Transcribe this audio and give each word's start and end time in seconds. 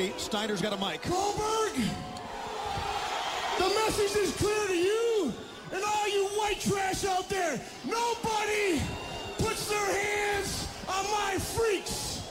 Tony. 0.00 0.12
Steiner's 0.16 0.62
got 0.62 0.72
a 0.72 0.76
mic. 0.76 1.02
Goldberg, 1.02 1.74
the 3.58 3.68
message 3.84 4.16
is 4.16 4.34
clear 4.36 4.66
to 4.68 4.76
you 4.76 5.32
and 5.72 5.82
all 5.84 6.08
you 6.08 6.24
white 6.38 6.60
trash 6.60 7.04
out 7.04 7.28
there. 7.28 7.60
Nobody 7.84 8.80
puts 9.38 9.68
their 9.68 9.92
hands 9.92 10.68
on 10.88 11.04
my 11.04 11.36
freaks. 11.38 12.22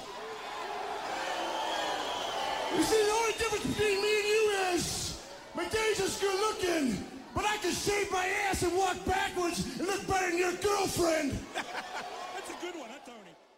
You 2.76 2.84
see, 2.84 3.04
the 3.04 3.12
only 3.12 3.34
difference 3.34 3.66
between 3.66 4.02
me 4.02 4.20
and 4.20 4.28
you 4.28 4.52
is 4.74 5.22
my 5.56 5.66
days 5.66 5.98
just 5.98 6.22
good 6.22 6.40
looking, 6.40 7.06
but 7.36 7.46
I 7.46 7.58
can 7.58 7.72
shave 7.72 8.12
my 8.12 8.26
ass 8.50 8.64
and 8.64 8.76
walk 8.76 9.04
backwards 9.06 9.66
and 9.78 9.88
look 9.88 10.08
better 10.08 10.30
than 10.30 10.40
your 10.40 10.54
girlfriend. 10.54 11.38
That's 11.54 12.50
a 12.50 12.66
good 12.66 12.80
one, 12.80 12.90
huh, 12.90 13.00
Tony? 13.06 13.49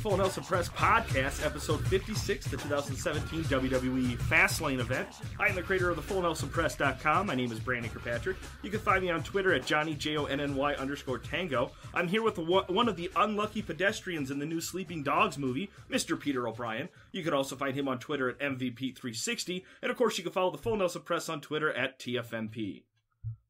Full 0.00 0.16
Nelson 0.16 0.42
Press 0.42 0.66
Podcast, 0.70 1.44
episode 1.44 1.86
56, 1.88 2.46
the 2.46 2.56
2017 2.56 3.44
WWE 3.44 4.16
Fastlane 4.16 4.78
event. 4.78 5.08
I 5.38 5.46
am 5.46 5.54
the 5.54 5.62
creator 5.62 5.90
of 5.90 5.96
the 5.96 6.14
FullNelsonPress.com. 6.14 7.26
My 7.26 7.34
name 7.34 7.52
is 7.52 7.60
Brandon 7.60 7.90
Kirkpatrick. 7.90 8.38
You 8.62 8.70
can 8.70 8.80
find 8.80 9.02
me 9.02 9.10
on 9.10 9.22
Twitter 9.22 9.52
at 9.52 9.66
Johnny 9.66 9.94
J 9.94 10.16
O 10.16 10.24
N 10.24 10.40
N 10.40 10.54
Y 10.54 10.72
underscore 10.76 11.18
Tango. 11.18 11.72
I'm 11.92 12.08
here 12.08 12.22
with 12.22 12.38
one 12.38 12.88
of 12.88 12.96
the 12.96 13.10
unlucky 13.14 13.60
pedestrians 13.60 14.30
in 14.30 14.38
the 14.38 14.46
new 14.46 14.62
Sleeping 14.62 15.02
Dogs 15.02 15.36
movie, 15.36 15.70
Mr. 15.90 16.18
Peter 16.18 16.48
O'Brien. 16.48 16.88
You 17.12 17.22
can 17.22 17.34
also 17.34 17.54
find 17.54 17.76
him 17.76 17.86
on 17.86 17.98
Twitter 17.98 18.30
at 18.30 18.38
MVP360, 18.38 19.64
and 19.82 19.90
of 19.90 19.98
course, 19.98 20.16
you 20.16 20.24
can 20.24 20.32
follow 20.32 20.50
the 20.50 20.56
Full 20.56 20.76
Nelson 20.76 21.02
Press 21.02 21.28
on 21.28 21.42
Twitter 21.42 21.70
at 21.74 21.98
TFNP. 21.98 22.84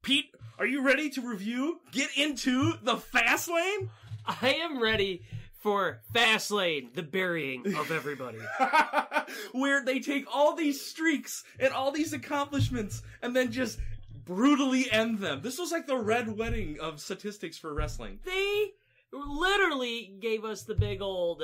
Pete, 0.03 0.35
are 0.59 0.67
you 0.67 0.83
ready 0.83 1.11
to 1.11 1.21
review? 1.21 1.79
Get 1.93 2.11
into 2.17 2.73
the 2.83 2.97
Fastlane? 2.97 3.91
I 4.27 4.55
am 4.55 4.83
ready 4.83 5.23
for 5.61 6.01
Fastlane, 6.15 6.93
the 6.95 7.03
burying 7.03 7.75
of 7.77 7.91
everybody. 7.91 8.39
where 9.53 9.85
they 9.85 10.01
take 10.01 10.25
all 10.35 10.57
these 10.57 10.81
streaks 10.85 11.45
and 11.59 11.73
all 11.73 11.93
these 11.93 12.13
accomplishments 12.13 13.03
and 13.23 13.37
then 13.37 13.53
just 13.53 13.79
brutally 14.25 14.91
end 14.91 15.19
them. 15.19 15.43
This 15.43 15.59
was 15.59 15.71
like 15.71 15.87
the 15.87 15.99
red 15.99 16.37
wedding 16.37 16.79
of 16.81 17.01
statistics 17.01 17.59
for 17.59 17.75
wrestling. 17.75 18.19
they 18.25 18.73
literally 19.13 20.15
gave 20.21 20.45
us 20.45 20.63
the 20.63 20.75
big 20.75 21.03
old. 21.03 21.43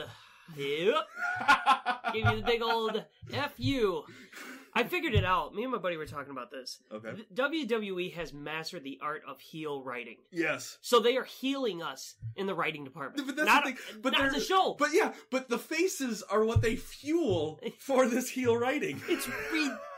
Yep. 0.56 0.94
gave 2.12 2.24
you 2.24 2.36
the 2.36 2.46
big 2.46 2.62
old 2.62 3.04
F 3.32 3.52
you. 3.56 4.04
I 4.76 4.84
figured 4.84 5.14
it 5.14 5.24
out. 5.24 5.54
Me 5.54 5.62
and 5.62 5.72
my 5.72 5.78
buddy 5.78 5.96
were 5.96 6.06
talking 6.06 6.30
about 6.30 6.50
this. 6.50 6.80
Okay. 6.92 7.12
WWE 7.34 8.12
has 8.12 8.34
mastered 8.34 8.84
the 8.84 8.98
art 9.00 9.22
of 9.26 9.40
heel 9.40 9.82
writing. 9.82 10.16
Yes. 10.30 10.76
So 10.82 11.00
they 11.00 11.16
are 11.16 11.24
heeling 11.24 11.82
us 11.82 12.16
in 12.36 12.46
the 12.46 12.54
writing 12.54 12.84
department. 12.84 13.26
But 13.26 13.36
that's 13.36 13.46
not 13.46 13.64
the 13.64 13.72
thing. 13.72 14.00
But 14.02 14.12
not 14.12 14.32
the 14.32 14.40
show. 14.40 14.76
But 14.78 14.90
yeah, 14.92 15.12
but 15.30 15.48
the 15.48 15.58
faces 15.58 16.22
are 16.22 16.44
what 16.44 16.60
they 16.60 16.76
fuel 16.76 17.58
for 17.78 18.06
this 18.06 18.28
heel 18.28 18.56
writing. 18.56 19.00
It's 19.08 19.26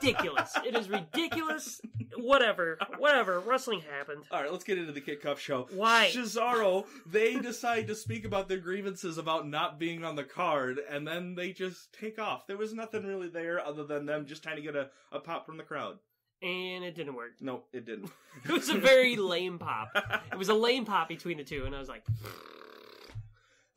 ridiculous. 0.03 0.53
it 0.65 0.75
is 0.75 0.89
ridiculous. 0.89 1.81
Whatever. 2.17 2.79
Whatever. 2.99 3.41
Wrestling 3.41 3.81
happened. 3.81 4.25
All 4.31 4.43
right, 4.43 4.51
let's 4.51 4.65
get 4.65 4.79
into 4.79 4.93
the 4.93 5.01
kickoff 5.01 5.39
show. 5.39 5.69
Why? 5.73 6.11
Cesaro, 6.13 6.87
they 7.07 7.37
decide 7.37 7.87
to 7.89 7.95
speak 7.95 8.25
about 8.25 8.49
their 8.49 8.59
grievances 8.59 9.19
about 9.19 9.47
not 9.49 9.79
being 9.79 10.05
on 10.05 10.17
the 10.17 10.25
card, 10.25 10.81
and 10.91 11.07
then 11.07 11.35
they 11.35 11.53
just 11.53 11.93
take 11.93 12.19
off. 12.19 12.47
There 12.47 12.57
was 12.57 12.75
nothing 12.75 13.07
really 13.07 13.29
there 13.29 13.65
other 13.65 13.85
than 13.85 14.07
them 14.07 14.27
just 14.27 14.43
trying 14.43 14.57
to 14.57 14.63
get 14.63 14.77
a, 14.77 14.91
a 15.13 15.21
pop 15.21 15.47
from 15.47 15.57
the 15.57 15.63
crowd. 15.65 15.99
And 16.41 16.85
it 16.85 16.95
didn't 16.95 17.15
work. 17.15 17.33
No, 17.41 17.65
it 17.73 17.85
didn't. 17.85 18.11
It 18.45 18.53
was 18.53 18.69
a 18.69 18.79
very 18.79 19.17
lame 19.17 19.59
pop. 19.59 19.91
It 20.31 20.39
was 20.39 20.49
a 20.49 20.55
lame 20.55 20.85
pop 20.85 21.09
between 21.09 21.39
the 21.39 21.45
two, 21.45 21.65
and 21.65 21.75
I 21.75 21.81
was 21.81 21.89
like, 21.89 22.05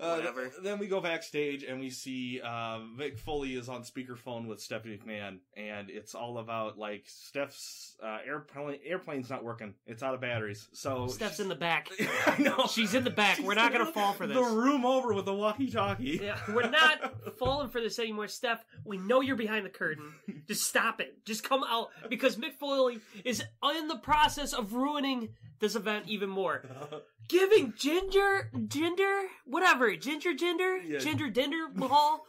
Uh, 0.01 0.15
Whatever. 0.15 0.47
th- 0.47 0.63
then 0.63 0.79
we 0.79 0.87
go 0.87 0.99
backstage 0.99 1.63
and 1.63 1.79
we 1.79 1.91
see 1.91 2.41
uh, 2.43 2.79
Mick 2.97 3.19
Foley 3.19 3.53
is 3.55 3.69
on 3.69 3.83
speakerphone 3.83 4.47
with 4.47 4.59
Stephanie 4.59 4.97
McMahon, 4.97 5.37
and 5.55 5.91
it's 5.91 6.15
all 6.15 6.39
about 6.39 6.77
like 6.77 7.03
Steph's 7.07 7.95
uh, 8.03 8.17
airplane. 8.25 8.79
Airplane's 8.83 9.29
not 9.29 9.43
working; 9.43 9.75
it's 9.85 10.01
out 10.01 10.15
of 10.15 10.21
batteries. 10.21 10.67
So 10.73 11.07
Steph's 11.07 11.39
in 11.39 11.49
the 11.49 11.55
back. 11.55 11.89
I 12.25 12.41
know 12.41 12.65
She's 12.67 12.95
in 12.95 13.03
the 13.03 13.11
back. 13.11 13.39
We're 13.39 13.53
not 13.53 13.71
gonna 13.71 13.91
fall 13.91 14.13
for 14.13 14.25
this. 14.25 14.35
The 14.35 14.43
room 14.43 14.85
over 14.85 15.13
with 15.13 15.25
the 15.25 15.33
walkie-talkie. 15.35 16.19
Yeah, 16.23 16.37
we're 16.49 16.69
not 16.69 17.37
falling 17.37 17.69
for 17.69 17.79
this 17.79 17.99
anymore, 17.99 18.27
Steph. 18.27 18.63
We 18.83 18.97
know 18.97 19.21
you're 19.21 19.35
behind 19.35 19.65
the 19.65 19.69
curtain. 19.69 20.13
Just 20.47 20.63
stop 20.63 20.99
it. 20.99 21.23
Just 21.25 21.43
come 21.43 21.63
out 21.67 21.89
because 22.09 22.37
Mick 22.37 22.55
Foley 22.59 22.99
is 23.23 23.43
in 23.79 23.87
the 23.87 23.97
process 23.97 24.53
of 24.53 24.73
ruining 24.73 25.29
this 25.59 25.75
event 25.75 26.05
even 26.07 26.29
more. 26.29 26.63
Giving 27.31 27.73
Ginger, 27.77 28.51
Ginger, 28.67 29.21
whatever, 29.45 29.95
Ginger, 29.95 30.33
Ginger, 30.33 30.77
Yeah. 30.77 30.99
Ginger, 30.99 31.29
Dinder, 31.29 31.73
Mahal, 31.73 32.25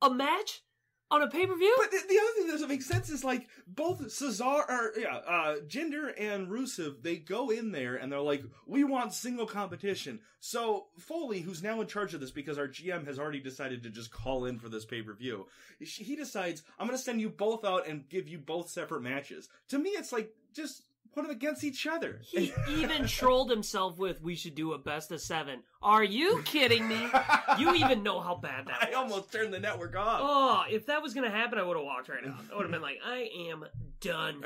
a 0.00 0.10
match 0.10 0.62
on 1.10 1.22
a 1.22 1.28
pay 1.28 1.46
per 1.46 1.56
view. 1.56 1.74
But 1.78 1.90
the, 1.90 1.98
the 2.08 2.18
other 2.18 2.30
thing 2.36 2.46
that 2.46 2.52
doesn't 2.52 2.68
make 2.68 2.82
sense 2.82 3.10
is 3.10 3.22
like 3.24 3.46
both 3.66 4.10
Cesar 4.10 4.44
or 4.68 4.92
yeah, 4.98 5.16
uh 5.16 5.56
Jinder 5.66 6.12
and 6.18 6.48
Rusev, 6.48 7.02
they 7.02 7.16
go 7.16 7.50
in 7.50 7.72
there 7.72 7.96
and 7.96 8.10
they're 8.10 8.20
like, 8.20 8.42
We 8.66 8.84
want 8.84 9.12
single 9.12 9.46
competition. 9.46 10.20
So 10.40 10.86
Foley, 10.98 11.40
who's 11.40 11.62
now 11.62 11.80
in 11.80 11.86
charge 11.86 12.14
of 12.14 12.20
this 12.20 12.30
because 12.30 12.58
our 12.58 12.68
GM 12.68 13.06
has 13.06 13.18
already 13.18 13.40
decided 13.40 13.82
to 13.82 13.90
just 13.90 14.10
call 14.10 14.44
in 14.46 14.58
for 14.58 14.68
this 14.68 14.84
pay-per-view, 14.84 15.46
he 15.78 16.16
decides, 16.16 16.62
I'm 16.78 16.86
gonna 16.86 16.98
send 16.98 17.20
you 17.20 17.28
both 17.28 17.64
out 17.64 17.86
and 17.86 18.08
give 18.08 18.28
you 18.28 18.38
both 18.38 18.70
separate 18.70 19.02
matches. 19.02 19.48
To 19.68 19.78
me 19.78 19.90
it's 19.90 20.12
like 20.12 20.32
just 20.54 20.82
put 21.14 21.22
them 21.22 21.30
against 21.30 21.64
each 21.64 21.86
other. 21.86 22.20
He 22.22 22.52
even 22.68 23.06
trolled 23.06 23.50
himself 23.50 23.98
with, 23.98 24.20
"We 24.22 24.34
should 24.34 24.54
do 24.54 24.72
a 24.72 24.78
best 24.78 25.12
of 25.12 25.20
seven. 25.20 25.60
Are 25.82 26.02
you 26.04 26.42
kidding 26.44 26.88
me? 26.88 27.08
You 27.58 27.74
even 27.74 28.02
know 28.02 28.20
how 28.20 28.36
bad 28.36 28.66
that 28.66 28.82
I 28.82 28.86
was. 28.86 28.96
almost 29.12 29.32
turned 29.32 29.52
the 29.52 29.60
network 29.60 29.94
off. 29.96 30.20
Oh, 30.22 30.62
if 30.70 30.86
that 30.86 31.02
was 31.02 31.14
gonna 31.14 31.30
happen, 31.30 31.58
I 31.58 31.62
would 31.62 31.76
have 31.76 31.84
walked 31.84 32.08
right 32.08 32.24
out. 32.26 32.34
I 32.52 32.56
would 32.56 32.62
have 32.62 32.72
been 32.72 32.82
like, 32.82 32.98
I 33.04 33.28
am 33.50 33.64
done. 34.00 34.44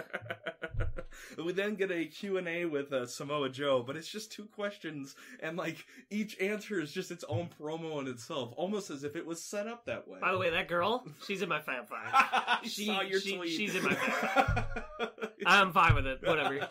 we 1.44 1.52
then 1.52 1.74
get 1.74 1.90
a 1.90 2.04
Q&A 2.06 2.64
with 2.64 2.92
uh, 2.92 3.06
Samoa 3.06 3.48
Joe, 3.48 3.82
but 3.86 3.96
it's 3.96 4.08
just 4.08 4.32
two 4.32 4.46
questions, 4.46 5.14
and 5.40 5.56
like 5.56 5.84
each 6.10 6.38
answer 6.40 6.80
is 6.80 6.92
just 6.92 7.10
its 7.10 7.24
own 7.28 7.48
promo 7.60 8.00
in 8.00 8.06
itself, 8.08 8.52
almost 8.56 8.90
as 8.90 9.04
if 9.04 9.16
it 9.16 9.26
was 9.26 9.42
set 9.42 9.66
up 9.66 9.86
that 9.86 10.06
way. 10.08 10.18
By 10.20 10.32
the 10.32 10.38
way, 10.38 10.50
that 10.50 10.68
girl, 10.68 11.04
she's 11.26 11.42
in 11.42 11.48
my 11.48 11.60
Fab 11.60 11.88
Five. 11.88 12.58
She- 12.68 12.86
saw 12.86 13.02
your 13.02 13.20
she- 13.20 13.36
tweet. 13.36 13.50
she's 13.50 13.74
in 13.74 13.84
my 13.84 13.96
I'm 15.46 15.72
fine 15.72 15.94
with 15.94 16.06
it. 16.06 16.18
Whatever. 16.22 16.68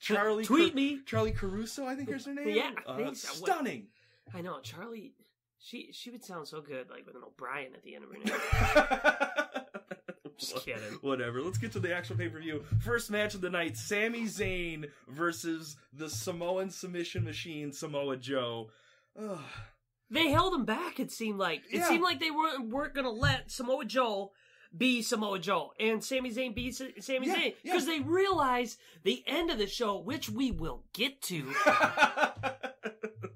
Charly, 0.00 0.44
Tweet 0.44 0.72
Car- 0.72 0.76
me. 0.76 1.00
Charly 1.04 1.32
Caruso, 1.32 1.84
I 1.86 1.94
think 1.94 2.08
is 2.10 2.24
her 2.26 2.34
name. 2.34 2.48
Yeah, 2.50 2.70
I 2.86 2.92
uh, 2.92 2.96
think 2.96 3.16
so. 3.16 3.40
What- 3.40 3.50
stunning. 3.50 3.88
I 4.32 4.40
know 4.40 4.58
Charly. 4.62 5.12
She 5.58 5.90
she 5.92 6.10
would 6.10 6.22
sound 6.24 6.46
so 6.46 6.60
good, 6.60 6.90
like 6.90 7.06
with 7.06 7.16
an 7.16 7.22
O'Brien 7.26 7.72
at 7.74 7.82
the 7.82 7.94
end 7.94 8.04
of 8.04 8.10
her 8.10 8.18
name. 8.18 9.23
Just 10.74 10.84
kidding. 10.84 10.98
Whatever. 11.02 11.40
Let's 11.42 11.58
get 11.58 11.72
to 11.72 11.80
the 11.80 11.94
actual 11.94 12.16
pay 12.16 12.28
per 12.28 12.40
view. 12.40 12.64
First 12.80 13.10
match 13.10 13.34
of 13.34 13.40
the 13.40 13.50
night: 13.50 13.76
Sami 13.76 14.24
Zayn 14.24 14.90
versus 15.08 15.76
the 15.92 16.08
Samoan 16.10 16.70
submission 16.70 17.24
machine 17.24 17.72
Samoa 17.72 18.16
Joe. 18.16 18.70
Ugh. 19.20 19.38
They 20.10 20.28
held 20.28 20.54
him 20.54 20.64
back. 20.64 21.00
It 21.00 21.10
seemed 21.10 21.38
like 21.38 21.62
it 21.70 21.78
Yeah. 21.78 21.88
seemed 21.88 22.02
like 22.02 22.20
they 22.20 22.30
weren't 22.30 22.68
weren't 22.68 22.94
gonna 22.94 23.10
let 23.10 23.50
Samoa 23.50 23.84
Joe 23.84 24.32
be 24.76 25.02
Samoa 25.02 25.38
Joe 25.38 25.72
and 25.78 26.02
Sami 26.04 26.30
Zayn 26.32 26.54
be 26.54 26.72
Sa- 26.72 26.84
Sami 27.00 27.28
Yeah, 27.28 27.34
Zayn 27.36 27.42
yeah. 27.44 27.52
because 27.62 27.86
they 27.86 28.00
realized 28.00 28.78
the 29.04 29.22
end 29.26 29.50
of 29.50 29.58
the 29.58 29.68
show, 29.68 29.98
which 30.00 30.28
we 30.28 30.50
will 30.50 30.82
get 30.92 31.22
to, 31.22 31.44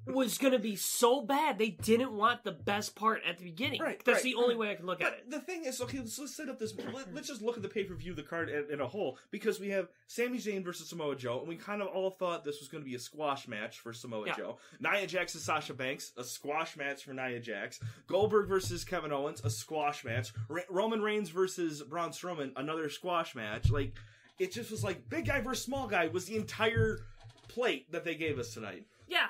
was 0.08 0.38
gonna 0.38 0.58
be 0.58 0.76
so 0.76 1.20
bad. 1.20 1.58
They 1.58 1.70
didn't 1.70 2.12
want 2.12 2.44
the 2.44 2.52
best 2.52 2.94
part 2.94 3.22
at 3.28 3.38
the 3.38 3.44
beginning. 3.44 3.80
Right, 3.80 4.02
That's 4.04 4.16
right, 4.16 4.22
the 4.24 4.34
only 4.34 4.56
way 4.56 4.70
I 4.70 4.74
can 4.74 4.86
look 4.86 4.98
But 5.00 5.08
at 5.08 5.18
it. 5.18 5.30
the 5.30 5.40
thing 5.40 5.64
is, 5.64 5.80
okay, 5.82 5.98
let's, 5.98 6.18
let's 6.18 6.34
set 6.34 6.48
up 6.48 6.58
this. 6.58 6.74
Let, 6.92 7.08
us 7.16 7.26
just 7.26 7.42
look 7.42 7.56
at 7.56 7.62
the 7.62 7.68
pay 7.68 7.84
per 7.84 7.94
view, 7.94 8.14
the 8.14 8.22
card 8.22 8.48
in, 8.48 8.66
in 8.72 8.80
a 8.80 8.86
whole, 8.86 9.18
because 9.30 9.60
we 9.60 9.68
have 9.70 9.88
Sami 10.06 10.38
Zayn 10.38 10.64
versus 10.64 10.88
Samoa 10.88 11.16
Joe, 11.16 11.40
and 11.40 11.48
we 11.48 11.56
kind 11.56 11.82
of 11.82 11.88
all 11.88 12.10
thought 12.10 12.44
this 12.44 12.60
was 12.60 12.68
going 12.68 12.82
to 12.82 12.88
be 12.88 12.94
a 12.96 12.98
squash 12.98 13.46
match 13.48 13.80
for 13.80 13.92
Samoa 13.92 14.26
Yeah. 14.28 14.36
Joe. 14.36 14.58
Nia 14.80 15.06
Jax 15.06 15.34
and 15.34 15.42
Sasha 15.42 15.74
Banks, 15.74 16.12
a 16.16 16.24
squash 16.24 16.76
match 16.76 17.04
for 17.04 17.12
Nia 17.12 17.40
Jax. 17.40 17.80
Goldberg 18.06 18.48
versus 18.48 18.84
Kevin 18.84 19.12
Owens, 19.12 19.40
a 19.44 19.50
squash 19.50 20.04
match. 20.04 20.32
Ra- 20.48 20.62
Roman 20.70 21.02
Reigns 21.02 21.28
versus 21.30 21.82
Braun 21.82 22.10
Strowman, 22.10 22.52
another 22.56 22.88
squash 22.88 23.34
match. 23.34 23.70
Like, 23.70 23.92
it 24.38 24.52
just 24.52 24.70
was 24.70 24.84
like 24.84 25.08
big 25.10 25.26
guy 25.26 25.40
versus 25.40 25.64
small 25.64 25.86
guy 25.86 26.06
was 26.08 26.26
the 26.26 26.36
entire 26.36 27.00
plate 27.48 27.90
that 27.92 28.04
they 28.04 28.14
gave 28.14 28.38
us 28.38 28.54
tonight. 28.54 28.84
Yeah. 29.08 29.26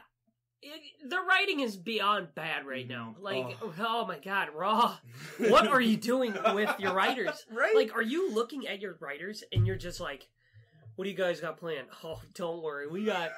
It, 0.63 1.09
the 1.09 1.21
writing 1.21 1.61
is 1.61 1.77
beyond 1.77 2.35
bad 2.35 2.67
right 2.67 2.89
mm-hmm. 2.89 2.93
now. 2.93 3.17
Like, 3.21 3.57
oh. 3.63 3.73
oh. 3.79 3.85
oh. 4.03 4.07
my 4.07 4.19
god, 4.19 4.49
Raw. 4.55 4.97
What 5.39 5.69
are 5.69 5.81
you 5.81 5.97
doing 5.97 6.35
with 6.55 6.75
your 6.79 6.95
writers? 6.95 7.47
Right? 7.51 7.75
Like, 7.75 7.95
are 7.95 8.03
you 8.03 8.33
looking 8.33 8.67
at 8.67 8.81
your 8.81 8.97
writers 9.01 9.45
and 9.53 9.67
you're 9.67 9.77
just 9.77 10.01
like, 10.01 10.29
what 10.97 11.05
do 11.05 11.11
you 11.11 11.17
guys 11.17 11.41
got 11.41 11.59
planned? 11.59 11.89
Oh, 12.05 12.21
don't 12.35 12.63
worry, 12.63 12.89
we 12.89 13.05
got 13.05 13.31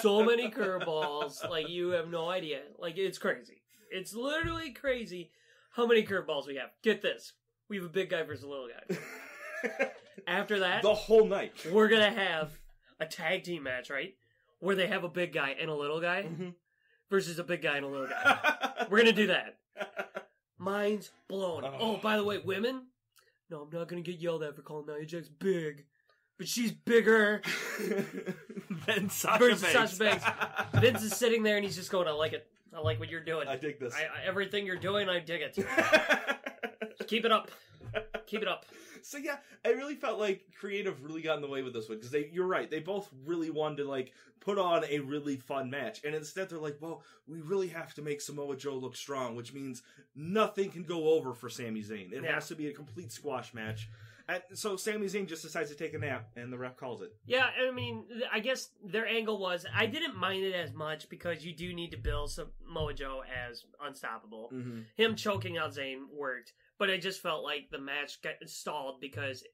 so 0.00 0.24
many 0.24 0.50
curveballs. 0.50 1.48
Like, 1.48 1.68
you 1.68 1.90
have 1.90 2.08
no 2.08 2.28
idea. 2.30 2.60
Like, 2.78 2.96
it's 2.96 3.18
crazy. 3.18 3.62
It's 3.90 4.14
literally 4.14 4.70
crazy 4.70 5.30
how 5.72 5.86
many 5.86 6.04
curveballs 6.04 6.46
we 6.46 6.56
have. 6.56 6.70
Get 6.82 7.02
this: 7.02 7.34
we 7.68 7.76
have 7.76 7.86
a 7.86 7.90
big 7.90 8.10
guy 8.10 8.22
versus 8.22 8.44
a 8.44 8.48
little 8.48 8.68
guy. 8.68 9.90
After 10.26 10.60
that, 10.60 10.82
the 10.82 10.94
whole 10.94 11.26
night. 11.26 11.52
we're 11.70 11.88
gonna 11.88 12.10
have 12.10 12.52
a 13.00 13.06
tag 13.06 13.44
team 13.44 13.64
match, 13.64 13.90
right? 13.90 14.14
Where 14.62 14.76
they 14.76 14.86
have 14.86 15.02
a 15.02 15.08
big 15.08 15.32
guy 15.32 15.56
and 15.60 15.68
a 15.68 15.74
little 15.74 16.00
guy 16.00 16.22
Mhm. 16.22 16.54
versus 17.10 17.36
a 17.40 17.42
big 17.42 17.62
guy 17.62 17.78
and 17.78 17.84
a 17.84 17.88
little 17.88 18.06
guy. 18.06 18.86
We're 18.90 18.98
gonna 18.98 19.12
do 19.12 19.26
that. 19.26 19.58
Mind's 20.58 21.10
blown. 21.26 21.64
Oh. 21.64 21.76
Oh, 21.80 21.96
by 21.96 22.16
the 22.16 22.22
way, 22.22 22.38
women. 22.38 22.86
No, 23.50 23.62
I'm 23.62 23.70
not 23.76 23.88
gonna 23.88 24.02
get 24.02 24.20
yelled 24.20 24.44
at 24.44 24.54
for 24.54 24.62
calling 24.62 24.86
Nia 24.86 25.04
Jax 25.04 25.28
big, 25.28 25.84
but 26.38 26.46
she's 26.46 26.70
bigger. 26.70 27.42
than 28.86 29.10
Sasha 29.10 29.38
Versus 29.40 29.62
Banks. 29.62 29.96
Sasha 29.96 29.98
Banks. 29.98 30.24
Vince 30.80 31.02
is 31.02 31.16
sitting 31.16 31.42
there 31.42 31.56
and 31.56 31.64
he's 31.64 31.74
just 31.76 31.90
going, 31.90 32.06
"I 32.06 32.12
like 32.12 32.32
it. 32.32 32.46
I 32.72 32.78
like 32.80 33.00
what 33.00 33.10
you're 33.10 33.20
doing. 33.24 33.48
I 33.48 33.56
dig 33.56 33.80
this. 33.80 33.92
I, 33.94 34.02
I, 34.04 34.24
everything 34.26 34.64
you're 34.64 34.76
doing, 34.76 35.08
I 35.08 35.18
dig 35.18 35.42
it. 35.42 35.58
Keep 37.08 37.24
it 37.24 37.32
up. 37.32 37.50
Keep 38.26 38.42
it 38.42 38.48
up." 38.48 38.64
So 39.02 39.18
yeah, 39.18 39.36
I 39.64 39.70
really 39.70 39.94
felt 39.94 40.18
like 40.18 40.42
creative 40.58 41.04
really 41.04 41.22
got 41.22 41.36
in 41.36 41.42
the 41.42 41.48
way 41.48 41.62
with 41.62 41.72
this 41.72 41.88
one 41.88 41.98
because 41.98 42.10
they. 42.10 42.30
You're 42.32 42.46
right. 42.46 42.70
They 42.70 42.80
both 42.80 43.08
really 43.26 43.50
wanted 43.50 43.78
to 43.78 43.84
like 43.88 44.12
put 44.40 44.58
on 44.58 44.84
a 44.88 44.98
really 45.00 45.36
fun 45.36 45.70
match, 45.70 46.00
and 46.04 46.14
instead 46.14 46.48
they're 46.48 46.58
like, 46.58 46.78
well, 46.80 47.02
we 47.26 47.40
really 47.40 47.68
have 47.68 47.94
to 47.94 48.02
make 48.02 48.20
Samoa 48.20 48.56
Joe 48.56 48.74
look 48.74 48.96
strong, 48.96 49.36
which 49.36 49.52
means 49.52 49.82
nothing 50.16 50.70
can 50.70 50.82
go 50.82 51.10
over 51.10 51.32
for 51.34 51.48
Sami 51.48 51.82
Zayn. 51.82 52.12
It 52.12 52.22
Yeah. 52.24 52.34
has 52.34 52.48
to 52.48 52.54
be 52.56 52.68
a 52.68 52.72
complete 52.72 53.12
squash 53.12 53.54
match. 53.54 53.88
And 54.28 54.40
so 54.54 54.76
Sami 54.76 55.06
Zayn 55.06 55.26
just 55.26 55.42
decides 55.42 55.68
to 55.70 55.76
take 55.76 55.94
a 55.94 55.98
nap, 55.98 56.30
and 56.36 56.52
the 56.52 56.56
ref 56.58 56.76
calls 56.76 57.02
it. 57.02 57.12
Yeah, 57.26 57.46
I 57.60 57.70
mean, 57.72 58.04
I 58.32 58.38
guess 58.40 58.70
their 58.84 59.06
angle 59.06 59.38
was 59.38 59.66
I 59.74 59.86
didn't 59.86 60.16
mind 60.16 60.44
it 60.44 60.54
as 60.54 60.72
much 60.72 61.08
because 61.08 61.44
you 61.44 61.52
do 61.54 61.74
need 61.74 61.90
to 61.90 61.96
build 61.96 62.30
Samoa 62.30 62.94
Joe 62.94 63.22
as 63.48 63.64
unstoppable. 63.80 64.50
Mm-hmm. 64.52 64.80
Him 64.96 65.16
choking 65.16 65.58
out 65.58 65.74
Zayn 65.74 66.04
worked, 66.12 66.52
but 66.82 66.90
it 66.90 67.00
just 67.00 67.22
felt 67.22 67.44
like 67.44 67.68
the 67.70 67.78
match 67.78 68.20
got 68.22 68.32
stalled 68.46 69.00
because 69.00 69.44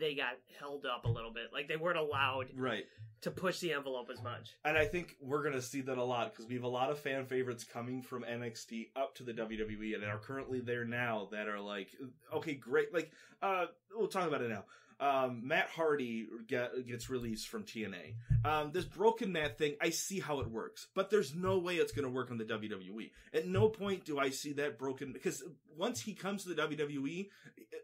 they 0.00 0.14
got 0.14 0.32
held 0.58 0.86
up 0.86 1.04
a 1.04 1.08
little 1.08 1.30
bit. 1.30 1.50
Like 1.52 1.68
they 1.68 1.76
weren't 1.76 1.98
allowed 1.98 2.46
Right. 2.56 2.86
to 3.20 3.30
push 3.30 3.58
the 3.60 3.74
envelope 3.74 4.08
as 4.10 4.22
much. 4.22 4.54
And 4.64 4.78
I 4.78 4.86
think 4.86 5.14
we're 5.20 5.42
going 5.42 5.52
to 5.54 5.60
see 5.60 5.82
that 5.82 5.98
a 5.98 6.02
lot 6.02 6.32
because 6.32 6.46
we 6.46 6.54
have 6.54 6.64
a 6.64 6.68
lot 6.68 6.88
of 6.90 6.98
fan 6.98 7.26
favorites 7.26 7.62
coming 7.62 8.00
from 8.00 8.22
NXT 8.24 8.88
up 8.96 9.14
to 9.16 9.22
the 9.22 9.34
WWE 9.34 9.96
and 9.96 10.04
are 10.04 10.16
currently 10.16 10.60
there 10.60 10.86
now 10.86 11.28
that 11.30 11.46
are 11.46 11.60
like, 11.60 11.88
okay, 12.34 12.54
great. 12.54 12.94
Like, 12.94 13.12
uh, 13.42 13.66
we'll 13.94 14.08
talk 14.08 14.26
about 14.26 14.40
it 14.40 14.48
now. 14.48 14.64
Um, 15.00 15.46
Matt 15.46 15.68
Hardy 15.68 16.26
get, 16.46 16.86
gets 16.86 17.08
released 17.08 17.48
from 17.48 17.62
TNA. 17.62 18.14
Um, 18.44 18.72
this 18.72 18.84
broken 18.84 19.30
Matt 19.32 19.56
thing, 19.56 19.76
I 19.80 19.90
see 19.90 20.18
how 20.18 20.40
it 20.40 20.48
works, 20.48 20.88
but 20.94 21.08
there's 21.08 21.34
no 21.34 21.58
way 21.58 21.76
it's 21.76 21.92
going 21.92 22.04
to 22.04 22.10
work 22.10 22.30
on 22.30 22.38
the 22.38 22.44
WWE. 22.44 23.10
At 23.32 23.46
no 23.46 23.68
point 23.68 24.04
do 24.04 24.18
I 24.18 24.30
see 24.30 24.52
that 24.54 24.78
broken 24.78 25.12
because 25.12 25.44
once 25.76 26.00
he 26.00 26.14
comes 26.14 26.42
to 26.42 26.54
the 26.54 26.62
WWE, 26.62 27.28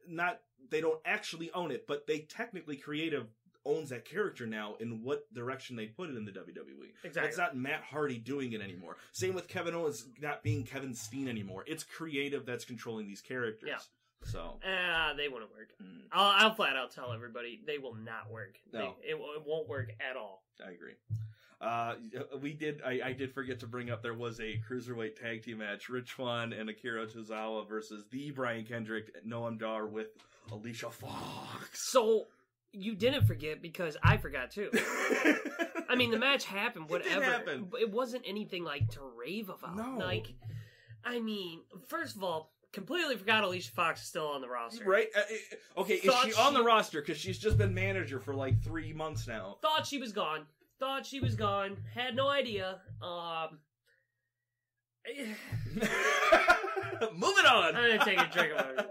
not 0.08 0.40
they 0.70 0.80
don't 0.80 1.00
actually 1.04 1.52
own 1.52 1.70
it, 1.70 1.86
but 1.86 2.06
they 2.06 2.20
technically 2.20 2.76
creative 2.76 3.28
owns 3.66 3.90
that 3.90 4.04
character 4.04 4.46
now 4.46 4.74
in 4.80 5.02
what 5.02 5.32
direction 5.32 5.76
they 5.76 5.86
put 5.86 6.10
it 6.10 6.16
in 6.16 6.24
the 6.24 6.32
WWE. 6.32 6.90
Exactly. 7.02 7.28
It's 7.28 7.38
not 7.38 7.56
Matt 7.56 7.82
Hardy 7.82 8.18
doing 8.18 8.52
it 8.52 8.60
anymore. 8.60 8.96
Same 9.12 9.34
with 9.34 9.48
Kevin 9.48 9.74
Owens 9.74 10.06
not 10.20 10.42
being 10.42 10.64
Kevin 10.64 10.94
Steen 10.94 11.28
anymore. 11.28 11.64
It's 11.66 11.84
creative 11.84 12.44
that's 12.44 12.64
controlling 12.64 13.06
these 13.06 13.20
characters. 13.20 13.68
Yeah. 13.68 13.78
So 14.24 14.58
Ah, 14.66 15.12
they 15.16 15.28
wouldn't 15.28 15.50
work. 15.52 15.70
mm, 15.82 16.02
I'll, 16.12 16.46
I'll 16.48 16.54
flat 16.54 16.76
out 16.76 16.90
tell 16.92 17.12
everybody 17.12 17.60
they 17.66 17.78
will 17.78 17.94
not 17.94 18.30
work. 18.30 18.58
They- 18.72 18.78
No. 18.78 18.94
it, 19.02 19.14
it 19.14 19.42
won't 19.46 19.68
work 19.68 19.92
at 20.00 20.16
all. 20.16 20.42
I 20.66 20.70
agree. 20.70 20.94
Uh, 21.60 21.94
we 22.42 22.52
did. 22.52 22.82
I, 22.84 23.00
I 23.04 23.12
did 23.12 23.32
forget 23.32 23.60
to 23.60 23.66
bring 23.66 23.90
up. 23.90 24.02
There 24.02 24.12
was 24.12 24.38
a 24.40 24.60
cruiserweight 24.68 25.18
tag 25.20 25.42
team 25.44 25.58
match: 25.58 25.88
Rich 25.88 26.10
Swann 26.10 26.52
and 26.52 26.68
Akira 26.68 27.06
Tozawa 27.06 27.66
versus 27.66 28.04
the 28.10 28.30
Brian 28.32 28.64
Kendrick, 28.66 29.24
Noam 29.26 29.58
Dar 29.58 29.86
with 29.86 30.08
Alicia 30.52 30.90
Fox. 30.90 31.90
So 31.90 32.26
you 32.72 32.94
didn't 32.94 33.26
forget 33.26 33.62
because 33.62 33.96
I 34.02 34.16
forgot 34.18 34.50
too. 34.50 34.68
I 35.88 35.96
mean, 35.96 36.10
the 36.10 36.18
match 36.18 36.44
happened, 36.44 36.86
It 36.86 36.90
whatever. 36.90 37.24
happen. 37.24 37.68
It 37.80 37.90
wasn't 37.90 38.24
anything 38.26 38.64
like 38.64 38.88
to 38.92 39.00
rave 39.16 39.48
about. 39.48 39.76
No. 39.76 40.04
Like, 40.04 40.26
I 41.04 41.20
mean, 41.20 41.60
first 41.86 42.16
of 42.16 42.24
all, 42.24 42.50
completely 42.74 43.16
forgot 43.16 43.44
Alicia 43.44 43.70
Fox 43.70 44.02
is 44.02 44.08
still 44.08 44.26
on 44.26 44.40
the 44.40 44.48
roster. 44.48 44.84
Right? 44.84 45.08
Uh, 45.16 45.80
okay, 45.80 45.94
is 45.94 46.04
Thought 46.04 46.26
she 46.26 46.34
on 46.34 46.52
the 46.52 46.62
roster? 46.62 47.00
Because 47.00 47.16
she's 47.16 47.38
just 47.38 47.56
been 47.56 47.72
manager 47.72 48.20
for 48.20 48.34
like 48.34 48.62
three 48.62 48.92
months 48.92 49.26
now. 49.26 49.56
Thought 49.62 49.86
she 49.86 49.98
was 49.98 50.12
gone. 50.12 50.42
Thought 50.78 51.06
she 51.06 51.20
was 51.20 51.36
gone. 51.36 51.76
Had 51.94 52.16
no 52.16 52.28
idea. 52.28 52.80
Um, 53.00 53.60
Moving 57.14 57.46
on. 57.46 57.76
I'm 57.76 57.98
gonna 57.98 58.04
take 58.04 58.20
a 58.20 58.28
drink 58.32 58.52
of 58.58 58.66
water. 58.66 58.86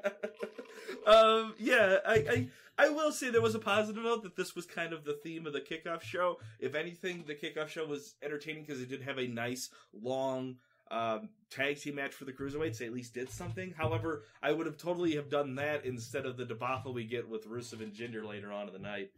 um, 1.07 1.53
yeah, 1.59 1.97
I, 2.06 2.13
I, 2.13 2.47
I 2.77 2.89
will 2.89 3.12
say 3.12 3.29
there 3.29 3.41
was 3.41 3.56
a 3.56 3.59
positive 3.59 4.03
note 4.03 4.24
that 4.24 4.36
this 4.36 4.56
was 4.56 4.65
kind 4.65 4.94
of 4.94 5.03
the 5.03 5.13
theme 5.24 5.45
of 5.45 5.53
the 5.53 5.62
kickoff 5.62 6.01
show. 6.01 6.39
If 6.59 6.75
anything, 6.75 7.25
the 7.27 7.36
kickoff 7.36 7.68
show 7.68 7.86
was 7.86 8.15
entertaining 8.21 8.63
because 8.63 8.81
it 8.81 8.89
did 8.89 9.01
have 9.01 9.18
a 9.18 9.27
nice 9.27 9.69
long 9.91 10.57
um, 10.93 11.29
tag 11.49 11.79
team 11.79 11.95
match 11.95 12.13
for 12.13 12.25
the 12.25 12.31
cruiserweights. 12.31 12.77
They 12.77 12.85
at 12.85 12.93
least 12.93 13.13
did 13.13 13.29
something. 13.29 13.73
However, 13.77 14.23
I 14.41 14.51
would 14.51 14.65
have 14.65 14.77
totally 14.77 15.15
have 15.15 15.29
done 15.29 15.55
that 15.55 15.85
instead 15.85 16.25
of 16.25 16.37
the 16.37 16.45
debacle 16.45 16.93
we 16.93 17.05
get 17.05 17.27
with 17.27 17.47
Rusev 17.47 17.81
and 17.81 17.93
Jinder 17.93 18.25
later 18.27 18.51
on 18.51 18.67
in 18.67 18.73
the 18.73 18.79
night. 18.79 19.11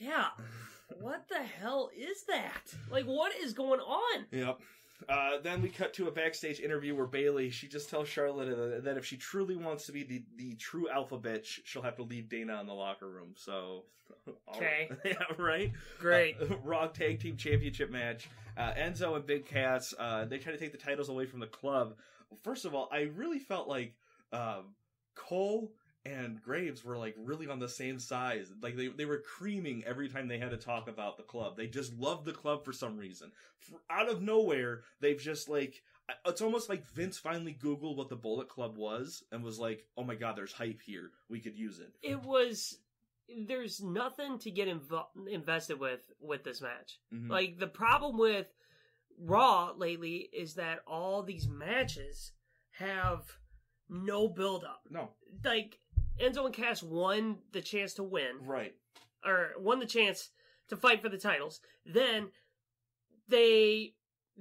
yeah. 0.00 0.28
What 1.00 1.28
the 1.28 1.42
hell 1.42 1.90
is 1.96 2.24
that? 2.28 2.74
Like, 2.90 3.06
what 3.06 3.32
is 3.36 3.52
going 3.54 3.80
on? 3.80 4.26
Yep. 4.30 4.60
Uh, 5.08 5.30
then 5.42 5.60
we 5.60 5.68
cut 5.68 5.92
to 5.94 6.08
a 6.08 6.10
backstage 6.10 6.60
interview 6.60 6.94
where 6.94 7.06
Bayley 7.06 7.50
she 7.50 7.66
just 7.66 7.90
tells 7.90 8.08
Charlotte 8.08 8.84
that 8.84 8.96
if 8.96 9.04
she 9.04 9.16
truly 9.16 9.56
wants 9.56 9.86
to 9.86 9.92
be 9.92 10.02
the, 10.04 10.22
the 10.36 10.54
true 10.54 10.88
alpha 10.88 11.18
bitch, 11.18 11.60
she'll 11.64 11.82
have 11.82 11.96
to 11.96 12.02
leave 12.02 12.28
Dana 12.28 12.60
in 12.60 12.66
the 12.66 12.74
locker 12.74 13.08
room. 13.08 13.34
So, 13.36 13.84
Okay. 14.54 14.90
yeah, 15.04 15.14
right. 15.38 15.72
Great. 15.98 16.36
Uh, 16.40 16.56
Raw 16.64 16.86
Tag 16.86 17.20
Team 17.20 17.36
Championship 17.36 17.90
match. 17.90 18.28
Uh, 18.56 18.72
Enzo 18.74 19.16
and 19.16 19.26
Big 19.26 19.46
Cass 19.46 19.94
uh, 19.98 20.24
they 20.24 20.38
try 20.38 20.52
to 20.52 20.58
take 20.58 20.72
the 20.72 20.78
titles 20.78 21.08
away 21.08 21.26
from 21.26 21.40
the 21.40 21.46
club. 21.46 21.96
First 22.42 22.64
of 22.64 22.74
all, 22.74 22.88
I 22.92 23.02
really 23.14 23.38
felt 23.38 23.68
like 23.68 23.94
um, 24.32 24.74
Cole 25.14 25.72
and 26.06 26.42
Graves 26.42 26.84
were 26.84 26.98
like 26.98 27.14
really 27.18 27.48
on 27.48 27.58
the 27.58 27.68
same 27.68 27.98
size. 27.98 28.52
Like 28.62 28.76
they, 28.76 28.88
they 28.88 29.06
were 29.06 29.18
creaming 29.18 29.84
every 29.86 30.08
time 30.08 30.28
they 30.28 30.38
had 30.38 30.50
to 30.50 30.56
talk 30.56 30.88
about 30.88 31.16
the 31.16 31.22
club. 31.22 31.56
They 31.56 31.66
just 31.66 31.94
loved 31.98 32.24
the 32.24 32.32
club 32.32 32.64
for 32.64 32.72
some 32.72 32.96
reason. 32.98 33.32
For, 33.58 33.80
out 33.88 34.10
of 34.10 34.22
nowhere, 34.22 34.82
they've 35.00 35.20
just 35.20 35.48
like 35.48 35.82
it's 36.26 36.42
almost 36.42 36.68
like 36.68 36.86
Vince 36.86 37.18
finally 37.18 37.56
Googled 37.58 37.96
what 37.96 38.08
the 38.08 38.16
Bullet 38.16 38.48
Club 38.48 38.76
was 38.76 39.22
and 39.32 39.42
was 39.42 39.58
like, 39.58 39.86
"Oh 39.96 40.04
my 40.04 40.14
God, 40.14 40.36
there's 40.36 40.52
hype 40.52 40.82
here. 40.82 41.10
We 41.28 41.40
could 41.40 41.56
use 41.56 41.80
it." 41.80 41.94
It 42.02 42.22
was. 42.22 42.78
There's 43.46 43.80
nothing 43.82 44.38
to 44.40 44.50
get 44.50 44.68
invo- 44.68 45.06
invested 45.28 45.78
with 45.80 46.00
with 46.20 46.44
this 46.44 46.60
match. 46.60 46.98
Mhm. 47.12 47.30
Like 47.30 47.58
the 47.58 47.66
problem 47.66 48.18
with 48.18 48.48
Raw 49.18 49.72
lately 49.76 50.28
is 50.32 50.54
that 50.54 50.80
all 50.86 51.22
these 51.22 51.48
matches 51.48 52.32
have 52.72 53.38
no 53.88 54.28
build 54.28 54.64
up. 54.64 54.82
no, 54.90 55.14
Like 55.44 55.78
Enzo 56.18 56.46
and 56.46 56.54
Cass 56.54 56.82
won 56.82 57.42
the 57.52 57.62
chance 57.62 57.94
to 57.94 58.02
win, 58.02 58.44
right? 58.44 58.74
or 59.24 59.52
won 59.58 59.78
the 59.78 59.86
chance 59.86 60.30
to 60.68 60.76
fight 60.76 61.00
for 61.00 61.08
the 61.08 61.18
titles. 61.18 61.60
Then 61.86 62.30
they 63.28 63.94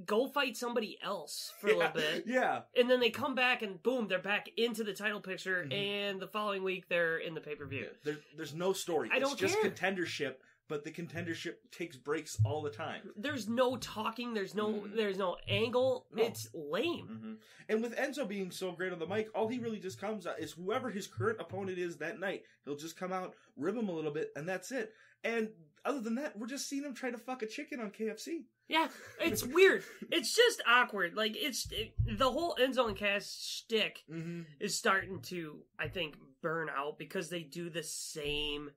go 0.06 0.28
fight 0.28 0.58
somebody 0.58 0.98
else 1.04 1.54
for 1.60 1.68
a 1.68 1.72
yeah, 1.72 1.78
little 1.78 1.94
bit. 1.94 2.24
Yeah, 2.26 2.62
And 2.76 2.90
then 2.90 3.00
they 3.00 3.10
come 3.10 3.36
back 3.36 3.62
and 3.62 3.82
boom, 3.84 4.08
they're 4.08 4.20
back 4.20 4.50
into 4.58 4.84
the 4.84 4.94
title 4.94 5.22
picture. 5.22 5.66
Mhm. 5.70 5.74
And 5.74 6.20
the 6.22 6.28
following 6.28 6.64
week, 6.64 6.88
they're 6.90 7.18
in 7.18 7.34
the 7.34 7.42
pay 7.42 7.56
per 7.56 7.66
view. 7.66 7.90
There, 8.04 8.18
there's 8.36 8.54
no 8.56 8.74
story. 8.74 9.10
I 9.12 9.18
it's 9.18 9.30
don't 9.30 9.38
just 9.40 9.60
care. 9.62 9.70
contendership, 9.70 10.36
but 10.70 10.84
the 10.84 10.92
contendership 10.92 11.56
takes 11.72 11.98
breaks 11.98 12.38
all 12.46 12.62
the 12.62 12.70
time. 12.70 13.02
There's 13.16 13.48
no 13.50 13.76
talking. 13.78 14.34
There's 14.34 14.56
no. 14.56 14.68
Mhm. 14.74 14.96
There's 14.96 15.18
no 15.18 15.38
angle. 15.48 16.08
No. 16.14 16.24
It's 16.24 16.48
lame. 16.54 17.08
Mm-hmm. 17.12 17.34
And 17.70 17.82
with 17.82 17.96
Enzo 17.96 18.28
being 18.28 18.50
so 18.52 18.72
great 18.72 18.94
on 18.94 19.00
the 19.00 19.08
mic, 19.08 19.30
all 19.36 19.48
he 19.48 19.60
really 19.60 19.80
just 19.80 20.00
comes 20.00 20.26
out 20.28 20.40
is 20.40 20.52
whoever 20.54 20.90
his 20.90 21.08
current 21.08 21.40
opponent 21.40 21.78
is 21.78 21.98
that 21.98 22.20
night. 22.20 22.44
He'll 22.66 22.76
just 22.76 22.98
come 22.98 23.12
out, 23.14 23.36
rib 23.58 23.76
him 23.78 23.90
a 23.90 23.94
little 23.94 24.12
bit, 24.12 24.32
and 24.36 24.48
that's 24.48 24.72
it. 24.72 24.94
And 25.26 25.50
other 25.86 26.00
than 26.02 26.16
that, 26.16 26.38
we're 26.38 26.48
just 26.48 26.68
seeing 26.68 26.84
him 26.84 26.94
try 26.94 27.12
to 27.12 27.18
fuck 27.18 27.44
a 27.44 27.48
chicken 27.48 27.80
on 27.80 27.92
KFC. 27.92 28.44
Yeah, 28.68 28.88
it's 29.22 29.44
weird. 29.46 29.84
It's 30.12 30.34
just 30.36 30.62
awkward. 30.68 31.16
Like 31.16 31.36
it's 31.38 31.68
it, 31.72 31.94
the 32.18 32.30
whole 32.32 32.56
Enzo 32.60 32.88
and 32.88 32.96
Cass 32.98 33.36
shtick 33.38 34.04
Mm-hmm. 34.12 34.42
is 34.60 34.78
starting 34.78 35.22
to, 35.24 35.60
I 35.80 35.88
think, 35.88 36.16
burn 36.42 36.70
out 36.76 36.98
because 36.98 37.30
they 37.30 37.42
do 37.44 37.70
the 37.70 37.84
same 37.84 38.72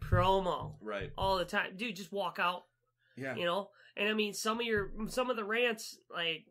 promo 0.00 0.74
Right. 0.80 1.12
all 1.16 1.38
the 1.38 1.44
time. 1.44 1.76
Dude, 1.76 1.96
just 1.96 2.12
walk 2.12 2.38
out. 2.38 2.64
Yeah. 3.16 3.36
You 3.36 3.44
know, 3.44 3.70
and 3.96 4.08
I 4.08 4.14
mean, 4.14 4.32
some 4.34 4.60
of 4.60 4.66
your 4.66 4.90
some 5.08 5.30
of 5.30 5.36
the 5.36 5.44
rants 5.44 5.98
like 6.12 6.46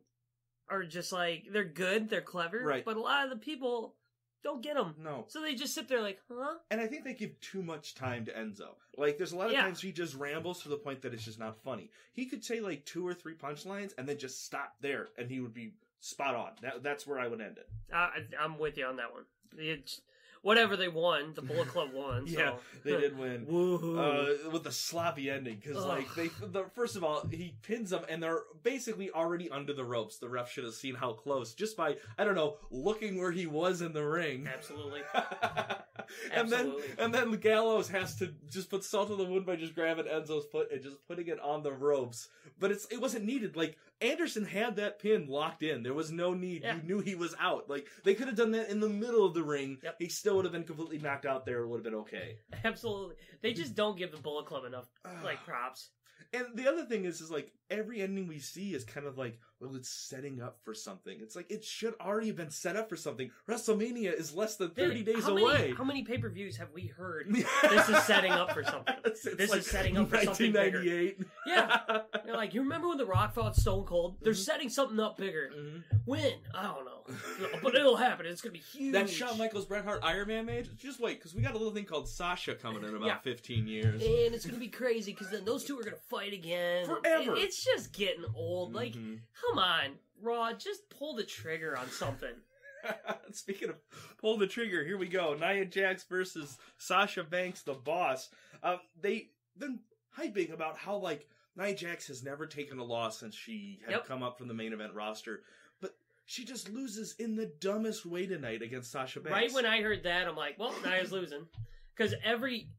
are 0.70 0.84
just 0.84 1.12
like 1.12 1.46
they're 1.51 1.63
good, 1.63 2.10
they're 2.10 2.22
clever, 2.22 2.62
Right. 2.63 2.86
But 2.86 2.98
a 2.98 3.01
lot 3.01 3.24
of 3.24 3.32
the 3.32 3.38
people 3.44 3.96
don't 4.44 4.62
get 4.62 4.75
them, 4.75 4.96
No. 5.00 5.25
so 5.27 5.41
they 5.41 5.53
just 5.56 5.74
sit 5.74 5.88
there 5.89 6.01
like, 6.01 6.20
huh? 6.32 6.60
And 6.72 6.79
I 6.79 6.88
think 6.88 7.03
they 7.03 7.13
give 7.13 7.38
too 7.41 7.62
much 7.62 7.94
time 7.96 8.24
to 8.25 8.32
Enzo. 8.32 8.75
Like, 8.98 9.18
there's 9.18 9.34
a 9.34 9.36
lot 9.36 9.48
of 9.48 9.51
Yeah. 9.51 9.63
times 9.63 9.82
he 9.82 9.91
just 9.91 10.15
rambles 10.15 10.62
to 10.63 10.70
the 10.70 10.77
point 10.77 11.01
that 11.01 11.13
it's 11.13 11.25
just 11.25 11.39
not 11.39 11.58
funny. 11.62 11.89
He 12.13 12.25
could 12.25 12.44
say 12.46 12.62
like 12.62 12.86
two 12.86 13.06
or 13.06 13.13
three 13.13 13.36
punchlines 13.36 13.94
and 13.98 14.08
then 14.08 14.18
just 14.18 14.46
stop 14.46 14.75
there, 14.79 15.10
and 15.18 15.29
he 15.29 15.39
would 15.41 15.53
be 15.53 15.74
spot 16.00 16.36
on. 16.36 16.51
That, 16.62 16.84
that's 16.84 17.06
where 17.06 17.20
I 17.20 17.27
would 17.27 17.41
end 17.41 17.58
it. 17.58 17.68
I, 17.94 18.25
I'm 18.39 18.58
with 18.58 18.77
you 18.77 18.86
on 18.86 18.96
that 18.98 19.12
one. 19.12 19.25
It's, 19.58 20.00
whatever 20.41 20.75
they 20.75 20.88
won, 20.88 21.34
the 21.34 21.41
Bullet 21.41 21.67
Club 21.69 21.89
won. 21.93 22.27
So. 22.27 22.39
Yeah, 22.39 22.53
they 22.84 23.00
did 23.00 23.17
win. 23.17 23.46
Woohoo! 23.50 24.46
Uh, 24.46 24.50
with 24.51 24.63
the 24.63 24.72
sloppy 24.72 25.29
ending, 25.29 25.62
because 25.63 25.84
like 25.86 26.13
they, 26.15 26.29
the, 26.41 26.65
first 26.75 26.96
of 26.96 27.03
all, 27.03 27.27
he 27.27 27.55
pins 27.62 27.89
them, 27.89 28.03
and 28.10 28.22
they're 28.22 28.43
basically 28.63 29.12
already 29.12 29.50
under 29.50 29.74
the 29.74 29.84
ropes. 29.84 30.17
The 30.17 30.29
ref 30.29 30.51
should 30.51 30.63
have 30.63 30.74
seen 30.74 30.96
how 30.96 31.13
close, 31.13 31.53
just 31.53 31.77
by 31.77 31.98
I 32.17 32.24
don't 32.24 32.36
know, 32.36 32.58
looking 32.72 33.19
where 33.19 33.31
he 33.31 33.48
was 33.48 33.81
in 33.81 33.93
the 33.93 34.05
ring. 34.05 34.48
Absolutely. 34.51 35.01
and 36.34 36.50
then 36.50 36.74
and 36.98 37.13
then 37.13 37.32
Gallows 37.34 37.89
has 37.89 38.16
to 38.18 38.34
just 38.50 38.70
put 38.70 38.84
salt 38.84 39.10
in 39.10 39.18
the 39.18 39.25
wound 39.25 39.46
by 39.46 39.56
just 39.56 39.75
grabbing 39.75 40.06
Enzo's 40.06 40.46
foot 40.51 40.72
and 40.72 40.82
just 40.82 40.98
putting 41.08 41.28
it 41.28 41.39
on 41.39 41.63
the 41.63 41.72
ropes. 41.72 42.30
But 42.60 42.72
it's 42.72 42.86
it 42.86 43.01
wasn't 43.01 43.25
needed. 43.25 43.56
Like 43.56 43.78
Anderson 44.01 44.46
had 44.46 44.78
that 44.78 45.00
pin 45.00 45.28
locked 45.28 45.63
in. 45.63 45.84
There 45.84 45.94
was 45.94 46.12
no 46.12 46.34
need. 46.34 46.63
Yeah. 46.63 46.75
You 46.75 46.82
knew 46.84 47.00
he 47.00 47.16
was 47.16 47.36
out. 47.39 47.70
Like 47.70 47.88
they 48.04 48.13
could 48.13 48.28
have 48.28 48.38
done 48.38 48.51
that 48.51 48.70
in 48.70 48.80
the 48.80 48.89
middle 48.89 49.25
of 49.25 49.34
the 49.34 49.44
ring. 49.44 49.78
Yep. 49.84 49.96
He 50.00 50.10
still 50.10 50.36
would 50.38 50.46
have 50.46 50.54
been 50.54 50.63
completely 50.63 51.00
knocked 51.00 51.25
out 51.25 51.46
there. 51.46 51.62
It 51.62 51.68
would 51.68 51.78
have 51.78 51.84
been 51.84 52.01
okay. 52.01 52.38
Absolutely. 52.63 53.16
They 53.42 53.54
just 53.54 53.75
don't 53.75 53.98
give 53.98 54.12
the 54.12 54.18
Bullet 54.18 54.46
Club 54.46 54.66
enough 54.66 54.88
like 55.24 55.44
props. 55.46 55.89
And 56.34 56.46
the 56.56 56.68
other 56.68 56.84
thing 56.86 57.06
is, 57.06 57.22
is 57.22 57.32
like 57.32 57.52
every 57.70 58.02
ending 58.02 58.28
we 58.28 58.40
see 58.40 58.74
is 58.74 58.84
kind 58.84 59.08
of 59.08 59.18
like, 59.18 59.40
well, 59.60 59.76
it's 59.76 59.90
setting 59.90 60.42
up 60.42 60.60
for 60.64 60.74
something. 60.74 61.18
It's 61.22 61.36
like 61.36 61.50
it 61.52 61.64
should 61.64 61.96
already 62.00 62.28
have 62.28 62.36
been 62.36 62.52
set 62.52 62.76
up 62.76 62.88
for 62.90 62.96
something. 62.96 63.30
WrestleMania 63.48 64.14
is 64.14 64.34
less 64.34 64.56
than 64.56 64.70
thirty 64.72 65.04
days 65.04 65.24
how 65.24 65.36
away. 65.38 65.54
Many, 65.54 65.74
how 65.74 65.84
many 65.84 66.04
pay 66.04 66.18
per 66.18 66.30
views 66.30 66.56
have 66.58 66.70
we 66.74 66.88
heard? 66.88 67.28
This 67.64 67.90
is 67.90 68.04
setting 68.04 68.32
up 68.32 68.52
for 68.54 68.64
something. 68.64 68.96
It's- 69.06 69.28
This 69.38 69.54
is 69.54 69.66
setting 69.68 69.98
up 69.98 70.10
for 70.10 70.18
something 70.24 70.52
bigger. 70.54 70.80
1998. 70.80 71.20
Yeah. 71.50 71.79
You're 72.25 72.36
like, 72.36 72.53
you 72.53 72.62
remember 72.62 72.88
when 72.89 72.98
The 72.98 73.06
Rock 73.06 73.34
fought 73.34 73.56
Stone 73.56 73.86
Cold? 73.86 74.18
They're 74.22 74.34
Mm-hmm. 74.34 74.41
setting 74.41 74.70
something 74.70 75.00
up 75.00 75.18
bigger. 75.18 75.50
Mhm. 75.58 75.84
When? 76.06 76.34
I 76.53 76.63
don't 76.63 76.86
know. 76.86 77.60
but 77.63 77.74
it'll 77.75 77.96
happen. 77.98 78.25
It's 78.27 78.41
gonna 78.41 78.53
be 78.53 78.60
huge. 78.60 78.94
That 78.94 79.10
Shawn 79.10 79.38
Michaels 79.38 79.65
Bret 79.65 79.84
Hart 79.84 80.01
Iron 80.03 80.27
Man 80.27 80.46
made? 80.46 80.70
Just 80.77 81.00
wait, 81.00 81.18
because 81.18 81.34
we 81.34 81.41
got 81.41 81.51
a 81.56 81.58
little 81.58 81.74
thing 81.74 81.86
called 81.86 82.08
Sasha 82.08 82.53
coming 82.56 82.84
in 82.84 82.94
about 82.96 83.08
Yeah. 83.08 83.18
fifteen 83.20 83.65
years. 83.68 84.01
and 84.01 84.36
it's 84.36 84.46
gonna 84.46 84.60
be 84.60 84.68
crazy 84.68 85.12
because 85.12 85.29
then 85.32 85.44
those 85.46 85.63
two 85.65 85.79
are 85.79 85.84
gonna 85.84 85.96
fight 86.10 86.34
again 86.34 86.86
Forever. 86.86 87.36
It- 87.36 87.39
it's 87.44 87.63
just 87.65 87.94
getting 87.94 88.25
old. 88.36 88.74
Like, 88.74 88.94
Mhm. 88.94 89.20
come 89.41 89.58
on, 89.60 89.98
Raw, 90.22 90.53
just 90.53 90.88
pull 90.89 91.15
the 91.15 91.24
trigger 91.24 91.75
on 91.77 91.89
something. 91.89 92.36
Speaking 93.32 93.70
of 93.70 93.75
pull 94.20 94.38
the 94.38 94.48
trigger, 94.48 94.84
here 94.86 94.98
we 94.98 95.08
go. 95.08 95.34
Nia 95.34 95.65
Jax 95.65 96.03
versus 96.03 96.58
Sasha 96.77 97.24
Banks, 97.24 97.62
the 97.63 97.74
boss. 97.74 98.29
Um, 98.63 98.79
they 99.01 99.32
been 99.58 99.79
hyping 100.18 100.53
about 100.53 100.77
how 100.77 100.96
like 100.98 101.27
Nia 101.60 101.75
Jax 101.75 102.08
has 102.08 102.24
never 102.24 102.46
taken 102.46 102.80
a 102.80 102.84
loss 102.84 103.20
since 103.20 103.36
she 103.36 103.80
had 103.88 104.06
come 104.06 104.24
up 104.24 104.38
from 104.38 104.48
the 104.48 104.54
main 104.54 104.72
event 104.74 104.94
roster, 104.94 105.42
but 105.82 105.96
she 106.25 106.46
just 106.46 106.70
loses 106.70 107.16
in 107.20 107.36
the 107.36 107.51
dumbest 107.60 108.06
way 108.06 108.25
tonight 108.25 108.62
against 108.62 108.92
Sasha 108.92 109.20
Banks. 109.20 109.36
Right 109.36 109.54
when 109.54 109.66
I 109.66 109.82
heard 109.82 110.04
that, 110.04 110.28
I'm 110.28 110.36
like, 110.36 110.58
well, 110.58 110.74
Nia's 110.86 111.12
losing. 111.12 111.48
Because 111.96 112.16
every, 112.24 112.70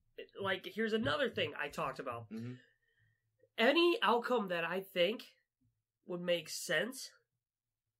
like, 0.40 0.66
here's 0.74 0.94
another 0.94 1.28
thing 1.28 1.52
I 1.60 1.68
talked 1.68 1.98
about. 1.98 2.30
Mhm. 2.32 2.56
Any 3.58 3.98
outcome 4.02 4.48
that 4.48 4.64
I 4.64 4.80
think 4.80 5.24
would 6.06 6.22
make 6.22 6.48
sense, 6.48 7.10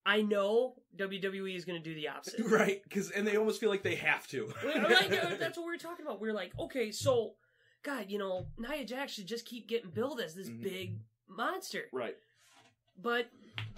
I 0.07 0.23
know 0.23 0.77
WWE 0.97 1.55
is 1.55 1.67
going 1.67 1.83
to 1.83 1.87
do 1.87 1.95
the 1.95 2.09
opposite. 2.09 2.41
right, 2.47 2.83
because 2.83 3.11
and 3.11 3.27
they 3.27 3.37
almost 3.37 3.61
feel 3.61 3.69
like 3.69 3.83
they 3.83 3.97
have 3.97 4.27
to. 4.29 4.51
Like, 4.65 5.11
that's 5.39 5.59
what 5.59 5.67
we 5.67 5.73
were 5.73 5.77
talking 5.77 6.07
about. 6.07 6.21
We 6.23 6.31
are 6.31 6.33
like, 6.33 6.53
okay, 6.59 6.91
so, 6.91 7.35
God, 7.83 8.07
you 8.11 8.19
know, 8.19 8.47
Nia 8.59 8.85
Jax 8.85 9.13
should 9.13 9.27
just 9.27 9.47
keep 9.47 9.67
getting 9.69 9.91
billed 9.91 10.21
as 10.21 10.35
this 10.35 10.49
Mhm. 10.49 10.63
big 10.63 10.99
monster. 11.29 11.89
right. 11.93 12.17
But 13.03 13.31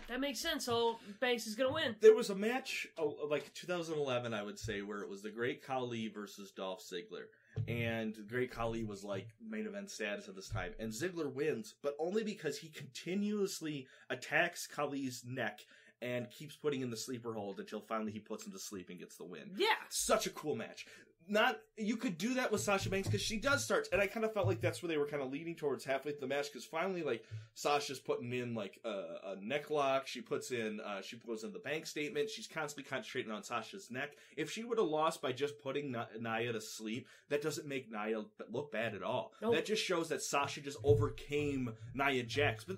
that 0.08 0.18
makes 0.20 0.40
sense. 0.40 0.64
So 0.64 0.98
Banks 1.20 1.46
is 1.46 1.54
going 1.54 1.68
to 1.70 1.74
win. 1.74 1.94
There 2.00 2.14
was 2.14 2.30
a 2.30 2.34
match, 2.34 2.88
oh, 2.98 3.16
like 3.30 3.52
2011, 3.54 4.34
I 4.34 4.42
would 4.42 4.58
say, 4.58 4.82
where 4.82 5.02
it 5.02 5.08
was 5.08 5.22
the 5.22 5.30
Great 5.30 5.62
Khali 5.62 6.08
versus 6.08 6.50
Dolph 6.50 6.82
Ziggler. 6.82 7.26
And 7.68 8.26
Great 8.28 8.50
Khali 8.50 8.82
was 8.82 9.04
like 9.04 9.28
main 9.40 9.66
event 9.66 9.90
status 9.90 10.28
at 10.28 10.34
this 10.34 10.48
time. 10.48 10.74
And 10.80 10.90
Ziggler 10.90 11.32
wins, 11.32 11.74
but 11.82 11.94
only 12.00 12.24
because 12.24 12.58
he 12.58 12.68
continuously 12.70 13.86
attacks 14.10 14.66
Khali's 14.66 15.24
neck 15.24 15.60
and 16.00 16.28
keeps 16.30 16.56
putting 16.56 16.80
in 16.80 16.90
the 16.90 16.96
sleeper 16.96 17.34
hold 17.34 17.60
until 17.60 17.80
finally 17.80 18.10
he 18.10 18.18
puts 18.18 18.44
him 18.44 18.52
to 18.52 18.58
sleep 18.58 18.88
and 18.90 18.98
gets 18.98 19.16
the 19.16 19.24
win. 19.24 19.52
Yeah. 19.56 19.76
Such 19.88 20.26
a 20.26 20.30
cool 20.30 20.56
match. 20.56 20.86
Not 21.32 21.60
you 21.78 21.96
could 21.96 22.18
do 22.18 22.34
that 22.34 22.52
with 22.52 22.60
Sasha 22.60 22.90
Banks 22.90 23.08
because 23.08 23.22
she 23.22 23.38
does 23.38 23.64
start, 23.64 23.88
and 23.90 24.02
I 24.02 24.06
kind 24.06 24.26
of 24.26 24.34
felt 24.34 24.46
like 24.46 24.60
that's 24.60 24.82
where 24.82 24.88
they 24.88 24.98
were 24.98 25.06
kind 25.06 25.22
of 25.22 25.32
leading 25.32 25.54
towards 25.54 25.82
halfway 25.82 26.12
through 26.12 26.20
the 26.20 26.26
match 26.26 26.52
because 26.52 26.66
finally, 26.66 27.02
like 27.02 27.24
Sasha's 27.54 27.98
putting 27.98 28.34
in 28.34 28.54
like 28.54 28.78
a, 28.84 28.88
a 29.28 29.36
neck 29.40 29.70
lock. 29.70 30.06
She 30.06 30.20
puts 30.20 30.50
in, 30.50 30.78
uh, 30.80 31.00
she 31.00 31.16
puts 31.16 31.42
in 31.42 31.54
the 31.54 31.58
bank 31.58 31.86
statement. 31.86 32.28
She's 32.28 32.46
constantly 32.46 32.86
concentrating 32.86 33.32
on 33.32 33.42
Sasha's 33.42 33.90
neck. 33.90 34.10
If 34.36 34.50
she 34.50 34.62
would 34.62 34.76
have 34.76 34.88
lost 34.88 35.22
by 35.22 35.32
just 35.32 35.58
putting 35.58 35.90
Ni- 35.90 36.20
Nia 36.20 36.52
to 36.52 36.60
sleep, 36.60 37.08
that 37.30 37.40
doesn't 37.40 37.66
make 37.66 37.90
Nia 37.90 38.24
look 38.50 38.70
bad 38.70 38.94
at 38.94 39.02
all. 39.02 39.32
Nope. 39.40 39.54
That 39.54 39.64
just 39.64 39.82
shows 39.82 40.10
that 40.10 40.20
Sasha 40.20 40.60
just 40.60 40.76
overcame 40.84 41.72
Nia 41.94 42.24
Jax, 42.24 42.64
but. 42.64 42.76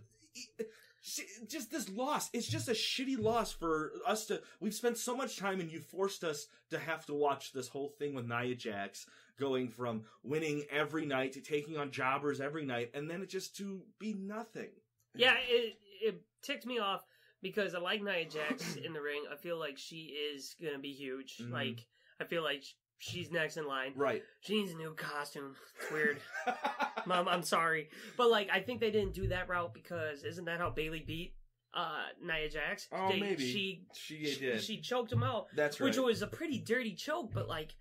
Just 1.49 1.70
this 1.70 1.90
loss. 1.90 2.30
It's 2.32 2.46
just 2.46 2.68
a 2.68 2.73
shitty 2.73 3.18
loss 3.18 3.52
for 3.52 3.92
us 4.06 4.25
to. 4.26 4.40
We've 4.58 4.73
spent 4.73 4.96
so 4.96 5.14
much 5.14 5.37
time, 5.37 5.61
and 5.61 5.70
you 5.70 5.80
forced 5.80 6.25
us 6.25 6.46
to 6.70 6.78
have 6.78 7.04
to 7.06 7.14
watch 7.14 7.52
this 7.52 7.68
whole 7.68 7.90
thing 7.99 8.14
with 8.14 8.26
Nia 8.26 8.54
Jax 8.54 9.06
going 9.38 9.68
from 9.68 10.04
winning 10.23 10.64
every 10.70 11.04
night 11.04 11.32
to 11.34 11.40
taking 11.42 11.76
on 11.76 11.90
jobbers 11.90 12.40
every 12.40 12.64
night, 12.64 12.90
and 12.94 13.11
then 13.11 13.20
it 13.20 13.28
just 13.28 13.54
to 13.56 13.82
be 13.99 14.14
nothing. 14.14 14.70
Yeah, 15.14 15.34
it 15.46 15.76
it 16.00 16.23
ticked 16.42 16.64
me 16.64 16.78
off 16.78 17.04
because 17.42 17.75
I 17.75 17.80
like 17.80 18.02
Nia 18.02 18.25
Jax 18.25 18.76
in 18.84 18.94
the 18.94 19.02
ring. 19.02 19.25
I 19.30 19.37
feel 19.37 19.58
like 19.58 19.76
she 19.76 20.04
is 20.34 20.56
gonna 20.62 20.78
be 20.78 20.92
huge. 20.92 21.37
Mhm. 21.37 21.50
Like 21.52 21.87
I 22.18 22.25
feel 22.25 22.42
like 22.42 22.64
she's 22.99 23.31
next 23.31 23.57
in 23.57 23.67
line. 23.67 23.93
Right. 23.97 24.23
She 24.41 24.55
needs 24.61 24.73
a 24.73 24.77
new 24.77 24.95
costume. 24.95 25.55
It's 25.81 25.91
weird. 25.93 26.19
Mom, 27.07 27.29
I'm 27.29 27.43
sorry, 27.43 27.89
but 28.17 28.31
like 28.31 28.49
I 28.53 28.61
think 28.61 28.81
they 28.81 28.91
didn't 28.91 29.15
do 29.15 29.29
that 29.29 29.49
route 29.49 29.75
because 29.75 30.25
isn't 30.25 30.45
that 30.47 30.59
how 30.59 30.71
Bayley 30.71 31.05
beat 31.07 31.35
uh 31.75 32.05
Nia 32.23 32.49
Jax? 32.49 32.89
Oh, 32.93 33.09
They- 33.11 33.21
maybe. 33.21 33.51
she 33.51 33.87
she 33.95 34.37
did. 34.39 34.63
she 34.63 34.81
choked 34.81 35.13
him 35.13 35.23
out, 35.23 35.47
That's 35.55 35.81
right. 35.81 35.87
which 35.87 35.99
was 35.99 36.23
a 36.23 36.27
pretty 36.27 36.59
dirty 36.59 36.95
choke. 36.95 37.31
But 37.35 37.49
like, 37.49 37.75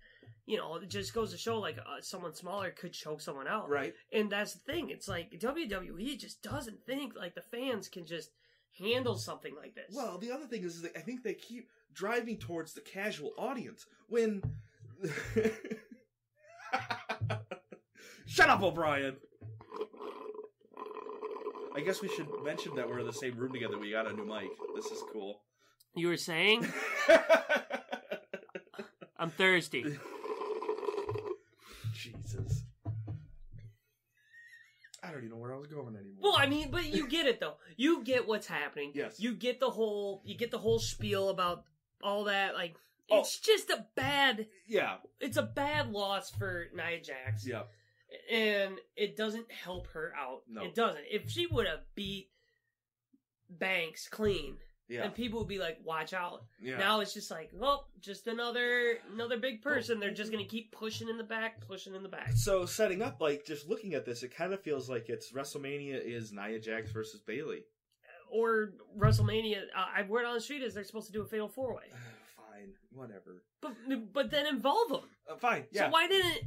you 0.46 0.56
know, 0.58 0.76
it 0.76 0.88
just 0.90 1.14
goes 1.14 1.30
to 1.32 1.38
show 1.38 1.58
like 1.58 1.78
uh, 1.78 2.00
someone 2.00 2.34
smaller 2.34 2.70
could 2.70 2.92
choke 2.92 3.20
someone 3.20 3.46
out. 3.48 3.70
right. 3.70 3.94
And 4.12 4.30
that's 4.30 4.54
the 4.54 4.72
thing. 4.72 4.90
It's 4.90 5.08
like 5.08 5.30
WWE 5.38 6.18
just 6.18 6.42
doesn't 6.42 6.84
think 6.86 7.14
like 7.16 7.34
the 7.34 7.40
fans 7.42 7.88
can 7.88 8.04
just 8.04 8.30
handle 8.78 9.16
something 9.16 9.54
like 9.56 9.74
this. 9.74 9.94
Well, 9.94 10.18
the 10.18 10.32
other 10.32 10.46
thing 10.46 10.64
is, 10.64 10.82
that 10.82 10.96
I 10.96 11.00
think 11.00 11.22
they 11.22 11.34
keep 11.34 11.68
driving 11.94 12.36
towards 12.38 12.72
the 12.74 12.80
casual 12.82 13.32
audience 13.38 13.86
when. 14.08 14.42
Shut 18.26 18.50
up, 18.50 18.62
O'Brien. 18.62 19.16
I 21.76 21.80
guess 21.80 22.00
we 22.00 22.08
should 22.08 22.28
mention 22.44 22.74
that 22.76 22.88
we're 22.88 23.00
in 23.00 23.06
the 23.06 23.12
same 23.12 23.36
room 23.36 23.52
together. 23.52 23.78
We 23.78 23.90
got 23.90 24.06
a 24.06 24.12
new 24.12 24.24
mic. 24.24 24.48
This 24.76 24.86
is 24.86 25.02
cool. 25.12 25.40
you 25.96 26.08
were 26.08 26.16
saying, 26.16 26.66
I'm 29.18 29.30
thirsty. 29.30 29.84
Jesus. 31.94 32.62
I 35.02 35.08
don't 35.08 35.18
even 35.18 35.30
know 35.30 35.36
where 35.36 35.54
I 35.54 35.58
was 35.58 35.66
going 35.66 35.96
anymore. 35.96 36.18
Well, 36.20 36.34
I 36.36 36.46
mean, 36.46 36.70
but 36.70 36.86
you 36.86 37.06
get 37.08 37.26
it 37.26 37.40
though. 37.40 37.54
You 37.76 38.02
get 38.04 38.26
what's 38.26 38.46
happening. 38.46 38.92
Yes. 38.94 39.20
You 39.20 39.34
get 39.34 39.60
the 39.60 39.70
whole. 39.70 40.22
You 40.24 40.36
get 40.36 40.50
the 40.50 40.58
whole 40.58 40.78
spiel 40.78 41.28
about 41.28 41.64
all 42.02 42.24
that. 42.24 42.54
Like, 42.54 42.76
Oh. 43.10 43.20
it's 43.20 43.38
just 43.38 43.70
a 43.70 43.86
bad. 43.96 44.46
yeah, 44.66 44.96
It's 45.20 45.36
a 45.36 45.42
bad 45.42 45.90
loss 45.92 46.30
for 46.30 46.66
Nia 46.74 47.00
Jax. 47.00 47.46
yeah. 47.46 47.62
and 48.32 48.78
it 48.96 49.16
doesn't 49.16 49.50
help 49.52 49.88
her 49.88 50.12
out. 50.18 50.42
No. 50.48 50.64
It 50.64 50.74
doesn't. 50.74 51.04
If 51.10 51.30
she 51.30 51.46
would 51.46 51.66
have 51.66 51.80
beat 51.94 52.30
Banks 53.50 54.08
clean, 54.08 54.56
Yeah. 54.88 55.04
And 55.04 55.14
people 55.14 55.38
would 55.40 55.48
be 55.48 55.58
like, 55.58 55.78
"Watch 55.84 56.12
out." 56.12 56.44
yeah. 56.60 56.76
Now 56.78 57.00
it's 57.00 57.14
just 57.14 57.30
like, 57.30 57.50
well, 57.52 57.88
just 58.00 58.26
another 58.26 58.98
another 59.12 59.38
big 59.38 59.62
person. 59.62 59.98
They're 60.00 60.10
just 60.10 60.30
gonna 60.32 60.44
keep 60.44 60.72
pushing 60.72 61.08
in 61.08 61.16
the 61.18 61.24
back, 61.24 61.60
pushing 61.66 61.94
in 61.94 62.02
the 62.02 62.08
back. 62.08 62.32
So 62.36 62.66
setting 62.66 63.00
up, 63.02 63.20
like 63.20 63.44
just 63.46 63.68
looking 63.68 63.94
at 63.94 64.04
this, 64.04 64.22
it 64.22 64.34
kind 64.34 64.52
of 64.52 64.60
feels 64.62 64.88
like 64.90 65.08
it's 65.08 65.32
WrestleMania 65.32 66.00
is 66.04 66.32
Nia 66.32 66.58
Jax 66.58 66.90
versus 66.90 67.20
Bayley. 67.20 67.64
Or 68.30 68.72
WrestleMania. 68.98 69.62
Uh, 69.76 69.86
I 69.96 70.02
word 70.02 70.24
on 70.24 70.34
the 70.34 70.40
street 70.40 70.62
is 70.62 70.74
they're 70.74 70.84
supposed 70.84 71.06
to 71.06 71.12
do 71.12 71.22
a 71.22 71.26
fatal 71.26 71.48
four 71.48 71.74
way, 71.76 71.84
Fine, 72.64 72.74
whatever. 72.92 73.42
but 73.60 73.72
but 74.12 74.30
then 74.30 74.46
involve 74.46 74.88
them. 74.88 75.00
Uh, 75.30 75.36
fine, 75.36 75.64
yeah. 75.72 75.86
So 75.86 75.90
why 75.90 76.08
didn't? 76.08 76.42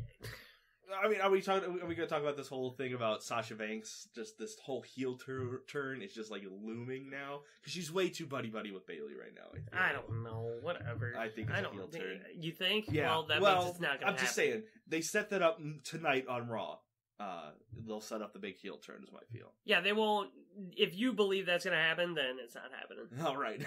I 1.04 1.10
mean, 1.10 1.20
are 1.20 1.30
we 1.30 1.42
talking? 1.42 1.82
Are 1.82 1.86
we 1.86 1.96
going 1.96 2.08
to 2.08 2.14
talk 2.14 2.22
about 2.22 2.38
this 2.38 2.48
whole 2.48 2.72
thing 2.72 2.94
about 2.94 3.22
Sasha 3.22 3.56
Banks? 3.56 4.08
Just 4.16 4.38
this 4.40 4.56
whole 4.64 4.82
heel 4.82 5.18
tur- 5.18 5.64
turn 5.70 6.02
is 6.02 6.14
just 6.14 6.32
like 6.32 6.44
looming 6.50 7.10
now 7.10 7.42
because 7.60 7.74
she's 7.74 7.92
way 7.92 8.08
too 8.10 8.26
buddy 8.26 8.50
buddy 8.50 8.72
with 8.72 8.88
Bayley 8.88 9.14
right 9.14 9.34
now. 9.36 9.50
I, 9.52 9.56
think. 9.56 9.68
I 9.74 9.92
don't 9.92 10.24
know. 10.24 10.54
Whatever. 10.62 11.14
I 11.18 11.28
think 11.28 11.50
it's 11.50 11.58
I 11.58 11.62
a 11.62 11.72
heel 11.72 11.88
think. 11.92 12.04
turn. 12.04 12.20
You 12.40 12.52
think? 12.54 12.86
Yeah. 12.90 13.08
Well, 13.10 13.26
that 13.28 13.42
well, 13.42 13.58
means 13.64 13.72
it's 13.72 13.82
not 13.82 13.90
going 13.90 14.00
to 14.00 14.06
I'm 14.08 14.14
happen. 14.14 14.26
just 14.26 14.36
saying 14.36 14.64
they 14.88 15.02
set 15.02 15.30
that 15.32 15.42
up 15.42 15.60
tonight 15.84 16.26
on 16.30 16.48
Raw. 16.48 16.78
Uh, 17.20 17.50
they'll 17.88 18.00
set 18.00 18.22
up 18.22 18.32
the 18.32 18.38
big 18.38 18.56
heel 18.58 18.78
turn, 18.78 19.02
is 19.04 19.12
my 19.12 19.20
feel. 19.34 19.52
Yeah, 19.66 19.82
they 19.82 19.92
won't. 19.92 20.30
If 20.76 20.96
you 20.96 21.14
believe 21.14 21.48
that's 21.48 21.66
going 21.66 21.76
to 21.76 21.82
happen, 21.84 22.14
then 22.14 22.36
it's 22.44 22.54
not 22.54 22.66
happening. 22.80 23.08
All 23.26 23.36
right. 23.36 23.60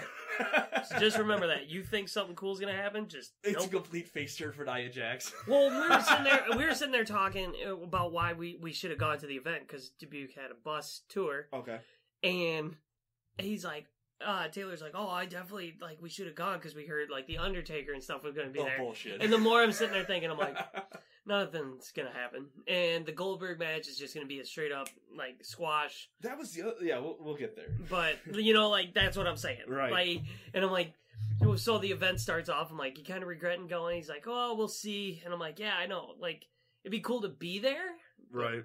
So 0.87 0.99
just 0.99 1.17
remember 1.17 1.47
that. 1.47 1.69
You 1.69 1.83
think 1.83 2.07
something 2.07 2.33
cool's 2.35 2.61
going 2.61 2.73
to 2.73 2.81
happen? 2.81 3.09
Just 3.09 3.33
It's 3.43 3.57
nope. 3.59 3.65
a 3.67 3.69
complete 3.69 4.07
face 4.07 4.37
turn 4.37 4.53
for 4.53 4.63
Nia 4.63 4.89
Jax. 4.89 5.33
Well, 5.47 5.69
we 5.69 5.89
were 5.89 6.01
sitting 6.01 6.23
there. 6.23 6.43
We 6.57 6.65
were 6.65 6.73
sitting 6.73 6.93
there 6.93 7.03
talking 7.03 7.53
about 7.83 8.13
why 8.13 8.31
we, 8.33 8.57
we 8.61 8.71
should 8.71 8.89
have 8.91 8.99
gone 8.99 9.17
to 9.19 9.27
the 9.27 9.35
event 9.35 9.67
because 9.67 9.89
Dubuque 9.99 10.33
had 10.35 10.51
a 10.51 10.55
bus 10.55 11.01
tour, 11.09 11.47
Okay. 11.53 11.79
and 12.23 12.75
he's 13.37 13.65
like, 13.65 13.87
uh, 14.25 14.47
Taylor's 14.49 14.81
like, 14.81 14.93
oh, 14.95 15.09
I 15.09 15.25
definitely 15.25 15.75
like 15.81 15.97
we 16.01 16.07
should 16.09 16.27
have 16.27 16.35
gone 16.35 16.57
because 16.57 16.75
we 16.75 16.85
heard 16.85 17.09
like 17.09 17.25
the 17.27 17.39
Undertaker 17.39 17.91
and 17.91 18.03
stuff 18.03 18.23
was 18.23 18.33
going 18.35 18.47
to 18.47 18.53
be 18.53 18.59
Oh 18.59 18.65
there. 18.65 18.77
bullshit. 18.77 19.21
And 19.21 19.33
the 19.33 19.37
more 19.39 19.61
I'm 19.61 19.71
sitting 19.71 19.93
there 19.93 20.03
thinking, 20.05 20.29
I'm 20.29 20.37
like, 20.37 20.57
nothing's 21.25 21.91
gonna 21.91 22.11
happen. 22.13 22.47
And 22.67 23.05
the 23.05 23.11
Goldberg 23.11 23.59
match 23.59 23.87
is 23.87 23.97
just 23.97 24.13
gonna 24.13 24.25
be 24.27 24.39
a 24.39 24.45
straight 24.45 24.71
up 24.71 24.87
like 25.17 25.37
squash. 25.43 26.09
that 26.21 26.37
was 26.37 26.51
the 26.53 26.63
other, 26.63 26.75
yeah. 26.83 26.99
We'll, 26.99 27.17
we'll 27.19 27.37
get 27.37 27.55
there. 27.55 27.69
But 27.89 28.15
you 28.35 28.53
know, 28.53 28.69
like 28.69 28.93
that's 28.93 29.17
what 29.17 29.27
I'm 29.27 29.37
saying. 29.37 29.61
Right. 29.67 29.91
Like, 29.91 30.21
and 30.53 30.63
I'm 30.63 30.71
like, 30.71 30.93
so 31.57 31.77
the 31.77 31.91
event 31.91 32.19
starts 32.19 32.49
off. 32.49 32.71
I'm 32.71 32.77
like, 32.77 32.97
you 32.97 33.03
kind 33.03 33.21
of 33.23 33.29
regretting 33.29 33.67
going. 33.67 33.97
He's 33.97 34.09
like, 34.09 34.25
oh, 34.27 34.55
we'll 34.55 34.67
see. 34.67 35.21
And 35.23 35.33
I'm 35.33 35.39
like, 35.39 35.59
yeah, 35.59 35.73
I 35.75 35.85
know. 35.87 36.13
Like, 36.19 36.45
it'd 36.83 36.91
be 36.91 36.99
cool 36.99 37.21
to 37.21 37.29
be 37.29 37.59
there. 37.59 37.89
Right. 38.31 38.63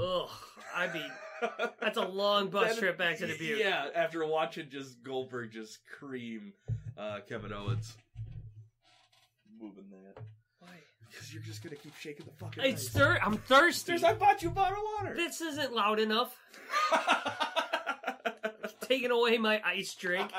Ugh, 0.00 0.28
I'd 0.76 0.92
be. 0.92 1.04
That's 1.80 1.96
a 1.98 2.04
long 2.06 2.48
bus 2.50 2.70
That- 2.70 2.78
trip 2.78 2.98
back 2.98 3.18
to 3.18 3.26
the 3.26 3.36
Butte. 3.38 3.58
Yeah, 3.58 3.86
after 3.94 4.24
watching 4.26 4.68
just 4.70 5.02
Goldberg 5.02 5.52
just 5.52 5.78
cream 5.98 6.52
uh, 6.96 7.20
Kevin 7.28 7.52
Owens. 7.52 7.96
Moving 9.60 9.90
that. 9.90 10.22
Because 11.10 11.32
you're 11.32 11.42
just 11.42 11.62
gonna 11.62 11.76
keep 11.76 11.94
shaking 11.96 12.26
the 12.26 12.32
fucking. 12.32 12.62
It's 12.64 12.86
ice. 12.86 12.92
thir- 12.92 13.18
I'm 13.22 13.36
thirsty. 13.38 13.92
There's, 13.92 14.04
I 14.04 14.14
bought 14.14 14.42
you 14.42 14.48
a 14.48 14.52
bottle 14.52 14.78
of 14.78 14.84
water. 15.04 15.14
This 15.16 15.40
isn't 15.40 15.72
loud 15.74 15.98
enough. 16.00 16.36
Taking 18.80 19.10
away 19.10 19.38
my 19.38 19.60
ice 19.64 19.94
drink. 19.94 20.30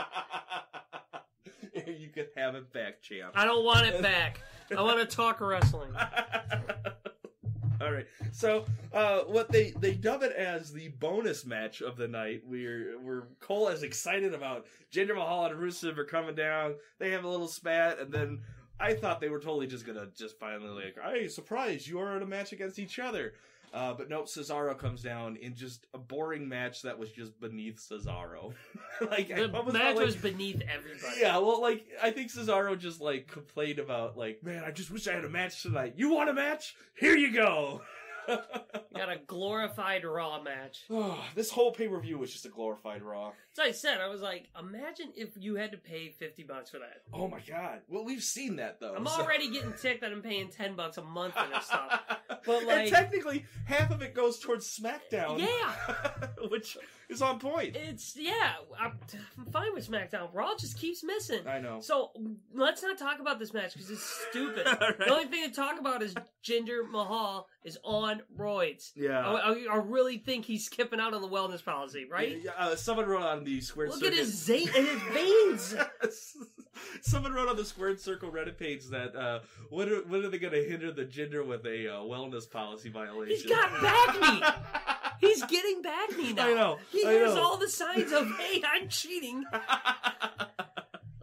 you 1.73 2.09
can 2.09 2.25
have 2.35 2.55
it 2.55 2.71
back, 2.73 3.01
champ. 3.01 3.31
I 3.35 3.45
don't 3.45 3.63
want 3.63 3.85
it 3.85 4.01
back. 4.01 4.41
I 4.75 4.81
want 4.81 4.99
to 4.99 5.05
talk 5.15 5.39
wrestling. 5.41 5.91
All 7.81 7.91
right. 7.93 8.07
So, 8.33 8.65
uh, 8.91 9.19
what 9.21 9.49
they 9.51 9.71
they 9.79 9.93
dub 9.93 10.21
it 10.23 10.33
as 10.33 10.73
the 10.73 10.89
bonus 10.99 11.45
match 11.45 11.81
of 11.81 11.95
the 11.95 12.07
night. 12.07 12.41
We're 12.45 12.99
we're 12.99 13.23
Cole 13.39 13.69
is 13.69 13.83
excited 13.83 14.33
about 14.33 14.65
Jinder 14.91 15.15
Mahal 15.15 15.45
and 15.45 15.55
Rusev 15.59 15.97
are 15.97 16.03
coming 16.05 16.35
down. 16.35 16.75
They 16.99 17.11
have 17.11 17.23
a 17.23 17.29
little 17.29 17.47
spat, 17.47 17.99
and 17.99 18.11
then 18.11 18.41
I 18.79 18.93
thought 18.93 19.19
they 19.19 19.29
were 19.29 19.39
totally 19.39 19.67
just 19.67 19.85
gonna 19.85 20.07
just 20.17 20.39
finally 20.39 20.69
like, 20.85 20.95
"Hey, 21.03 21.27
surprise! 21.27 21.87
You 21.87 21.99
are 21.99 22.15
in 22.15 22.23
a 22.23 22.25
match 22.27 22.51
against 22.53 22.79
each 22.79 22.99
other." 22.99 23.33
Uh, 23.71 23.93
but 23.93 24.09
nope, 24.09 24.25
Cesaro 24.27 24.75
comes 24.75 25.03
down 25.03 25.35
in 25.35 25.53
just 25.53 25.85
a 25.93 25.97
boring 25.99 26.49
match 26.49 26.81
that 26.81 26.97
was 26.97 27.11
just 27.11 27.39
beneath 27.39 27.77
Cesaro. 27.77 28.53
like 29.11 29.27
The 29.27 29.43
I 29.43 29.51
almost 29.51 29.73
match 29.73 29.95
like- 29.95 30.05
was 30.07 30.15
beneath 30.15 30.61
everybody. 30.61 31.19
yeah, 31.21 31.37
well, 31.37 31.61
like 31.61 31.85
I 32.01 32.09
think 32.09 32.31
Cesaro 32.31 32.75
just 32.79 32.99
like 32.99 33.27
complained 33.27 33.77
about 33.77 34.17
like, 34.17 34.41
man, 34.43 34.63
I 34.63 34.71
just 34.71 34.89
wish 34.89 35.07
I 35.07 35.13
had 35.13 35.23
a 35.25 35.29
match 35.29 35.61
tonight. 35.61 35.93
You 35.97 36.09
want 36.11 36.29
a 36.31 36.33
match? 36.33 36.75
Here 36.97 37.15
you 37.15 37.31
go. 37.31 37.81
Got 38.95 39.11
a 39.11 39.17
glorified 39.27 40.03
Raw 40.03 40.41
match. 40.41 40.83
this 41.35 41.51
whole 41.51 41.71
pay 41.71 41.87
per 41.87 41.99
view 41.99 42.17
was 42.17 42.31
just 42.31 42.45
a 42.45 42.49
glorified 42.49 43.01
Raw. 43.01 43.31
So 43.53 43.63
I 43.63 43.71
said, 43.71 44.01
I 44.01 44.07
was 44.07 44.21
like, 44.21 44.49
imagine 44.57 45.11
if 45.15 45.29
you 45.37 45.55
had 45.55 45.71
to 45.71 45.77
pay 45.77 46.09
50 46.09 46.43
bucks 46.43 46.69
for 46.69 46.79
that. 46.79 47.01
Oh 47.13 47.27
my 47.27 47.39
god. 47.41 47.81
Well, 47.87 48.05
we've 48.05 48.23
seen 48.23 48.57
that 48.57 48.79
though. 48.79 48.95
I'm 48.95 49.05
so- 49.05 49.21
already 49.21 49.49
getting 49.49 49.73
ticked 49.73 50.01
that 50.01 50.11
I'm 50.11 50.21
paying 50.21 50.49
10 50.49 50.75
bucks 50.75 50.97
a 50.97 51.03
month 51.03 51.33
for 51.35 51.47
this 51.53 51.65
stuff. 51.65 52.01
But, 52.45 52.59
and 52.59 52.67
like- 52.67 52.89
technically, 52.89 53.45
half 53.65 53.91
of 53.91 54.01
it 54.01 54.15
goes 54.15 54.39
towards 54.39 54.65
SmackDown. 54.65 55.39
Yeah. 55.39 56.27
which 56.49 56.77
is 57.09 57.21
on 57.21 57.39
point. 57.39 57.75
It's, 57.75 58.15
yeah, 58.15 58.53
I'm, 58.79 58.93
I'm 59.37 59.45
fine 59.51 59.73
with 59.73 59.89
SmackDown. 59.89 60.29
Raw 60.33 60.55
just 60.57 60.77
keeps 60.77 61.03
missing. 61.03 61.47
I 61.47 61.59
know. 61.59 61.79
So 61.81 62.11
let's 62.53 62.83
not 62.83 62.97
talk 62.97 63.19
about 63.19 63.39
this 63.39 63.53
match 63.53 63.73
because 63.73 63.89
it's 63.89 64.25
stupid. 64.29 64.67
Alright. 64.67 64.97
The 64.99 65.11
only 65.11 65.25
thing 65.25 65.49
to 65.49 65.55
talk 65.55 65.79
about 65.79 66.03
is 66.03 66.13
Jinder 66.43 66.87
Mahal 66.89 67.47
is 67.63 67.77
on 67.83 68.21
roids. 68.37 68.91
Yeah. 68.95 69.19
I, 69.27 69.51
I, 69.53 69.65
I 69.71 69.75
really 69.77 70.17
think 70.17 70.45
he's 70.45 70.65
skipping 70.65 70.99
out 70.99 71.13
on 71.13 71.21
the 71.21 71.27
wellness 71.27 71.63
policy, 71.65 72.05
right? 72.09 72.39
Yeah, 72.43 72.51
Uh, 72.57 72.75
someone 72.75 73.07
wrote 73.07 73.23
on 73.23 73.43
the 73.43 73.59
squared 73.61 73.89
Look 73.89 73.99
circle. 73.99 74.13
at 74.13 74.19
his 74.19 74.45
his 74.47 75.01
veins. 75.11 75.75
Someone 77.01 77.33
wrote 77.33 77.49
on 77.49 77.57
the 77.57 77.65
Squared 77.65 77.99
Circle 77.99 78.31
Reddit 78.31 78.57
page 78.57 78.85
that 78.85 79.13
uh, 79.15 79.39
when 79.69 79.89
are, 79.89 79.97
when 80.07 80.23
are 80.23 80.29
they 80.29 80.37
going 80.39 80.53
to 80.53 80.63
hinder 80.63 80.91
the 80.93 81.03
Jinder 81.03 81.45
with 81.45 81.65
a 81.65 81.87
uh, 81.93 81.99
wellness 81.99 82.49
policy 82.49 82.89
violation? 82.89 83.35
He's 83.35 83.45
got 83.45 83.81
back 83.81 84.21
knee. 84.21 84.41
He's 85.19 85.43
getting 85.45 85.81
back 85.81 86.17
knee 86.17 86.33
now. 86.33 86.45
I 86.47 86.53
know, 86.53 86.77
He 86.91 87.05
I 87.05 87.11
has 87.13 87.35
know. 87.35 87.41
all 87.43 87.57
the 87.57 87.69
signs 87.69 88.11
of, 88.11 88.27
hey, 88.39 88.61
I'm 88.67 88.87
cheating. 88.89 89.43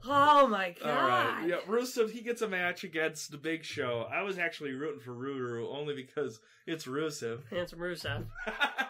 Oh 0.09 0.47
my 0.47 0.73
god. 0.81 0.89
All 0.89 1.09
right, 1.09 1.45
yeah, 1.49 1.57
Rusev 1.69 2.11
he 2.13 2.21
gets 2.21 2.41
a 2.41 2.47
match 2.49 2.85
against 2.85 3.33
the 3.33 3.39
Big 3.39 3.65
Show. 3.65 4.07
I 4.09 4.23
was 4.23 4.39
actually 4.39 4.71
rooting 4.71 5.01
for 5.01 5.11
Ruru 5.11 5.67
only 5.77 5.97
because 5.97 6.39
it's 6.65 6.87
Rusev. 6.87 7.41
Handsome 7.51 7.81
Rusev. 7.81 8.25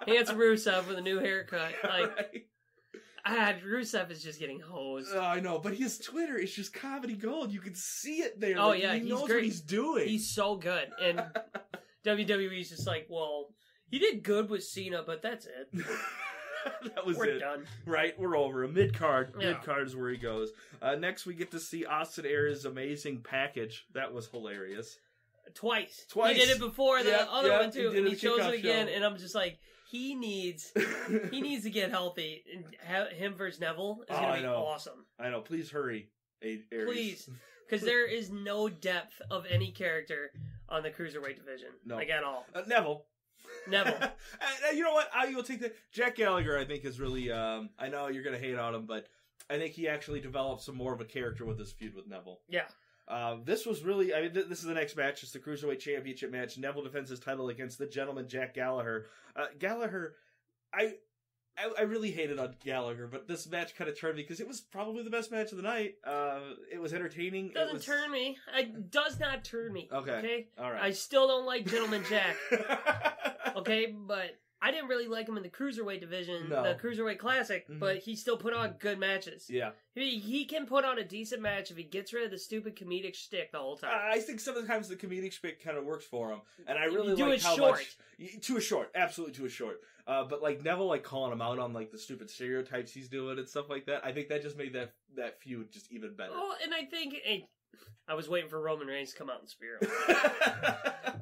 Handsome 0.07 0.37
Rusev 0.39 0.87
with 0.87 0.99
a 0.99 1.01
new 1.01 1.19
haircut. 1.19 1.73
Like, 1.83 2.17
Right? 2.17 2.47
ah, 3.25 3.55
Rusev 3.67 4.11
is 4.11 4.23
just 4.23 4.39
getting 4.39 4.61
hosed. 4.61 5.09
Oh, 5.15 5.21
I 5.21 5.41
know, 5.41 5.59
but 5.59 5.73
his 5.73 5.97
Twitter 5.97 6.37
is 6.37 6.53
just 6.55 6.75
comedy 6.75 7.15
gold. 7.15 7.51
You 7.51 7.61
can 7.61 7.75
see 7.75 8.17
it 8.17 8.39
there. 8.39 8.57
Oh, 8.59 8.69
Like, 8.69 8.83
yeah, 8.83 8.93
he 8.93 9.01
he's 9.01 9.09
knows 9.09 9.27
great. 9.27 9.37
what 9.37 9.45
he's 9.45 9.61
doing. 9.63 10.07
He's 10.09 10.29
so 10.29 10.57
good. 10.57 10.91
And 11.03 11.23
WWE's 12.05 12.69
just 12.69 12.87
like, 12.87 13.07
well, 13.09 13.55
he 13.91 13.99
did 13.99 14.23
good 14.23 14.49
with 14.51 14.65
Cena, 14.65 15.03
but 15.07 15.23
that's 15.23 15.47
it. 15.47 15.69
that 16.95 17.07
was 17.07 17.17
We're 17.17 17.27
it. 17.27 17.39
done. 17.41 17.65
Right, 17.85 18.19
we're 18.19 18.37
over. 18.37 18.65
A 18.65 18.69
mid 18.69 18.95
card. 18.95 19.33
Yeah. 19.39 19.53
Mid 19.53 19.63
card 19.63 19.87
is 19.87 19.95
where 19.97 20.11
he 20.11 20.17
goes. 20.17 20.51
Uh, 20.83 20.97
next, 20.97 21.27
we 21.27 21.35
get 21.35 21.51
to 21.53 21.61
see 21.61 21.85
Austin 21.87 22.27
Aries' 22.27 22.65
amazing 22.65 23.19
package. 23.23 23.87
That 23.95 24.13
was 24.13 24.27
hilarious. 24.29 24.99
Twice. 25.55 26.07
Twice. 26.11 26.37
He 26.37 26.45
did 26.45 26.51
it 26.57 26.59
before 26.59 27.03
the 27.03 27.11
Yeah, 27.11 27.27
other 27.31 27.49
yeah, 27.49 27.61
one 27.61 27.71
too, 27.71 27.91
he 27.91 27.99
and 27.99 28.09
he 28.09 28.17
shows 28.17 28.41
it 28.41 28.55
again, 28.59 28.89
show. 28.89 28.93
and 28.95 29.05
I'm 29.05 29.17
just 29.17 29.35
like, 29.35 29.59
he 29.89 30.15
needs 30.17 30.73
he 31.31 31.41
needs 31.41 31.63
to 31.63 31.71
get 31.71 31.91
healthy. 31.91 32.43
And 32.53 33.13
him 33.13 33.35
versus 33.35 33.61
Neville 33.61 34.01
is 34.03 34.07
Oh, 34.11 34.15
gonna 34.21 34.27
I 34.27 34.41
be 34.41 34.47
awesome. 34.47 35.07
I 35.21 35.31
know. 35.31 35.41
Please 35.43 35.71
hurry, 35.71 36.09
Aries. 36.43 36.61
Please. 36.87 37.31
Because 37.69 37.85
there 37.85 38.07
is 38.07 38.31
no 38.31 38.69
depth 38.69 39.21
of 39.29 39.45
any 39.51 39.73
character 39.73 40.31
on 40.69 40.85
the 40.85 40.91
cruiserweight 40.91 41.35
division, 41.35 41.71
No. 41.85 41.97
like 41.97 42.11
at 42.11 42.23
all. 42.23 42.47
Uh, 42.55 42.63
Neville. 42.69 43.07
Neville. 43.69 43.99
You 44.75 44.83
know 44.83 44.93
what? 44.93 45.09
I 45.15 45.33
will 45.35 45.43
take 45.43 45.61
that. 45.61 45.75
Jack 45.93 46.17
Gallagher, 46.17 46.59
I 46.59 46.65
think, 46.65 46.85
is 46.85 46.99
really. 47.01 47.31
Um, 47.31 47.71
I 47.79 47.89
know 47.89 48.09
you're 48.09 48.23
going 48.23 48.39
to 48.39 48.45
hate 48.45 48.59
on 48.59 48.75
him, 48.75 48.85
but 48.87 49.07
I 49.49 49.59
think 49.59 49.75
he 49.75 49.89
actually 49.89 50.21
developed 50.21 50.63
some 50.63 50.77
more 50.77 50.93
of 50.93 51.01
a 51.01 51.05
character 51.05 51.45
with 51.45 51.59
this 51.59 51.73
feud 51.73 51.95
with 51.95 52.07
Neville. 52.07 52.41
Yeah. 52.49 52.65
Uh, 53.09 53.37
this 53.45 53.65
was 53.65 53.83
really. 53.83 54.13
I 54.15 54.23
mean, 54.23 54.33
th- 54.35 54.49
this 54.49 54.59
is 54.59 54.65
the 54.65 54.75
next 54.75 54.97
match. 54.97 55.23
It's 55.23 55.33
the 55.33 55.39
Cruiserweight 55.39 55.79
Championship 55.79 56.33
match. 56.33 56.59
Neville 56.59 56.83
defends 56.83 57.11
his 57.11 57.21
title 57.21 57.49
against 57.49 57.79
the 57.79 57.87
gentleman 57.87 58.29
Jack 58.29 58.55
Gallagher. 58.55 59.07
Uh, 59.37 59.47
Gallagher, 59.59 60.15
I, 60.75 60.95
I. 61.59 61.71
I 61.81 61.83
really 61.83 62.11
hated 62.11 62.39
on 62.39 62.55
Gallagher, 62.65 63.07
but 63.07 63.27
this 63.29 63.49
match 63.49 63.75
kind 63.77 63.89
of 63.91 63.99
turned 63.99 64.17
me 64.17 64.23
because 64.23 64.41
it 64.41 64.49
was 64.49 64.61
probably 64.61 65.03
the 65.03 65.11
best 65.11 65.31
match 65.33 65.51
of 65.53 65.57
the 65.57 65.63
night. 65.63 65.95
Uh, 66.05 66.41
it 66.73 66.81
was 66.81 66.93
entertaining. 66.93 67.47
It 67.47 67.55
Doesn't 67.55 67.75
was- 67.75 67.85
turn 67.85 68.11
me. 68.11 68.37
It 68.57 68.91
does 68.91 69.19
not 69.21 69.45
turn 69.45 69.73
me. 69.73 69.89
Okay. 69.93 70.11
Okay. 70.13 70.47
All 70.59 70.71
I 70.73 70.91
still 70.91 71.27
don't 71.29 71.47
like 71.47 71.67
Gentleman 71.67 72.05
Jack. 72.09 72.37
Okay, 73.57 73.87
but 73.87 74.37
I 74.61 74.71
didn't 74.71 74.89
really 74.89 75.07
like 75.07 75.27
him 75.29 75.37
in 75.39 75.43
the 75.43 75.49
cruiserweight 75.49 76.01
division, 76.01 76.49
No. 76.51 76.63
the 76.63 76.75
cruiserweight 76.75 77.19
classic. 77.19 77.67
Mhm. 77.69 77.79
But 77.79 77.99
he 77.99 78.15
still 78.17 78.37
put 78.37 78.53
on 78.53 78.75
good 78.79 78.99
matches. 78.99 79.47
yeah. 79.49 79.71
He, 79.95 80.19
he 80.19 80.45
can 80.45 80.67
put 80.67 80.85
on 80.85 80.99
a 80.99 81.05
decent 81.05 81.41
match 81.41 81.71
if 81.71 81.77
he 81.79 81.83
gets 81.85 82.13
rid 82.13 82.25
of 82.27 82.31
the 82.31 82.39
stupid 82.39 82.77
comedic 82.77 83.15
shtick 83.15 83.53
the 83.53 83.59
whole 83.59 83.79
time. 83.79 83.93
I 83.95 84.19
think 84.19 84.41
sometimes 84.41 84.89
the 84.89 84.97
comedic 84.97 85.33
shtick 85.33 85.65
kind 85.65 85.79
of 85.79 85.85
works 85.87 86.05
for 86.05 86.31
him, 86.33 86.41
and 86.67 86.79
I 86.79 86.85
really 86.85 87.11
You 87.11 87.17
do 87.17 87.27
like 87.29 87.39
it 87.39 87.45
how 87.45 87.57
short. 87.57 87.81
much 88.19 88.43
to 88.43 88.57
a 88.59 88.61
short, 88.61 88.91
absolutely 88.95 89.35
to 89.37 89.47
a 89.47 89.49
short. 89.49 89.81
Uh, 90.07 90.25
but 90.25 90.41
like 90.43 90.63
Neville, 90.63 90.87
like 90.87 91.03
calling 91.03 91.33
him 91.33 91.43
out 91.43 91.59
on 91.59 91.73
like 91.73 91.91
the 91.91 91.99
stupid 91.99 92.31
stereotypes 92.31 92.93
he's 92.93 93.09
doing 93.09 93.39
and 93.39 93.49
stuff 93.49 93.69
like 93.69 93.87
that. 93.87 94.05
I 94.05 94.13
think 94.13 94.29
that 94.29 94.43
just 94.43 94.57
made 94.57 94.73
that 94.75 94.93
that 95.17 95.41
feud 95.41 95.73
just 95.73 95.91
even 95.93 96.15
better. 96.15 96.33
Oh, 96.35 96.55
and 96.63 96.73
I 96.73 96.85
think 96.85 97.17
I 98.09 98.15
was 98.15 98.29
waiting 98.29 98.49
for 98.49 98.61
Roman 98.61 98.87
Reigns 98.87 99.13
to 99.13 99.19
come 99.19 99.29
out 99.31 99.41
and 99.41 99.49
spear 99.49 99.79
him, 99.81 99.89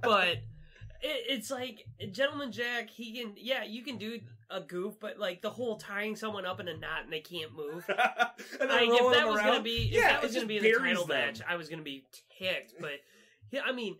but 0.02 0.28
it, 0.28 1.24
it's 1.28 1.50
like 1.50 1.86
Gentleman 2.12 2.52
Jack. 2.52 2.90
He 2.90 3.18
can, 3.18 3.32
yeah, 3.36 3.64
you 3.64 3.82
can 3.82 3.96
do 3.96 4.20
a 4.50 4.60
goof, 4.60 4.94
but 5.00 5.18
like 5.18 5.40
the 5.42 5.50
whole 5.50 5.76
tying 5.76 6.14
someone 6.16 6.44
up 6.44 6.60
in 6.60 6.68
a 6.68 6.76
knot 6.76 7.04
and 7.04 7.12
they 7.12 7.20
can't 7.20 7.54
move. 7.54 7.84
and 7.88 7.98
Like, 8.70 8.88
if 8.90 9.12
that 9.14 9.26
was 9.26 9.38
around. 9.40 9.46
gonna 9.46 9.62
be, 9.62 9.76
if 9.88 9.92
yeah, 9.92 10.08
that 10.12 10.22
was 10.22 10.34
gonna 10.34 10.46
be 10.46 10.58
in 10.58 10.62
the 10.62 10.72
title 10.72 11.06
them. 11.06 11.16
match, 11.18 11.40
I 11.48 11.56
was 11.56 11.68
gonna 11.68 11.82
be 11.82 12.04
ticked. 12.38 12.74
But 12.80 13.00
yeah, 13.50 13.60
I 13.66 13.72
mean, 13.72 13.96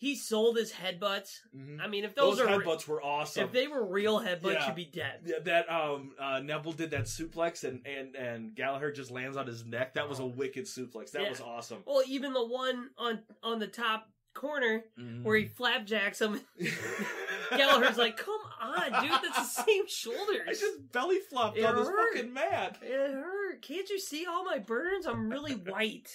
he 0.00 0.16
sold 0.16 0.56
his 0.56 0.72
headbutts. 0.72 1.40
Mhm. 1.54 1.78
I 1.78 1.86
mean, 1.86 2.04
if 2.04 2.14
Those, 2.14 2.38
those, 2.38 2.46
are 2.46 2.58
headbutts 2.58 2.88
were 2.88 3.02
awesome. 3.02 3.44
if 3.44 3.52
they 3.52 3.68
were 3.68 3.84
real 3.84 4.18
headbutts, 4.18 4.54
Yeah. 4.54 4.66
you'd 4.68 4.74
be 4.76 4.86
dead. 4.86 5.20
Yeah, 5.26 5.40
that 5.44 5.70
um 5.70 6.12
uh, 6.18 6.40
Neville 6.40 6.72
did 6.72 6.90
that 6.92 7.04
suplex 7.04 7.64
and, 7.64 7.86
and 7.86 8.16
and 8.16 8.54
Gallagher 8.54 8.90
just 8.92 9.10
lands 9.10 9.36
on 9.36 9.46
his 9.46 9.66
neck. 9.66 9.92
That 9.94 10.08
was 10.08 10.18
a 10.18 10.24
wicked 10.26 10.64
suplex. 10.64 11.10
That 11.10 11.20
Oh. 11.20 11.24
Yeah. 11.24 11.30
was 11.30 11.40
awesome. 11.42 11.82
Well, 11.86 12.02
even 12.08 12.32
the 12.32 12.46
one 12.46 12.88
on 12.96 13.20
on 13.42 13.58
the 13.58 13.66
top 13.66 14.08
corner 14.32 14.84
Mhm. 14.98 15.22
where 15.22 15.36
he 15.36 15.44
flapjacks 15.46 16.20
him, 16.20 16.40
Gallagher's 17.50 17.98
like, 17.98 18.16
"Come 18.16 18.40
on, 18.60 19.02
dude, 19.02 19.10
that's 19.10 19.54
the 19.56 19.62
same 19.64 19.86
shoulders." 19.88 20.46
I 20.48 20.52
just 20.52 20.92
belly 20.92 21.18
flopped 21.18 21.58
It 21.58 21.64
on 21.64 21.76
this 21.76 21.88
fucking 21.88 22.32
mat. 22.32 22.78
It 22.80 23.10
hurt. 23.12 23.60
Can't 23.62 23.88
you 23.90 23.98
see 23.98 24.26
all 24.26 24.44
my 24.44 24.58
burns? 24.58 25.06
I'm 25.06 25.28
really 25.28 25.54
white. 25.54 26.10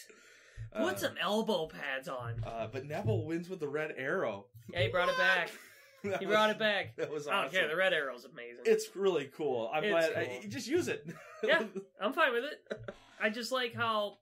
Put 0.75 0.95
Uh, 0.95 0.97
some 0.97 1.15
elbow 1.21 1.67
pads 1.67 2.07
on. 2.07 2.43
Uh, 2.45 2.67
but 2.71 2.85
Neville 2.85 3.23
wins 3.25 3.49
with 3.49 3.59
the 3.59 3.67
red 3.67 3.93
arrow. 3.97 4.45
Yeah, 4.71 4.81
he 4.83 4.87
brought 4.89 5.09
it 5.09 5.17
back. 5.17 5.51
That 6.03 6.19
He 6.19 6.27
was- 6.27 6.35
brought 6.35 6.49
it 6.51 6.59
back. 6.59 6.95
That 6.97 7.09
was 7.11 7.27
I 7.27 7.31
don't 7.31 7.39
awesome. 7.45 7.51
care. 7.61 7.67
The 7.67 7.75
red 7.75 7.91
arrow's 7.91 8.25
amazing. 8.25 8.61
It's 8.65 8.95
really 8.95 9.25
cool. 9.35 9.71
I'm 9.73 9.83
It's 9.83 9.91
glad. 9.91 10.13
cool. 10.27 10.39
I, 10.43 10.47
just 10.47 10.67
use 10.67 10.87
it. 10.87 11.07
Yeah. 11.43 11.63
I'm 11.99 12.13
fine 12.13 12.31
with 12.31 12.43
it. 12.43 12.79
I 13.19 13.29
just 13.31 13.51
like 13.51 13.73
how 13.73 14.19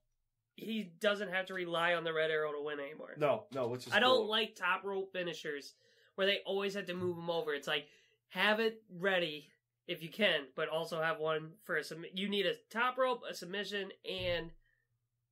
he 0.56 0.94
doesn't 1.02 1.30
have 1.30 1.48
to 1.48 1.54
rely 1.54 1.96
on 1.96 2.06
the 2.06 2.14
red 2.14 2.32
arrow 2.32 2.54
to 2.54 2.62
win 2.64 2.80
anymore. 2.80 3.16
no, 3.18 3.44
no, 3.52 3.68
which 3.68 3.86
is 3.88 3.92
I 3.92 4.00
don't 4.00 4.28
like 4.30 4.56
top 4.56 4.86
rope 4.86 5.12
finishers 5.12 5.74
where 6.16 6.26
they 6.26 6.40
always 6.46 6.74
have 6.76 6.86
to 6.86 6.94
move 6.94 7.18
them 7.18 7.30
over. 7.30 7.54
It's 7.54 7.68
like 7.68 7.88
have 8.30 8.62
it 8.62 8.82
ready 8.90 9.50
if 9.86 10.02
you 10.02 10.08
can, 10.10 10.42
but 10.56 10.70
also 10.70 11.02
have 11.02 11.20
one 11.20 11.52
for 11.66 11.76
a 11.76 11.84
submit. 11.84 12.12
You 12.14 12.30
need 12.30 12.46
a 12.46 12.54
top 12.70 12.98
rope, 12.98 13.24
a 13.30 13.34
submission, 13.34 13.90
and 14.10 14.52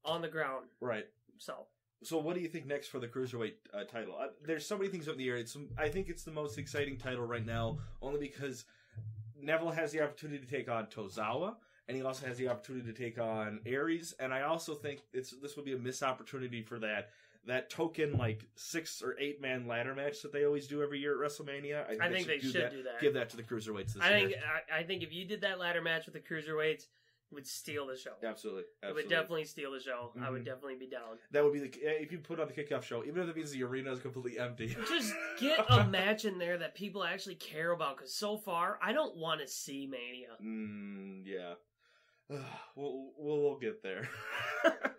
on 0.06 0.22
the 0.22 0.28
ground. 0.28 0.66
Right. 0.80 1.06
So 1.38 1.68
So, 2.04 2.18
what 2.18 2.36
do 2.36 2.42
you 2.42 2.48
think 2.48 2.66
next 2.66 2.88
for 2.88 3.00
the 3.00 3.08
cruiserweight 3.08 3.54
uh, 3.74 3.84
title? 3.84 4.16
Uh, 4.20 4.28
there's 4.46 4.66
so 4.66 4.78
many 4.78 4.90
things 4.90 5.08
up 5.08 5.14
in 5.14 5.20
the 5.20 5.30
air. 5.30 5.38
It's, 5.38 5.56
I 5.78 5.90
think 5.90 6.10
it's 6.10 6.24
the 6.24 6.32
most 6.32 6.58
exciting 6.58 6.98
title 6.98 7.26
right 7.26 7.46
now, 7.46 7.78
only 8.02 8.20
because 8.20 8.66
Neville 9.40 9.72
has 9.72 9.92
the 9.92 10.02
opportunity 10.02 10.44
to 10.44 10.50
take 10.50 10.70
on 10.70 10.88
Tozawa, 10.88 11.56
and 11.88 11.98
he 11.98 12.04
also 12.04 12.26
has 12.28 12.38
the 12.38 12.48
opportunity 12.48 12.92
to 12.92 12.98
take 12.98 13.20
on 13.20 13.60
Aries. 13.66 14.14
And 14.20 14.34
I 14.34 14.42
also 14.44 14.76
think 14.76 15.02
it's 15.14 15.32
this 15.42 15.56
would 15.56 15.66
be 15.66 15.74
a 15.74 15.78
missed 15.78 16.04
opportunity 16.04 16.62
for 16.62 16.80
that 16.80 17.10
that 17.48 17.72
token 17.72 18.18
like 18.18 18.46
six 18.56 19.02
or 19.02 19.16
eight 19.20 19.42
man 19.42 19.68
ladder 19.68 19.96
match 19.96 20.22
that 20.22 20.32
they 20.32 20.46
always 20.46 20.68
do 20.68 20.84
every 20.84 21.00
year 21.00 21.24
at 21.24 21.32
WrestleMania. 21.32 22.00
I 22.00 22.10
think 22.10 22.28
they 22.28 22.40
should 22.40 22.70
do 22.70 22.84
that. 22.84 23.02
Give 23.02 23.16
that 23.16 23.30
to 23.32 23.38
the 23.38 23.44
cruiserweights 23.44 23.94
this 23.94 24.04
I 24.04 24.18
year. 24.18 24.30
think 24.30 24.42
I, 24.72 24.80
I 24.80 24.84
think 24.84 25.02
if 25.02 25.12
you 25.12 25.26
did 25.26 25.42
that 25.42 25.60
ladder 25.60 25.82
match 25.82 26.06
with 26.06 26.14
the 26.14 26.20
cruiserweights, 26.20 26.86
would 27.32 27.48
steal 27.48 27.88
the 27.88 27.96
show. 27.98 28.12
Absolutely, 28.24 28.64
It 28.84 28.94
would 28.94 29.08
definitely 29.10 29.46
steal 29.46 29.72
the 29.72 29.80
show. 29.80 30.12
I 30.22 30.30
would 30.30 30.42
Mhm. 30.42 30.46
definitely 30.46 30.76
be 30.76 30.88
down. 30.88 31.18
That 31.32 31.44
would 31.44 31.54
be 31.54 31.60
the 31.60 32.02
if 32.02 32.12
you 32.12 32.20
put 32.20 32.40
on 32.40 32.48
the 32.48 32.54
kickoff 32.54 32.84
show, 32.84 33.04
even 33.06 33.24
if 33.24 33.30
it 33.30 33.36
means 33.36 33.52
the 33.52 33.64
arena 33.64 33.92
is 33.92 34.00
completely 34.00 34.38
empty. 34.40 34.68
Just 34.90 35.14
get 35.40 35.66
a 35.70 35.86
match 35.88 36.26
in 36.26 36.38
there 36.38 36.58
that 36.58 36.76
people 36.76 37.04
actually 37.04 37.36
care 37.36 37.72
about. 37.72 37.98
Because 37.98 38.14
so 38.14 38.38
far, 38.38 38.78
I 38.82 38.94
don't 38.94 39.16
want 39.18 39.42
to 39.42 39.48
see 39.48 39.88
Mania. 39.88 40.36
Mm, 40.44 41.24
yeah. 41.26 41.54
we'll, 42.76 43.12
we'll 43.18 43.42
we'll 43.42 43.58
get 43.60 43.82
there. 43.84 44.08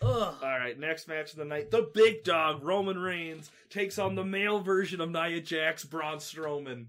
All 0.00 0.38
right, 0.42 0.78
next 0.78 1.08
match 1.08 1.32
of 1.32 1.38
the 1.38 1.44
night: 1.44 1.70
the 1.70 1.90
big 1.92 2.22
dog 2.24 2.62
Roman 2.62 2.98
Reigns 2.98 3.50
takes 3.68 3.98
on 3.98 4.14
the 4.14 4.24
male 4.24 4.60
version 4.60 5.00
of 5.00 5.10
Nia 5.10 5.40
Jax, 5.40 5.84
Braun 5.84 6.18
Strowman. 6.18 6.86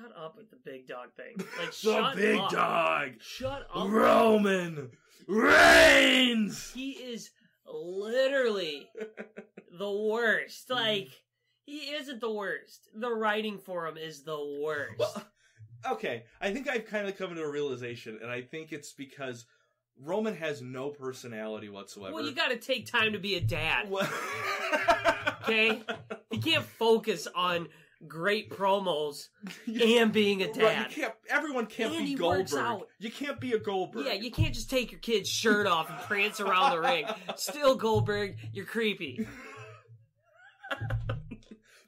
Shut 0.00 0.12
up 0.16 0.36
with 0.36 0.50
the 0.50 0.56
big 0.64 0.86
dog 0.86 1.08
thing. 1.16 1.34
Like 1.58 1.70
The 1.70 1.72
shut 1.72 2.16
big 2.16 2.38
up. 2.38 2.50
dog 2.50 3.08
Shut 3.20 3.66
up. 3.74 3.88
Roman 3.90 4.90
Reigns. 5.26 6.70
He 6.72 6.92
is 6.92 7.30
literally 7.66 8.88
the 9.76 9.90
worst. 9.90 10.68
Mm-hmm. 10.68 10.74
Like 10.84 11.08
he 11.64 11.78
isn't 11.94 12.20
the 12.20 12.30
worst. 12.32 12.88
The 12.94 13.10
writing 13.10 13.58
for 13.58 13.86
him 13.86 13.96
is 13.98 14.22
the 14.22 14.58
worst. 14.62 14.98
Well, 14.98 15.22
okay, 15.92 16.22
I 16.40 16.50
think 16.52 16.66
I've 16.68 16.86
kind 16.86 17.06
of 17.08 17.18
come 17.18 17.34
to 17.34 17.42
a 17.42 17.50
realization, 17.50 18.18
and 18.22 18.30
I 18.30 18.40
think 18.40 18.72
it's 18.72 18.94
because 18.94 19.44
Roman 20.00 20.34
has 20.36 20.62
no 20.62 20.88
personality 20.88 21.68
whatsoever. 21.68 22.14
Well, 22.14 22.24
you 22.24 22.34
got 22.34 22.48
to 22.52 22.56
take 22.56 22.86
time 22.90 23.12
to 23.12 23.18
be 23.18 23.34
a 23.34 23.40
dad. 23.40 23.92
Okay, 25.42 25.80
you 26.30 26.40
can't 26.40 26.62
focus 26.64 27.26
on 27.34 27.68
great 28.06 28.50
promos 28.50 29.28
and 29.66 30.12
being 30.12 30.42
a 30.42 30.46
Right, 30.46 30.54
dad. 30.56 30.86
you 30.90 31.02
can't. 31.02 31.14
Everyone 31.28 31.66
can't 31.66 31.94
And 31.94 32.04
be 32.06 32.14
Goldberg. 32.14 32.82
You 32.98 33.10
can't 33.10 33.40
be 33.40 33.52
a 33.52 33.58
Goldberg. 33.58 34.06
Yeah, 34.06 34.12
you 34.12 34.30
can't 34.30 34.54
just 34.54 34.70
take 34.70 34.92
your 34.92 35.00
kid's 35.00 35.28
shirt 35.28 35.66
off 35.66 35.90
and 35.90 35.98
prance 36.00 36.38
around 36.40 36.70
the 36.70 36.80
ring. 36.80 37.06
Still, 37.36 37.74
Goldberg, 37.74 38.36
you're 38.52 38.66
creepy. 38.66 39.26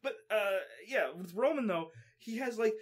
But 0.02 0.14
uh, 0.30 0.60
yeah, 0.88 1.08
with 1.14 1.34
Roman 1.34 1.66
though, 1.66 1.90
he 2.18 2.38
has 2.38 2.58
like 2.58 2.72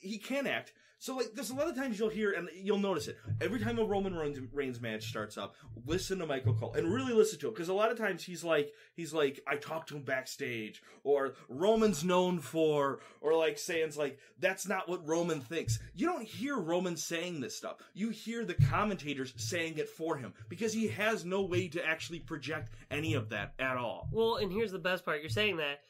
he 0.00 0.16
can 0.18 0.46
act. 0.46 0.72
So 1.02 1.16
like, 1.16 1.34
there's 1.34 1.50
a 1.50 1.54
lot 1.56 1.66
of 1.66 1.74
times 1.74 1.98
you'll 1.98 2.10
hear 2.10 2.30
and 2.30 2.48
you'll 2.54 2.78
notice 2.78 3.08
it 3.08 3.18
every 3.40 3.58
time 3.58 3.76
a 3.80 3.84
Roman 3.84 4.14
Reigns, 4.14 4.80
match 4.80 5.08
starts 5.08 5.36
up. 5.36 5.56
Listen 5.84 6.20
to 6.20 6.26
Michael 6.26 6.54
Cole 6.54 6.74
and 6.74 6.94
really 6.94 7.12
listen 7.12 7.40
to 7.40 7.48
him 7.48 7.54
because 7.54 7.70
a 7.70 7.74
lot 7.74 7.90
of 7.90 7.98
times 7.98 8.22
he's 8.22 8.44
like 8.44 8.72
he's 8.94 9.12
like 9.12 9.40
I 9.44 9.56
talked 9.56 9.88
to 9.88 9.96
him 9.96 10.04
backstage 10.04 10.80
or 11.02 11.34
Roman's 11.48 12.04
known 12.04 12.38
for 12.38 13.00
or 13.20 13.36
like 13.36 13.58
saying 13.58 13.90
like 13.96 14.20
that's 14.38 14.68
not 14.68 14.88
what 14.88 15.04
Roman 15.04 15.40
thinks. 15.40 15.80
You 15.92 16.06
don't 16.06 16.22
hear 16.22 16.56
Roman 16.56 16.96
saying 16.96 17.40
this 17.40 17.56
stuff. 17.56 17.78
You 17.94 18.10
hear 18.10 18.44
the 18.44 18.54
commentators 18.54 19.34
saying 19.36 19.78
it 19.78 19.88
for 19.88 20.16
him 20.16 20.32
because 20.48 20.72
he 20.72 20.86
has 20.86 21.24
no 21.24 21.42
way 21.42 21.66
to 21.66 21.84
actually 21.84 22.20
project 22.20 22.70
any 22.92 23.14
of 23.14 23.30
that 23.30 23.54
at 23.58 23.76
all. 23.76 24.08
Well, 24.12 24.36
and 24.36 24.52
here's 24.52 24.70
the 24.70 24.78
best 24.78 25.04
part. 25.04 25.20
You're 25.20 25.30
saying 25.30 25.56
that. 25.56 25.80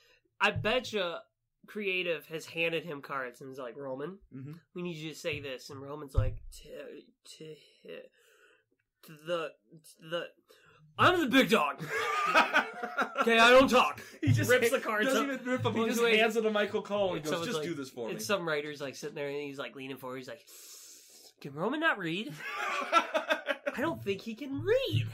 I 0.41 0.53
bet 0.53 0.91
you 0.95 1.17
creative 1.67 2.27
has 2.27 2.47
handed 2.47 2.85
him 2.85 3.01
cards 3.03 3.41
and 3.41 3.51
is 3.53 3.59
like, 3.59 3.77
Roman, 3.77 4.19
Mhm. 4.35 4.59
we 4.75 4.83
need 4.83 4.97
you 4.97 5.11
to 5.11 5.19
say 5.19 5.41
this. 5.41 5.71
And 5.71 5.81
Roman's 5.81 6.15
like, 6.15 6.37
to, 6.63 7.39
to, 7.39 7.55
to 9.05 9.13
the, 9.27 9.51
to 9.83 10.09
the, 10.11 10.25
I'm 10.99 11.21
the 11.21 11.27
big 11.27 11.51
dog. 11.51 11.83
Okay, 13.23 13.39
I 13.39 13.51
don't 13.51 13.71
talk. 13.71 14.01
He 14.21 14.33
just 14.33 14.51
Rips 14.51 14.71
the 14.71 14.81
cards 14.81 15.07
Doesn't 15.07 15.31
up. 15.31 15.35
even 15.41 15.47
rip 15.53 15.63
them. 15.63 15.75
He 15.75 15.79
Well, 15.81 15.89
just 15.89 16.03
hands 16.03 16.35
it 16.37 16.43
to 16.43 16.51
Michael 16.51 16.83
Cole 16.83 17.15
and 17.15 17.25
And 17.25 17.31
goes, 17.31 17.45
"Just 17.47 17.59
like- 17.59 17.69
do 17.69 17.75
this 17.75 17.89
for 17.89 18.07
me." 18.09 18.15
And 18.15 18.23
some 18.23 18.47
writer's 18.49 18.81
like 18.81 18.97
sitting 18.97 19.15
there 19.15 19.29
and 19.29 19.37
he's 19.43 19.59
like 19.61 19.77
leaning 19.77 19.97
forward. 19.97 20.17
He's 20.19 20.27
like, 20.27 20.45
can 21.41 21.53
Roman 21.55 21.79
not 21.79 21.99
read? 21.99 22.33
I 22.93 23.79
don't 23.81 24.03
think 24.03 24.23
he 24.23 24.35
can 24.35 24.61
read. 24.65 25.07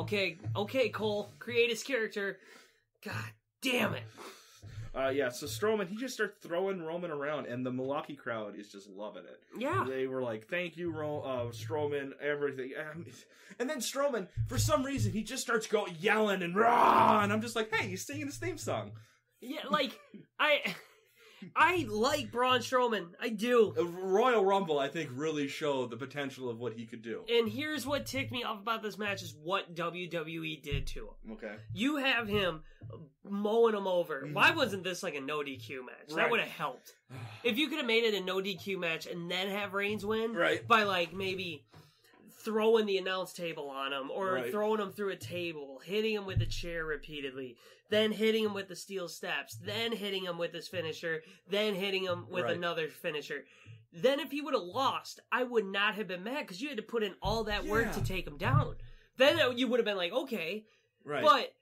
Okay, 0.00 0.38
okay, 0.56 0.88
Cole, 0.88 1.32
create 1.38 1.70
his 1.70 1.84
character. 1.84 2.38
God 3.04 3.14
damn 3.62 3.94
it. 3.94 4.02
Uh, 4.94 5.08
yeah, 5.08 5.28
so 5.28 5.46
Strowman, 5.46 5.88
he 5.88 5.96
just 5.96 6.14
starts 6.14 6.36
throwing 6.42 6.82
Roman 6.82 7.10
around, 7.10 7.46
and 7.46 7.64
the 7.64 7.70
Milwaukee 7.70 8.16
crowd 8.16 8.58
is 8.58 8.70
just 8.70 8.88
loving 8.88 9.24
it. 9.24 9.40
Yeah. 9.56 9.84
They 9.88 10.06
were 10.06 10.22
like, 10.22 10.48
"Thank 10.48 10.76
you, 10.76 10.90
Ro- 10.90 11.22
uh, 11.22 11.52
Strowman, 11.52 12.12
everything." 12.20 12.72
Um, 12.78 13.06
and 13.58 13.70
then 13.70 13.78
Strowman, 13.78 14.26
for 14.48 14.58
some 14.58 14.84
reason, 14.84 15.12
he 15.12 15.22
just 15.22 15.42
starts 15.42 15.66
going 15.66 15.94
yelling 16.00 16.42
and 16.42 16.56
raw, 16.56 17.20
and 17.22 17.32
I'm 17.32 17.40
just 17.40 17.54
like, 17.54 17.72
"Hey, 17.74 17.88
he's 17.88 18.04
singing 18.04 18.26
his 18.26 18.36
theme 18.38 18.58
song." 18.58 18.92
Yeah, 19.40 19.60
like 19.70 19.98
I, 20.38 20.74
I 21.56 21.86
like 21.88 22.30
Braun 22.32 22.60
Strowman. 22.60 23.08
I 23.20 23.28
do. 23.30 23.72
Royal 24.02 24.44
Rumble, 24.44 24.78
I 24.78 24.88
think, 24.88 25.10
really 25.14 25.48
showed 25.48 25.90
the 25.90 25.96
potential 25.96 26.48
of 26.48 26.58
what 26.58 26.72
he 26.74 26.86
could 26.86 27.02
do. 27.02 27.22
And 27.28 27.48
here's 27.48 27.86
what 27.86 28.06
ticked 28.06 28.32
me 28.32 28.44
off 28.44 28.60
about 28.60 28.82
this 28.82 28.98
match 28.98 29.22
is 29.22 29.34
what 29.42 29.74
WWE 29.74 30.62
did 30.62 30.86
to 30.88 31.00
him. 31.08 31.32
Okay. 31.32 31.54
You 31.72 31.96
have 31.96 32.28
him 32.28 32.62
mowing 33.28 33.74
him 33.74 33.86
over. 33.86 34.22
Mm. 34.26 34.34
Why 34.34 34.50
wasn't 34.52 34.84
this 34.84 35.02
like 35.02 35.14
a 35.14 35.20
no 35.20 35.38
DQ 35.42 35.84
match? 35.86 36.08
That 36.08 36.16
Right. 36.16 36.30
would 36.30 36.40
have 36.40 36.48
helped. 36.48 36.94
If 37.44 37.58
you 37.58 37.68
could 37.68 37.78
have 37.78 37.86
made 37.86 38.04
it 38.04 38.14
a 38.14 38.24
no 38.24 38.40
DQ 38.40 38.78
match 38.78 39.06
and 39.06 39.30
then 39.30 39.48
have 39.48 39.74
Reigns 39.74 40.04
win, 40.04 40.32
Right. 40.32 40.66
By 40.66 40.84
like 40.84 41.12
maybe 41.12 41.64
throwing 42.44 42.86
the 42.86 42.96
announce 42.98 43.32
table 43.32 43.68
on 43.68 43.92
him 43.92 44.10
or 44.10 44.34
Right. 44.34 44.50
throwing 44.50 44.80
him 44.80 44.92
through 44.92 45.10
a 45.10 45.16
table, 45.16 45.78
hitting 45.84 46.14
him 46.14 46.26
with 46.26 46.40
a 46.40 46.46
chair 46.46 46.84
repeatedly, 46.84 47.56
then 47.90 48.12
hitting 48.12 48.44
him 48.44 48.54
with 48.54 48.68
the 48.68 48.76
steel 48.76 49.08
steps, 49.08 49.56
then 49.56 49.92
hitting 49.92 50.24
him 50.24 50.38
with 50.38 50.52
his 50.52 50.68
finisher, 50.68 51.22
then 51.48 51.74
hitting 51.74 52.04
him 52.04 52.26
with 52.30 52.44
Right. 52.44 52.56
another 52.56 52.88
finisher. 52.88 53.44
Then 53.92 54.20
if 54.20 54.30
he 54.30 54.40
would 54.40 54.54
have 54.54 54.62
lost, 54.62 55.20
I 55.32 55.42
would 55.42 55.66
not 55.66 55.96
have 55.96 56.06
been 56.08 56.22
mad 56.22 56.40
because 56.46 56.62
you 56.62 56.68
had 56.68 56.76
to 56.78 56.82
put 56.82 57.02
in 57.02 57.14
all 57.20 57.44
that 57.44 57.66
work 57.66 57.92
to 57.92 58.00
take 58.02 58.26
him 58.26 58.38
down. 58.38 58.76
Then 59.16 59.58
you 59.58 59.66
would 59.68 59.80
have 59.80 59.84
been 59.84 59.96
like, 59.96 60.12
okay, 60.12 60.64
Right. 61.04 61.22
but 61.22 61.46
uh, 61.46 61.52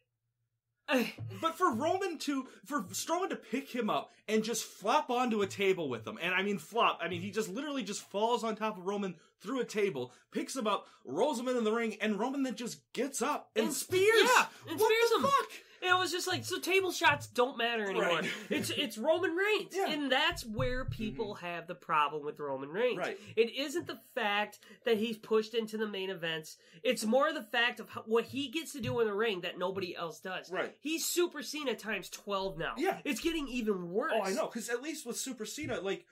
But 1.40 1.56
for 1.56 1.72
Roman 1.72 2.18
to, 2.18 2.46
for 2.64 2.82
Strowman 2.84 3.30
to 3.30 3.36
pick 3.36 3.68
him 3.72 3.88
up 3.88 4.12
and 4.26 4.42
just 4.42 4.64
flop 4.64 5.08
onto 5.08 5.42
a 5.42 5.46
table 5.46 5.88
with 5.88 6.04
him, 6.06 6.18
and 6.20 6.34
I 6.34 6.42
mean 6.42 6.58
flop, 6.58 6.98
I 7.00 7.08
mean 7.08 7.22
he 7.22 7.30
just 7.30 7.48
literally 7.48 7.84
just 7.84 8.02
falls 8.02 8.42
on 8.42 8.56
top 8.56 8.76
of 8.76 8.86
Roman 8.86 9.14
through 9.40 9.60
a 9.60 9.64
table, 9.64 10.12
picks 10.32 10.56
him 10.56 10.66
up, 10.66 10.86
rolls 11.04 11.38
him 11.38 11.46
into 11.46 11.60
the 11.60 11.70
ring, 11.72 11.96
and 12.00 12.18
Roman 12.18 12.42
then 12.42 12.56
just 12.56 12.80
gets 12.92 13.22
up 13.22 13.50
and, 13.54 13.66
And- 13.66 13.74
spears. 13.74 14.02
yeah, 14.36 14.46
and 14.68 14.80
what 14.80 14.88
spears 14.92 15.10
the 15.10 15.16
him. 15.16 15.22
fuck? 15.22 15.50
It 15.80 15.98
was 15.98 16.10
just 16.10 16.26
like 16.26 16.44
so 16.44 16.58
table 16.58 16.92
shots 16.92 17.26
don't 17.26 17.56
matter 17.56 17.84
anymore. 17.84 18.20
Right. 18.20 18.30
It's 18.50 18.70
it's 18.70 18.98
Roman 18.98 19.34
Reigns. 19.34 19.74
Yeah. 19.74 19.90
And 19.90 20.10
that's 20.10 20.44
where 20.44 20.84
mm-hmm. 20.84 20.92
people 20.92 21.34
have 21.34 21.66
the 21.66 21.74
problem 21.74 22.24
with 22.24 22.38
Roman 22.40 22.70
Reigns. 22.70 22.98
Right. 22.98 23.18
It 23.36 23.54
isn't 23.56 23.86
the 23.86 23.98
fact 24.14 24.58
that 24.84 24.98
he's 24.98 25.16
pushed 25.16 25.54
into 25.54 25.76
the 25.76 25.86
main 25.86 26.10
events. 26.10 26.56
It's 26.82 27.04
more 27.04 27.32
the 27.32 27.42
fact 27.42 27.80
of 27.80 27.88
how, 27.88 28.02
what 28.06 28.24
he 28.24 28.48
gets 28.48 28.72
to 28.72 28.80
do 28.80 29.00
in 29.00 29.06
the 29.06 29.14
ring 29.14 29.42
that 29.42 29.58
nobody 29.58 29.96
else 29.96 30.20
does. 30.20 30.50
Right. 30.50 30.74
He's 30.80 31.04
Super 31.04 31.42
Cena 31.42 31.74
times 31.74 32.08
12 32.10 32.58
now. 32.58 32.74
Yeah. 32.76 32.98
It's 33.04 33.20
getting 33.20 33.48
even 33.48 33.90
worse. 33.90 34.12
Oh, 34.14 34.22
I 34.22 34.32
know, 34.32 34.46
because 34.46 34.68
at 34.68 34.82
least 34.82 35.06
with 35.06 35.16
Super 35.16 35.44
Cena, 35.44 35.80
like, 35.80 36.04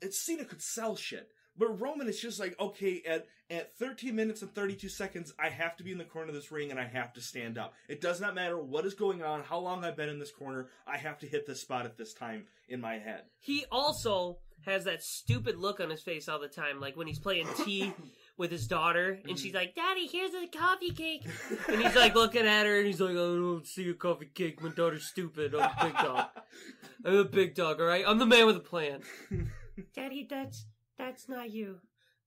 it's 0.00 0.18
Cena 0.18 0.44
could 0.44 0.62
sell 0.62 0.96
shit. 0.96 1.30
But 1.56 1.80
Roman 1.80 2.08
is 2.08 2.20
just 2.20 2.40
like, 2.40 2.58
okay, 2.58 3.02
at 3.06 3.26
at 3.50 3.76
13 3.76 4.14
minutes 4.14 4.42
and 4.42 4.54
32 4.54 4.88
seconds, 4.88 5.32
I 5.38 5.50
have 5.50 5.76
to 5.76 5.84
be 5.84 5.92
in 5.92 5.98
the 5.98 6.04
corner 6.04 6.28
of 6.28 6.34
this 6.34 6.50
ring 6.50 6.70
and 6.70 6.80
I 6.80 6.86
have 6.86 7.12
to 7.14 7.20
stand 7.20 7.58
up. 7.58 7.74
It 7.88 8.00
does 8.00 8.20
not 8.20 8.34
matter 8.34 8.58
what 8.58 8.86
is 8.86 8.94
going 8.94 9.22
on, 9.22 9.42
how 9.42 9.58
long 9.58 9.84
I've 9.84 9.96
been 9.96 10.08
in 10.08 10.18
this 10.18 10.32
corner, 10.32 10.68
I 10.86 10.96
have 10.96 11.18
to 11.18 11.26
hit 11.26 11.46
this 11.46 11.60
spot 11.60 11.84
at 11.84 11.96
this 11.96 12.14
time 12.14 12.46
in 12.68 12.80
my 12.80 12.94
head. 12.94 13.22
He 13.40 13.66
also 13.70 14.38
has 14.64 14.84
that 14.84 15.02
stupid 15.02 15.56
look 15.56 15.80
on 15.80 15.90
his 15.90 16.02
face 16.02 16.28
all 16.28 16.40
the 16.40 16.48
time, 16.48 16.80
like 16.80 16.96
when 16.96 17.06
he's 17.06 17.18
playing 17.18 17.46
tea 17.64 17.92
with 18.36 18.50
his 18.50 18.66
daughter, 18.66 19.10
and 19.10 19.24
mm-hmm. 19.24 19.34
she's 19.36 19.54
like, 19.54 19.74
"Daddy, 19.74 20.06
here's 20.06 20.34
a 20.34 20.46
coffee 20.46 20.90
cake," 20.90 21.26
and 21.68 21.82
he's 21.82 21.94
like 21.94 22.14
looking 22.14 22.46
at 22.46 22.66
her, 22.66 22.78
and 22.78 22.86
he's 22.86 23.00
like, 23.00 23.12
"I 23.12 23.14
don't 23.14 23.66
see 23.66 23.88
a 23.90 23.94
coffee 23.94 24.30
cake. 24.32 24.62
My 24.62 24.70
daughter's 24.70 25.08
stupid. 25.08 25.54
I'm 25.54 25.62
a 25.62 25.84
big 25.84 25.94
dog. 25.94 26.26
I'm 27.04 27.16
a 27.16 27.24
big 27.24 27.54
dog. 27.54 27.80
All 27.80 27.86
right, 27.86 28.04
I'm 28.06 28.18
the 28.18 28.26
man 28.26 28.46
with 28.46 28.56
a 28.56 28.60
plan." 28.60 29.02
Daddy, 29.94 30.26
that's 30.28 30.66
that's 30.98 31.28
not 31.28 31.50
you. 31.50 31.76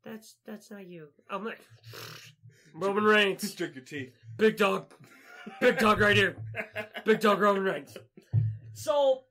That's 0.04 0.36
that's 0.46 0.72
not 0.72 0.88
you. 0.88 1.08
I'm 1.30 1.44
like 1.46 1.60
Roman 2.74 3.04
Reigns, 3.04 3.54
Drink 3.56 3.76
your 3.76 3.84
tea. 3.84 4.12
big 4.38 4.58
dog, 4.58 4.94
big 5.60 5.78
dog 5.78 6.00
right 6.00 6.16
here, 6.16 6.36
big 7.06 7.20
dog 7.20 7.40
Roman 7.40 7.64
Reigns. 7.64 7.98
So 8.74 9.24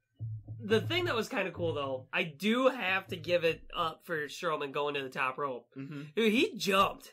the 0.60 0.80
thing 0.80 1.04
that 1.04 1.14
was 1.14 1.28
kind 1.28 1.46
of 1.46 1.54
cool 1.54 1.72
though, 1.74 2.06
I 2.12 2.24
do 2.24 2.68
have 2.68 3.06
to 3.08 3.16
give 3.16 3.44
it 3.44 3.62
up 3.76 4.00
for 4.04 4.26
Strowman 4.26 4.72
going 4.72 4.94
to 4.94 5.02
the 5.02 5.08
top 5.08 5.38
rope. 5.38 5.66
Mm-hmm. 5.76 6.02
Dude, 6.14 6.32
he 6.32 6.56
jumped. 6.56 7.12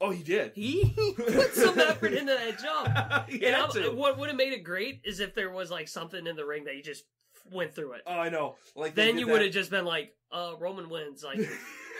Oh, 0.00 0.10
he 0.10 0.22
did. 0.22 0.52
He, 0.56 0.82
he 0.82 1.12
put 1.12 1.54
some 1.54 1.78
effort 1.78 2.12
into 2.12 2.32
that 2.32 2.58
jump. 2.58 3.28
he 3.28 3.44
And 3.46 3.54
had 3.54 3.70
to. 3.72 3.90
what 3.90 4.18
would 4.18 4.28
have 4.28 4.36
made 4.36 4.52
it 4.52 4.64
great 4.64 5.00
is 5.04 5.20
if 5.20 5.32
there 5.34 5.50
was 5.50 5.70
like 5.70 5.86
something 5.86 6.26
in 6.26 6.34
the 6.34 6.44
ring 6.44 6.64
that 6.64 6.74
he 6.74 6.82
just 6.82 7.04
went 7.50 7.74
through 7.74 7.92
it. 7.94 8.02
Oh, 8.06 8.12
I 8.12 8.28
know. 8.28 8.56
Like 8.76 8.94
then 8.94 9.18
you 9.18 9.26
would 9.28 9.42
have 9.42 9.52
just 9.52 9.70
been 9.70 9.84
like, 9.84 10.14
uh, 10.30 10.52
Roman 10.58 10.88
wins. 10.88 11.22
Like, 11.24 11.40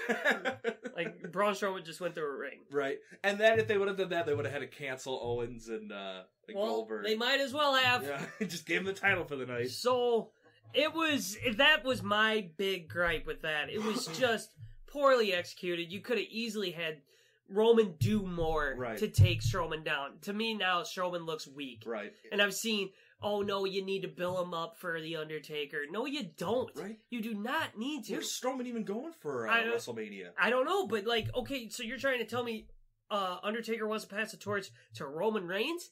like 0.97 1.31
Braun 1.33 1.55
Strowman 1.55 1.85
just 1.85 2.01
went 2.01 2.15
through 2.15 2.33
a 2.35 2.37
ring. 2.39 2.61
right. 2.71 2.99
And 3.25 3.39
then 3.39 3.59
if 3.59 3.67
they 3.69 3.79
would 3.79 3.89
have 3.89 3.97
done 3.97 4.11
that, 4.11 4.27
they 4.27 4.35
would 4.35 4.45
have 4.45 4.53
had 4.55 4.61
to 4.61 4.67
cancel 4.67 5.19
Owens 5.23 5.69
and 5.69 5.93
uh, 5.93 6.23
like 6.49 6.57
Well, 6.57 6.67
Goldberg. 6.67 7.05
they 7.07 7.17
might 7.17 7.41
as 7.41 7.53
well 7.53 7.75
have. 7.75 8.03
Yeah, 8.05 8.25
just 8.47 8.67
gave 8.67 8.79
him 8.81 8.87
the 8.87 8.93
title 8.93 9.25
for 9.25 9.37
the 9.37 9.47
night. 9.47 9.71
So 9.71 10.31
it 10.75 10.93
was 10.95 11.37
that 11.57 11.85
was 11.85 12.03
my 12.03 12.49
big 12.57 12.89
gripe 12.89 13.27
with 13.27 13.43
that. 13.43 13.71
It 13.71 13.83
was 13.83 14.07
just 14.19 14.51
poorly 14.87 15.33
executed. 15.33 15.93
You 15.93 16.01
could 16.01 16.19
have 16.19 16.27
easily 16.31 16.71
had 16.71 16.99
Roman 17.49 17.95
do 17.99 18.23
more 18.23 18.75
Right. 18.77 18.99
to 18.99 19.09
take 19.09 19.43
Strowman 19.43 19.85
down. 19.85 20.13
To 20.23 20.33
me 20.33 20.55
now, 20.55 20.83
Strowman 20.83 21.27
looks 21.27 21.47
weak. 21.47 21.83
Right. 21.87 22.13
And 22.31 22.41
I've 22.41 22.55
seen, 22.55 22.91
oh 23.23 23.43
no, 23.43 23.65
you 23.65 23.85
need 23.85 24.03
to 24.03 24.09
bill 24.09 24.41
him 24.43 24.53
up 24.55 24.77
for 24.79 25.01
the 25.01 25.17
Undertaker. 25.17 25.83
No, 25.91 26.07
you 26.07 26.29
don't. 26.37 26.71
Right. 26.77 26.99
You 27.11 27.21
do 27.21 27.35
not 27.35 27.77
need 27.79 28.05
to. 28.05 28.15
Where's 28.15 28.33
Strowman 28.33 28.67
even 28.67 28.85
going 28.85 29.13
for 29.21 29.49
uh, 29.49 29.53
I 29.55 29.61
WrestleMania? 29.65 30.29
I 30.41 30.51
don't 30.51 30.65
know, 30.67 30.87
but 30.87 31.07
like, 31.07 31.29
okay, 31.35 31.69
so 31.69 31.83
you're 31.83 31.99
trying 31.99 32.19
to 32.19 32.25
tell 32.27 32.43
me 32.45 32.67
uh 33.11 33.37
Undertaker 33.43 33.87
wants 33.87 34.05
to 34.05 34.15
pass 34.15 34.31
the 34.33 34.37
torch 34.39 34.71
to 34.95 35.07
Roman 35.07 35.47
Reigns? 35.47 35.91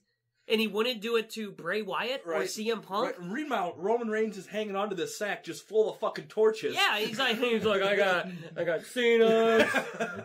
And 0.49 0.61
he 0.61 0.67
wouldn't 0.67 1.01
do 1.01 1.15
it 1.15 1.31
to 1.33 1.53
Bray 1.53 1.81
Wyatt 1.83 2.23
or 2.27 2.33
Right. 2.33 2.49
CM 2.49 2.83
Punk? 2.83 3.07
Right, 3.21 3.31
remount. 3.31 3.77
Roman 3.77 4.09
Reigns 4.09 4.37
is 4.37 4.49
hanging 4.49 4.75
onto 4.75 4.97
this 4.97 5.17
sack 5.17 5.45
just 5.45 5.69
full 5.69 5.93
of 5.93 6.01
fucking 6.01 6.25
torches. 6.25 6.75
Yeah, 6.75 6.99
he's 6.99 7.21
like 7.21 7.39
he's 7.39 7.65
like 7.65 7.83
I 7.83 7.95
got 7.95 8.27
I 8.57 8.65
got 8.65 8.83
Cena, 8.85 9.69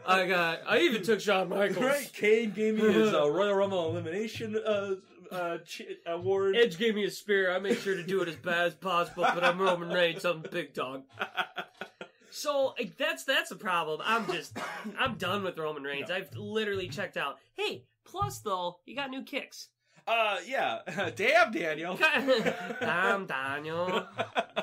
I 0.08 0.26
got 0.26 0.62
I 0.68 0.80
even 0.80 1.04
took 1.04 1.20
Shawn 1.20 1.50
Michaels. 1.50 1.86
right. 1.86 2.10
Kane 2.14 2.52
gave 2.52 2.76
me 2.82 2.92
his 2.92 3.14
uh, 3.14 3.30
Royal 3.30 3.54
Rumble 3.54 3.90
elimination 3.92 4.56
uh, 4.66 4.96
uh, 5.32 5.58
ch- 5.60 5.82
award. 6.06 6.56
Edge 6.56 6.78
gave 6.78 6.96
me 6.96 7.04
a 7.06 7.12
spear. 7.12 7.54
I 7.54 7.60
made 7.60 7.78
sure 7.80 7.96
to 7.96 8.04
do 8.04 8.22
it 8.22 8.28
as 8.28 8.36
bad 8.36 8.68
as 8.68 8.76
possible, 8.76 9.26
but 9.34 9.44
I'm 9.44 9.60
Roman 9.60 9.90
Reigns. 9.90 10.26
I'm 10.26 10.42
big 10.52 10.74
dog. 10.74 11.04
So 12.32 12.74
like, 12.78 12.98
that's 12.98 13.24
that's 13.24 13.52
a 13.52 13.56
problem. 13.56 14.02
I'm 14.04 14.26
just 14.28 14.58
I'm 15.00 15.16
done 15.16 15.44
with 15.46 15.58
Roman 15.58 15.84
Reigns. 15.84 16.12
I've 16.12 16.36
literally 16.36 16.90
checked 16.90 17.16
out. 17.16 17.38
Hey, 17.54 17.86
plus 18.04 18.40
though, 18.40 18.76
you 18.86 18.94
got 18.94 19.10
new 19.10 19.24
kicks. 19.24 19.70
Uh, 20.06 20.38
yeah. 20.46 20.80
Damn, 21.16 21.54
Daniel. 21.54 21.96
Damn, 22.82 23.26
Daniel. 23.26 24.06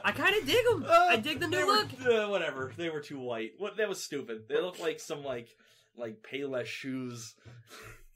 I 0.05 0.12
kind 0.12 0.37
of 0.37 0.46
dig 0.46 0.62
them. 0.66 0.85
Uh, 0.87 1.07
I 1.12 1.16
dig 1.16 1.40
the 1.40 1.48
new 1.48 1.66
were- 1.66 1.72
look. 1.72 1.88
uh, 2.07 2.29
whatever. 2.29 2.75
They 2.77 2.90
were 2.90 3.01
too 3.01 3.18
white. 3.18 3.53
What? 3.57 3.79
That 3.79 3.88
was 3.88 4.05
stupid. 4.05 4.42
They 4.51 4.61
look 4.61 4.79
like 4.79 5.01
some 5.01 5.25
like 5.25 5.48
like 5.96 6.22
Payless 6.31 6.66
shoes. 6.66 7.35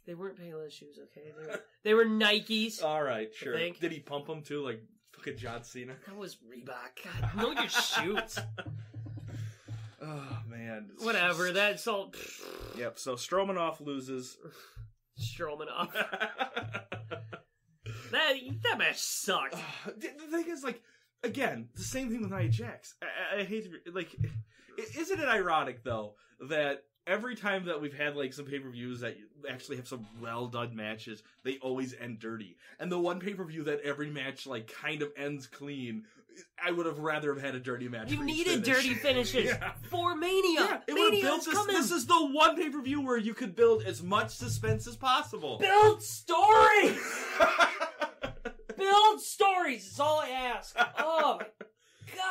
They 0.06 0.14
weren't 0.14 0.38
Payless 0.38 0.72
shoes, 0.72 0.98
okay? 1.02 1.32
They 1.36 1.46
were, 1.46 1.60
they 1.84 1.94
were 1.94 2.04
Nikes. 2.04 2.82
All 2.82 3.02
right, 3.02 3.28
sure. 3.34 3.56
think. 3.56 3.80
Did 3.80 3.92
he 3.92 4.00
pump 4.00 4.26
them 4.26 4.42
too, 4.42 4.64
like 4.64 4.82
fucking 5.12 5.36
John 5.36 5.64
Cena? 5.64 5.94
That 6.06 6.16
was 6.16 6.36
Reebok. 6.36 7.04
God, 7.04 7.36
know 7.36 7.50
your 7.52 7.68
shoes. 7.68 8.38
Oh 9.98 10.38
man. 10.46 10.90
Whatever. 10.98 11.52
That's 11.52 11.86
all. 11.88 12.12
Yep. 12.76 12.98
So 12.98 13.16
Stromanoff 13.16 13.80
loses. 13.80 14.36
Stromanoff. 15.18 15.92
That 18.12 18.34
that 18.62 18.78
match 18.78 18.98
sucked. 18.98 19.56
the 19.86 20.08
the 20.30 20.36
thing 20.36 20.50
is, 20.50 20.62
like, 20.62 20.82
again, 21.22 21.70
the 21.74 21.82
same 21.82 22.10
thing 22.10 22.20
with 22.20 22.30
Nia 22.30 22.48
Jax. 22.48 22.94
I, 23.02 23.38
I, 23.38 23.40
I 23.40 23.44
hate 23.44 23.64
to 23.64 23.70
be, 23.70 23.90
like, 23.90 24.14
isn't 24.96 25.18
it 25.18 25.28
ironic 25.28 25.82
though 25.82 26.14
that 26.48 26.84
every 27.06 27.34
time 27.36 27.66
that 27.66 27.80
we've 27.80 27.96
had 27.96 28.16
like 28.16 28.32
some 28.32 28.44
pay 28.46 28.58
per 28.58 28.68
views 28.70 29.00
that 29.00 29.16
actually 29.48 29.76
have 29.76 29.88
some 29.88 30.06
well 30.20 30.46
done 30.48 30.74
matches, 30.74 31.22
they 31.44 31.58
always 31.58 31.94
end 32.00 32.18
dirty. 32.18 32.56
And 32.80 32.90
the 32.90 32.98
one 32.98 33.20
pay 33.20 33.34
per 33.34 33.44
view 33.44 33.64
that 33.64 33.80
every 33.82 34.10
match 34.10 34.46
like 34.46 34.72
kind 34.72 35.02
of 35.02 35.10
ends 35.16 35.46
clean, 35.46 36.04
I 36.62 36.70
would 36.70 36.84
have 36.86 36.98
rather 36.98 37.32
have 37.34 37.42
had 37.42 37.54
a 37.54 37.60
dirty 37.60 37.88
match. 37.88 38.10
You 38.10 38.22
needed 38.22 38.64
finish. 38.64 38.82
dirty 38.82 38.94
finishes 38.94 39.44
Yeah. 39.60 39.72
for 39.90 40.14
Mania. 40.16 40.82
Yeah, 40.88 40.94
Mania 40.94 41.22
built 41.22 41.44
this. 41.44 41.54
coming. 41.54 41.76
This 41.76 41.90
is 41.90 42.06
the 42.06 42.26
one 42.32 42.56
pay 42.56 42.68
per 42.70 42.82
view 42.82 43.00
where 43.00 43.16
you 43.18 43.34
could 43.34 43.54
build 43.56 43.82
as 43.84 44.02
much 44.02 44.30
suspense 44.30 44.86
as 44.86 44.96
possible. 44.96 45.58
Build 45.58 46.02
stories. 46.02 47.00
Build 48.76 49.20
stories. 49.22 49.86
Is 49.86 50.00
all 50.00 50.20
I 50.20 50.30
ask. 50.30 50.76
Oh 50.98 51.38
my 51.40 51.46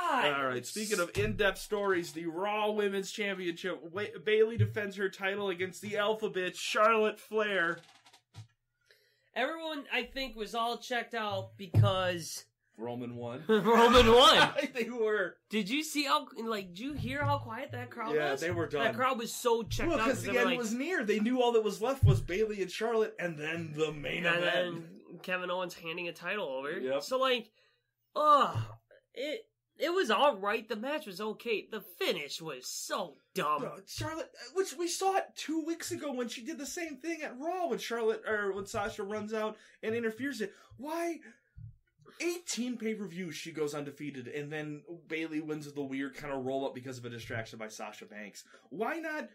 god. 0.01 0.33
All 0.33 0.45
right. 0.45 0.65
Speaking 0.65 0.99
of 0.99 1.11
in-depth 1.17 1.57
stories, 1.57 2.11
the 2.11 2.25
Raw 2.25 2.71
Women's 2.71 3.11
Championship. 3.11 3.81
Wa- 3.91 4.03
Bayley 4.23 4.57
defends 4.57 4.95
her 4.97 5.09
title 5.09 5.49
against 5.49 5.81
the 5.81 5.97
Alpha 5.97 6.29
Bitch 6.29 6.57
Charlotte 6.57 7.19
Flair. 7.19 7.79
everyone, 9.35 9.83
I 9.93 10.03
think, 10.03 10.35
was 10.35 10.55
all 10.55 10.77
checked 10.77 11.13
out 11.13 11.57
because 11.57 12.45
Roman 12.77 13.15
won. 13.15 13.43
Roman 13.47 14.11
won. 14.11 14.49
they 14.73 14.89
were. 14.89 15.37
Did 15.49 15.69
you 15.69 15.83
see 15.83 16.03
how? 16.03 16.27
Like, 16.43 16.69
did 16.69 16.79
you 16.79 16.93
hear 16.93 17.23
how 17.23 17.37
quiet 17.39 17.71
that 17.71 17.89
crowd 17.89 18.15
Yeah, 18.15 18.31
was? 18.31 18.41
they 18.41 18.51
were 18.51 18.67
done. 18.67 18.83
That 18.83 18.95
crowd 18.95 19.17
was 19.17 19.33
so 19.33 19.63
checked 19.63 19.89
Well, 19.89 19.99
out 19.99 20.05
because 20.07 20.23
they 20.23 20.33
the 20.33 20.39
end 20.39 20.49
like, 20.49 20.57
was 20.57 20.73
near. 20.73 21.03
They 21.03 21.19
knew 21.19 21.41
all 21.41 21.53
that 21.53 21.63
was 21.63 21.81
left 21.81 22.03
was 22.03 22.21
Bayley 22.21 22.61
and 22.61 22.71
Charlotte, 22.71 23.15
and 23.19 23.37
then 23.37 23.73
the 23.75 23.91
main 23.91 24.25
and 24.25 24.37
event. 24.37 24.53
then 24.53 24.83
Kevin 25.23 25.49
Owens 25.51 25.73
handing 25.73 26.07
a 26.07 26.13
title 26.13 26.47
over. 26.47 26.77
Yep. 26.77 27.03
So 27.03 27.17
like, 27.17 27.49
ugh, 28.15 28.57
it 29.13 29.45
it 29.77 29.93
was 29.93 30.09
all 30.09 30.37
right. 30.37 30.67
The 30.67 30.75
match 30.75 31.05
was 31.05 31.19
okay. 31.19 31.67
The 31.69 31.81
finish 31.81 32.41
was 32.41 32.67
so 32.67 33.15
dumb. 33.33 33.61
Bro, 33.61 33.77
Charlotte, 33.87 34.31
uh, 34.33 34.51
which 34.53 34.75
we 34.77 34.87
saw 34.87 35.15
it 35.17 35.25
two 35.35 35.63
weeks 35.65 35.91
ago 35.91 36.13
when 36.13 36.29
she 36.29 36.43
did 36.43 36.57
the 36.57 36.65
same 36.65 36.97
thing 36.97 37.21
at 37.21 37.37
Raw 37.39 37.67
when 37.67 37.79
Charlotte 37.79 38.23
or 38.27 38.53
when 38.53 38.65
Sasha 38.65 39.03
runs 39.03 39.33
out 39.33 39.57
and 39.83 39.93
interferes 39.93 40.41
it. 40.41 40.53
Why? 40.77 41.19
18 42.21 42.77
pay 42.77 42.93
per 42.93 43.05
views 43.05 43.35
she 43.35 43.51
goes 43.51 43.73
undefeated, 43.73 44.27
and 44.27 44.51
then 44.51 44.81
Bayley 45.07 45.41
wins 45.41 45.65
with 45.65 45.77
a 45.77 45.83
weird 45.83 46.15
kind 46.15 46.33
of 46.33 46.45
roll 46.45 46.65
up 46.65 46.73
because 46.73 46.97
of 46.97 47.05
a 47.05 47.09
distraction 47.09 47.59
by 47.59 47.67
Sasha 47.67 48.05
Banks. 48.05 48.45
Why 48.69 48.99
not? 48.99 49.29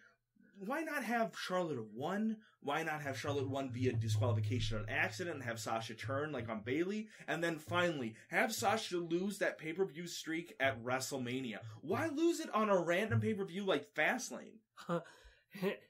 Why 0.66 0.83
not 0.83 1.03
have 1.05 1.33
Charlotte 1.38 1.83
won? 1.94 2.37
Why 2.62 2.83
not 2.83 3.01
have 3.01 3.18
Charlotte 3.18 3.49
won 3.49 3.70
via 3.70 3.92
disqualification 3.94 4.77
or 4.77 4.81
an 4.81 4.90
accident 4.90 5.37
and 5.37 5.44
have 5.44 5.59
Sasha 5.59 5.94
turn 5.94 6.33
like 6.33 6.51
on 6.51 6.61
Bayley? 6.62 7.09
And 7.27 7.42
then 7.42 7.59
finally, 7.59 8.14
have 8.29 8.53
Sasha 8.53 8.99
lose 8.99 9.38
that 9.38 9.57
pay 9.59 9.73
per 9.73 9.87
view 9.87 10.07
streak 10.07 10.55
at 10.61 10.83
WrestleMania. 10.85 11.61
Why 11.81 12.09
lose 12.09 12.40
it 12.40 12.53
on 12.55 12.68
a 12.68 12.79
random 12.79 13.20
pay 13.20 13.33
per 13.33 13.44
view 13.46 13.64
like 13.64 13.94
Fastlane? 13.94 14.59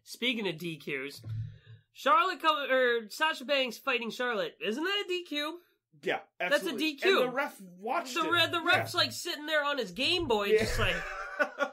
Speaking 0.04 0.48
of 0.48 0.54
DQs, 0.54 1.22
Charlotte 1.92 2.40
come, 2.40 2.70
or 2.70 3.08
Sasha 3.10 3.44
Banks 3.44 3.76
fighting 3.78 4.10
Charlotte. 4.10 4.54
Isn't 4.64 4.84
that 4.84 5.04
a 5.06 5.12
DQ? 5.34 5.52
Yeah, 6.02 6.20
That's 6.38 6.64
a. 6.64 6.72
DQ. 6.72 7.04
And 7.04 7.18
the 7.18 7.28
ref 7.30 7.60
watched 7.78 8.14
The 8.14 8.20
it. 8.32 8.52
the 8.52 8.58
Yeah. 8.64 8.64
ref's 8.78 8.94
like 8.94 9.12
sitting 9.12 9.46
there 9.46 9.64
on 9.64 9.76
his 9.78 9.90
Game 9.90 10.28
Boy, 10.28 10.46
Yeah. 10.46 10.58
just 10.60 10.78
like 10.78 10.94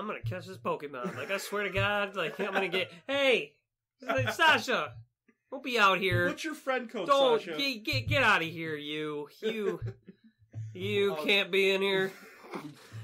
I'm 0.00 0.06
gonna 0.06 0.20
catch 0.22 0.46
this 0.46 0.56
Pokemon. 0.56 1.14
Like 1.14 1.30
I 1.30 1.36
swear 1.36 1.64
to 1.64 1.70
God, 1.70 2.16
like 2.16 2.40
I'm 2.40 2.54
gonna 2.54 2.68
get. 2.68 2.90
Hey, 3.06 3.52
Sasha, 4.32 4.94
Don't 5.50 5.62
be 5.62 5.78
out 5.78 5.98
here. 5.98 6.26
What's 6.28 6.42
your 6.42 6.54
friend 6.54 6.88
code, 6.90 7.06
Don't 7.06 7.38
Sasha? 7.42 7.58
get 7.58 7.84
get 7.84 8.08
get 8.08 8.22
out 8.22 8.40
of 8.40 8.48
here, 8.48 8.76
you 8.76 9.28
you 9.42 9.78
you 10.72 11.16
can't 11.22 11.50
be 11.50 11.70
in 11.70 11.82
here. 11.82 12.12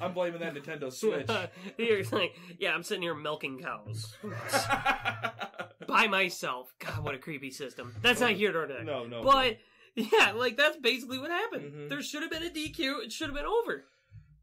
I'm 0.01 0.15
blaming 0.15 0.41
that 0.41 0.55
Nintendo 0.55 0.91
Switch. 0.93 1.29
You're 1.79 2.03
like, 2.13 2.35
yeah, 2.59 2.73
I'm 2.75 2.83
sitting 2.83 3.03
here 3.03 3.15
milking 3.15 3.59
cows 3.61 4.15
by 5.87 6.07
myself. 6.09 6.73
God, 6.79 7.05
what 7.05 7.15
a 7.15 7.19
creepy 7.19 7.51
system. 7.51 7.95
That's 8.03 8.21
not 8.21 8.33
here 8.33 8.53
nor 8.53 8.67
there. 8.67 8.85
no, 8.85 9.05
no. 9.07 9.23
But 9.23 9.59
yeah, 9.95 10.33
like 10.35 10.57
that's 10.57 10.77
basically 10.79 11.19
what 11.19 11.31
happened. 11.31 11.73
Mhm. 11.73 11.89
There 11.91 12.03
should 12.03 12.23
have 12.23 12.31
been 12.31 12.43
a 12.43 12.51
DQ. 12.51 13.05
It 13.05 13.13
should 13.13 13.29
have 13.29 13.37
been 13.37 13.47
over. 13.47 13.85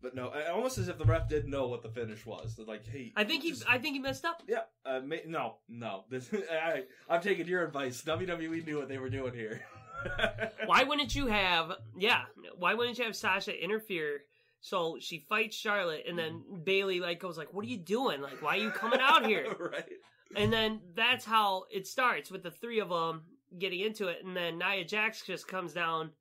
But 0.04 0.14
no, 0.16 0.28
I- 0.28 0.50
almost 0.52 0.78
as 0.78 0.90
if 0.90 0.98
the 1.00 1.06
ref 1.06 1.28
didn't 1.30 1.50
know 1.50 1.68
what 1.70 1.82
the 1.82 1.90
finish 1.90 2.26
was. 2.26 2.56
They're 2.56 2.66
like, 2.66 2.86
hey, 2.86 3.12
I 3.16 3.24
think 3.24 3.42
he. 3.42 3.50
just- 3.52 3.64
I 3.68 3.78
think 3.80 3.96
he 3.96 4.00
messed 4.00 4.26
up. 4.26 4.44
yeah, 4.48 4.64
uh, 4.86 5.00
ma- 5.04 5.16
no, 5.26 5.56
no. 5.70 6.04
This, 6.10 6.30
I, 6.52 6.84
I'm 7.10 7.22
taking 7.22 7.48
your 7.48 7.64
advice. 7.64 8.02
WWE 8.04 8.66
knew 8.68 8.78
what 8.78 8.90
they 8.90 8.98
were 9.00 9.10
doing 9.10 9.34
here. 9.34 9.62
Why 10.66 10.84
wouldn't 10.84 11.16
you 11.16 11.28
have? 11.28 11.72
Yeah, 11.98 12.24
why 12.58 12.74
wouldn't 12.74 12.98
you 12.98 13.06
have 13.06 13.16
Sasha 13.16 13.54
interfere? 13.64 14.22
So 14.60 14.98
she 15.00 15.20
fights 15.20 15.56
Charlotte, 15.56 16.04
and 16.08 16.18
then 16.20 16.44
Bayley 16.64 17.00
like 17.00 17.20
goes 17.20 17.38
like, 17.38 17.54
"What 17.54 17.64
are 17.66 17.70
you 17.70 17.78
doing? 17.78 18.22
Like, 18.22 18.42
why 18.42 18.56
are 18.58 18.62
you 18.62 18.72
coming 18.72 19.00
out 19.02 19.26
here?" 19.32 19.46
right? 19.58 19.90
And 20.36 20.52
then 20.52 20.82
that's 20.96 21.24
how 21.26 21.64
it 21.72 21.88
starts 21.88 22.30
with 22.32 22.44
the 22.44 22.52
three 22.52 22.80
of 22.82 22.90
them 22.90 23.24
getting 23.58 23.80
into 23.80 24.08
it, 24.08 24.20
and 24.26 24.36
then 24.36 24.58
Nia 24.58 24.84
Jax 24.84 25.26
just 25.26 25.48
comes 25.48 25.72
down, 25.74 26.12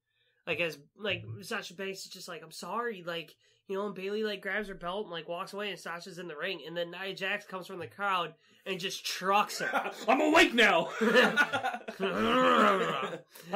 like 0.46 0.60
as 0.60 0.78
like 0.96 1.24
Sasha 1.40 1.74
Banks 1.74 2.00
is 2.04 2.10
just 2.12 2.28
like, 2.28 2.42
"I'm 2.44 2.52
sorry," 2.52 3.02
like 3.06 3.34
you 3.72 3.78
know, 3.78 3.86
and 3.86 3.94
Bayley 3.94 4.22
like 4.22 4.42
grabs 4.42 4.68
her 4.68 4.74
belt 4.74 5.04
and 5.04 5.10
like 5.12 5.28
walks 5.28 5.54
away, 5.54 5.70
and 5.70 5.78
Sasha's 5.78 6.18
in 6.18 6.28
the 6.28 6.36
ring, 6.36 6.60
and 6.66 6.76
then 6.76 6.90
Nia 6.90 7.14
Jax 7.14 7.46
comes 7.46 7.66
from 7.66 7.78
the 7.78 7.86
crowd 7.86 8.34
and 8.66 8.78
just 8.78 9.04
trucks 9.04 9.60
her. 9.60 9.90
I'm 10.08 10.20
awake 10.20 10.52
now. 10.52 10.90
I'm 11.00 11.34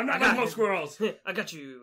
not 0.06 0.20
like 0.20 0.36
most 0.36 0.52
squirrels. 0.52 1.00
I 1.26 1.32
got 1.34 1.52
you. 1.52 1.82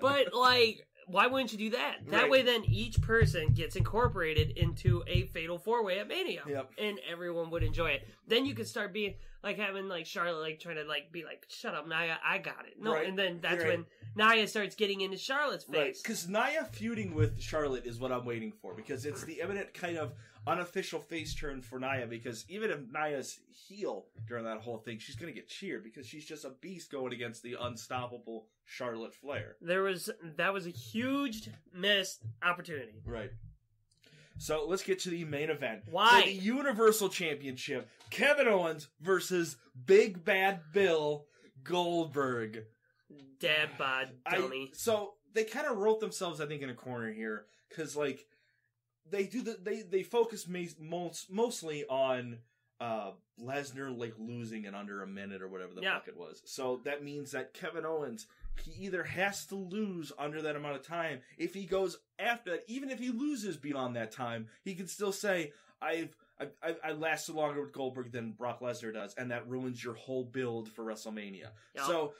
but 0.00 0.34
like, 0.34 0.84
why 1.06 1.26
wouldn't 1.26 1.52
you 1.52 1.58
do 1.58 1.70
that? 1.70 1.98
That 2.08 2.22
Right. 2.22 2.30
way, 2.30 2.42
then 2.42 2.64
each 2.64 3.00
person 3.00 3.52
gets 3.52 3.76
incorporated 3.76 4.56
into 4.58 5.02
a 5.06 5.26
fatal 5.26 5.58
four 5.58 5.84
way 5.84 5.98
at 5.98 6.08
Mania, 6.08 6.42
Yep. 6.46 6.72
and 6.78 6.98
everyone 7.08 7.50
would 7.50 7.62
enjoy 7.62 7.90
it. 7.90 8.06
Then 8.26 8.46
you 8.46 8.54
could 8.54 8.66
start 8.68 8.92
being 8.92 9.14
like 9.42 9.58
having 9.58 9.88
like 9.88 10.06
Charlotte 10.06 10.40
like 10.40 10.58
trying 10.60 10.76
to 10.76 10.84
like 10.84 11.12
be 11.12 11.24
like, 11.24 11.44
"Shut 11.48 11.74
up, 11.74 11.86
Nia, 11.86 12.18
I 12.24 12.38
got 12.38 12.66
it." 12.66 12.80
No, 12.80 12.92
Right. 12.94 13.06
and 13.06 13.18
then 13.18 13.40
that's 13.42 13.62
Right. 13.62 13.78
when 13.78 13.86
Nia 14.16 14.48
starts 14.48 14.74
getting 14.74 15.02
into 15.02 15.18
Charlotte's 15.18 15.64
face. 15.64 16.00
because 16.02 16.26
Nia 16.28 16.64
feuding 16.72 17.14
with 17.14 17.40
Charlotte 17.40 17.84
is 17.84 17.98
what 17.98 18.10
I'm 18.12 18.24
waiting 18.24 18.52
for 18.52 18.72
because 18.74 19.04
it's 19.04 19.22
the 19.24 19.40
imminent 19.40 19.74
kind 19.74 19.98
of 19.98 20.12
unofficial 20.46 21.00
face 21.00 21.34
turn 21.34 21.62
for 21.62 21.78
Nia. 21.78 22.06
Because 22.06 22.44
even 22.48 22.70
if 22.70 22.78
Nia's 22.92 23.38
heel 23.50 24.06
during 24.26 24.44
that 24.44 24.60
whole 24.60 24.78
thing, 24.78 24.98
she's 24.98 25.16
gonna 25.16 25.32
get 25.32 25.48
cheered 25.48 25.84
because 25.84 26.06
she's 26.06 26.24
just 26.24 26.44
a 26.44 26.50
beast 26.60 26.90
going 26.90 27.12
against 27.12 27.42
the 27.42 27.56
unstoppable 27.60 28.46
Charlotte 28.64 29.14
Flair. 29.14 29.56
There 29.60 29.82
was 29.82 30.10
that 30.36 30.52
was 30.52 30.66
a 30.66 30.70
huge 30.70 31.50
missed 31.72 32.22
opportunity. 32.42 33.02
Right. 33.04 33.30
So 34.38 34.66
let's 34.66 34.82
get 34.82 34.98
to 35.00 35.10
the 35.10 35.24
main 35.24 35.48
event. 35.50 35.82
Why? 35.90 36.22
The 36.24 36.32
Universal 36.32 37.10
Championship, 37.10 37.88
Kevin 38.10 38.48
Owens 38.48 38.88
versus 39.00 39.56
Big 39.86 40.24
Bad 40.24 40.60
Bill 40.72 41.26
Goldberg. 41.62 42.64
Dad 43.38 43.70
bod 43.78 44.10
I- 44.26 44.68
so 44.72 45.14
they 45.34 45.44
kind 45.44 45.66
of 45.66 45.76
wrote 45.76 46.00
themselves, 46.00 46.40
I 46.40 46.46
think, 46.46 46.62
in 46.62 46.70
a 46.70 46.74
corner 46.74 47.12
here 47.12 47.46
because 47.68 47.96
like 47.96 48.26
they 49.10 49.24
do 49.24 49.42
the 49.42 49.58
they 49.62 49.82
they 49.82 50.02
focus 50.02 50.46
most, 50.48 51.30
mostly 51.30 51.84
on 51.86 52.38
uh 52.80 53.12
Lesnar 53.42 53.96
like 53.96 54.14
losing 54.18 54.64
in 54.64 54.74
under 54.74 55.02
a 55.02 55.06
minute 55.06 55.42
or 55.42 55.48
whatever 55.48 55.74
the 55.74 55.82
Yeah. 55.82 55.94
fuck 55.94 56.08
it 56.08 56.16
was. 56.16 56.42
So 56.44 56.80
that 56.84 57.02
means 57.04 57.32
that 57.32 57.52
Kevin 57.54 57.84
Owens 57.84 58.26
he 58.62 58.84
either 58.84 59.02
has 59.02 59.46
to 59.46 59.56
lose 59.56 60.12
under 60.18 60.40
that 60.42 60.54
amount 60.54 60.76
of 60.76 60.86
time. 60.86 61.20
If 61.38 61.54
he 61.54 61.64
goes 61.64 61.98
after 62.20 62.52
that, 62.52 62.64
even 62.68 62.90
if 62.90 63.00
he 63.00 63.10
loses 63.10 63.56
beyond 63.56 63.96
that 63.96 64.12
time, 64.12 64.46
he 64.62 64.74
can 64.74 64.86
still 64.86 65.12
say, 65.12 65.52
"I've." 65.82 66.14
I, 66.40 66.48
I, 66.64 66.74
I 66.86 66.92
lasted 66.92 67.36
longer 67.36 67.60
with 67.60 67.72
Goldberg 67.72 68.10
than 68.10 68.32
Brock 68.32 68.58
Lesnar 68.60 68.92
does, 68.92 69.14
and 69.14 69.30
that 69.30 69.48
ruins 69.48 69.82
your 69.84 69.94
whole 69.94 70.24
build 70.24 70.68
for 70.68 70.84
WrestleMania. 70.84 71.50
Yeah. 71.76 71.86
So 71.86 72.12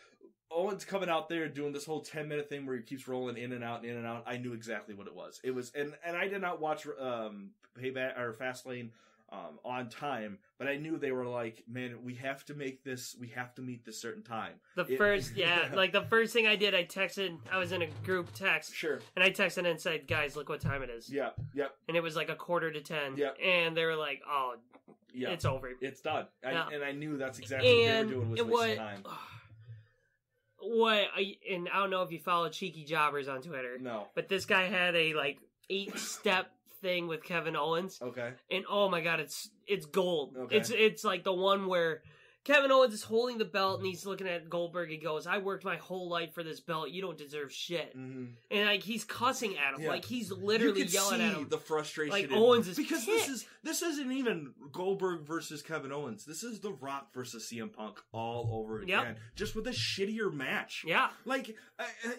Owens 0.51 0.85
coming 0.85 1.09
out 1.09 1.29
there 1.29 1.49
doing 1.49 1.73
this 1.73 1.85
whole 1.85 2.01
ten 2.01 2.29
minute 2.29 2.49
thing 2.49 2.67
where 2.67 2.77
he 2.77 2.83
keeps 2.83 3.09
rolling 3.09 3.37
in 3.37 3.53
and 3.53 3.65
out 3.65 3.83
and 3.83 3.91
in 3.91 3.97
and 3.97 4.07
out. 4.07 4.25
I 4.27 4.37
knew 4.37 4.53
exactly 4.53 4.95
what 4.95 5.07
it 5.07 5.15
was. 5.15 5.41
It 5.43 5.51
was, 5.53 5.73
and 5.75 5.93
and 6.05 6.17
I 6.17 6.29
did 6.29 6.41
not 6.41 6.61
watch 6.61 6.87
um 7.01 7.51
Payback 7.81 8.19
or 8.19 8.33
Fastlane 8.35 8.91
um 9.33 9.59
on 9.65 9.89
time, 9.89 10.39
but 10.59 10.69
I 10.69 10.77
knew 10.77 10.97
they 10.99 11.11
were 11.11 11.27
like, 11.27 11.65
man, 11.69 11.97
we 12.05 12.15
have 12.17 12.45
to 12.47 12.55
make 12.55 12.85
this. 12.85 13.17
We 13.19 13.29
have 13.29 13.55
to 13.57 13.63
meet 13.63 13.85
this 13.85 14.01
certain 14.01 14.23
time. 14.23 14.53
The 14.77 14.83
It- 14.87 14.99
first, 14.99 15.33
yeah, 15.37 15.71
like 15.75 15.93
the 15.93 16.03
first 16.03 16.33
thing 16.33 16.47
I 16.47 16.57
did, 16.57 16.75
I 16.75 16.85
texted. 16.85 17.37
I 17.51 17.59
was 17.59 17.73
in 17.73 17.83
a 17.83 17.89
group 18.05 18.33
text, 18.35 18.75
Sure. 18.75 19.01
and 19.17 19.25
I 19.25 19.31
texted 19.31 19.69
and 19.69 19.81
said, 19.81 20.07
"Guys, 20.07 20.37
look 20.37 20.49
what 20.49 20.61
time 20.61 20.83
it 20.83 20.91
is." 20.91 21.11
Yeah. 21.11 21.31
Yep. 21.55 21.75
And 21.89 21.97
it 21.97 22.03
was 22.03 22.15
like 22.17 22.29
a 22.29 22.37
quarter 22.37 22.71
to 22.71 22.81
ten. 22.81 23.17
Yeah. 23.17 23.31
And 23.43 23.77
they 23.77 23.85
were 23.87 23.97
like, 23.97 24.21
"Oh, 24.29 24.57
Yeah. 25.13 25.31
it's 25.31 25.45
over." 25.47 25.73
It's 25.81 26.01
done. 26.03 26.27
I, 26.45 26.53
Yeah. 26.53 26.69
And 26.73 26.85
I 26.85 26.93
knew 26.93 27.17
that's 27.17 27.39
exactly 27.41 27.87
and 27.87 28.09
what 28.11 28.13
they 28.13 28.17
were 28.19 28.25
doing 28.27 28.31
was 28.31 28.43
wasting 28.43 28.53
was 28.53 28.77
time. 28.79 29.05
what 30.65 31.05
I 31.17 31.37
and 31.51 31.69
I 31.73 31.79
don't 31.79 31.91
know 31.91 32.03
if 32.03 32.11
you 32.13 32.19
follow 32.19 32.49
Cheeky 32.49 32.85
Jobbers 32.85 33.29
on 33.29 33.43
Twitter, 33.43 33.79
No. 33.81 34.09
but 34.15 34.29
this 34.29 34.45
guy 34.45 34.65
had 34.65 34.95
a 34.97 35.15
like 35.15 35.39
eight 35.71 35.97
step 35.99 36.51
thing 36.81 37.07
with 37.09 37.23
Kevin 37.25 37.57
Owens, 37.57 37.99
Okay. 38.03 38.33
and 38.51 38.65
oh 38.71 38.89
my 38.89 39.01
god, 39.01 39.21
it's 39.21 39.51
it's 39.67 39.87
gold. 39.87 40.37
Okay. 40.37 40.57
It's 40.57 40.71
it's 40.71 41.05
like 41.05 41.25
the 41.25 41.33
one 41.33 41.67
where. 41.67 42.03
Kevin 42.45 42.71
Owens 42.71 42.93
is 42.93 43.03
holding 43.03 43.39
the 43.39 43.45
belt 43.47 43.79
and 43.79 43.87
he's 43.87 44.05
looking 44.05 44.29
at 44.29 44.51
Goldberg. 44.51 44.91
He 44.91 44.99
goes, 44.99 45.27
"I 45.27 45.39
worked 45.39 45.65
my 45.65 45.77
whole 45.77 46.11
life 46.11 46.35
for 46.35 46.43
this 46.43 46.61
belt. 46.61 46.91
You 46.91 47.01
don't 47.01 47.17
deserve 47.17 47.51
shit." 47.53 47.93
hmm 47.95 48.27
And 48.51 48.67
like 48.67 48.83
he's 48.83 49.03
cussing 49.03 49.57
at 49.57 49.75
him, 49.75 49.81
Yeah. 49.83 49.89
like 49.89 50.05
he's 50.05 50.31
literally 50.31 50.83
yelling 50.85 51.21
see 51.21 51.25
at 51.25 51.37
him. 51.37 51.49
the 51.49 51.57
frustration. 51.59 52.13
Like, 52.13 52.25
in- 52.27 52.35
Owens 52.35 52.69
is 52.69 52.77
because 52.77 53.07
this 53.07 53.29
is 53.31 53.47
this 53.63 53.81
isn't 53.83 54.13
even 54.13 54.53
Goldberg 54.73 55.23
versus 55.23 55.63
Kevin 55.63 55.91
Owens. 55.91 56.25
This 56.27 56.43
is 56.45 56.61
The 56.61 56.73
Rock 56.73 57.15
versus 57.15 57.49
CM 57.51 57.73
Punk 57.73 57.99
all 58.13 58.51
over 58.61 58.81
Yep. 58.85 59.01
again, 59.03 59.17
just 59.35 59.55
with 59.57 59.67
a 59.67 59.71
shittier 59.73 60.33
match. 60.33 60.85
yeah, 60.87 61.11
Like 61.25 61.57
I, 61.79 61.85
I, 62.05 62.15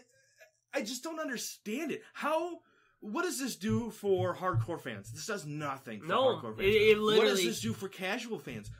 I 0.73 0.81
just 0.81 1.03
don't 1.03 1.19
understand 1.19 1.91
it. 1.91 2.01
How? 2.13 2.61
What 3.01 3.21
does 3.23 3.37
this 3.37 3.55
do 3.55 3.91
for 3.91 4.35
hardcore 4.35 4.81
fans? 4.81 5.11
This 5.11 5.27
does 5.27 5.45
nothing 5.45 5.99
for 6.01 6.07
No, 6.07 6.23
hardcore 6.37 6.55
fans. 6.57 6.61
it- 6.61 6.81
it 6.97 6.99
what 6.99 7.21
does 7.21 7.43
this 7.43 7.61
do 7.61 7.71
for 7.73 7.87
casual 7.87 8.39
fans? 8.39 8.71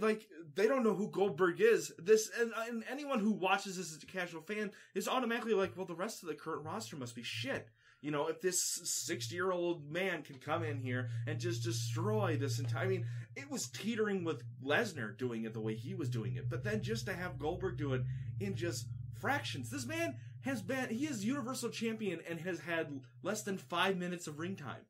Like 0.00 0.26
they 0.54 0.66
don't 0.66 0.82
know 0.84 0.94
who 0.94 1.08
Goldberg 1.10 1.60
is. 1.60 1.92
This 1.98 2.30
and, 2.38 2.52
and 2.68 2.84
anyone 2.90 3.20
who 3.20 3.32
watches 3.32 3.76
this 3.76 3.94
as 3.94 4.02
a 4.02 4.06
casual 4.06 4.42
fan 4.42 4.70
is 4.94 5.08
automatically 5.08 5.54
like, 5.54 5.76
well, 5.76 5.86
the 5.86 5.94
rest 5.94 6.22
of 6.22 6.28
the 6.28 6.34
current 6.34 6.64
roster 6.64 6.96
must 6.96 7.14
be 7.14 7.22
shit. 7.22 7.68
You 8.00 8.12
know, 8.12 8.28
if 8.28 8.40
this 8.40 8.62
sixty-year-old 8.84 9.90
man 9.90 10.22
can 10.22 10.38
come 10.38 10.62
in 10.62 10.78
here 10.78 11.08
and 11.26 11.40
just 11.40 11.64
destroy 11.64 12.36
this 12.36 12.60
entire, 12.60 12.84
I 12.84 12.88
mean, 12.88 13.06
it 13.34 13.50
was 13.50 13.68
teetering 13.68 14.22
with 14.22 14.42
Lesnar 14.64 15.16
doing 15.18 15.44
it 15.44 15.52
the 15.52 15.60
way 15.60 15.74
he 15.74 15.94
was 15.94 16.08
doing 16.08 16.36
it, 16.36 16.48
but 16.48 16.62
then 16.62 16.80
just 16.80 17.06
to 17.06 17.12
have 17.12 17.38
Goldberg 17.40 17.76
do 17.76 17.94
it 17.94 18.02
in 18.38 18.54
just 18.54 18.86
fractions. 19.18 19.68
This 19.68 19.84
man 19.84 20.14
has 20.42 20.62
been, 20.62 20.90
he 20.90 21.06
is 21.06 21.24
Universal 21.24 21.70
Champion 21.70 22.20
and 22.30 22.38
has 22.40 22.60
had 22.60 23.00
less 23.24 23.42
than 23.42 23.58
five 23.58 23.96
minutes 23.96 24.28
of 24.28 24.38
ring 24.38 24.54
time 24.54 24.86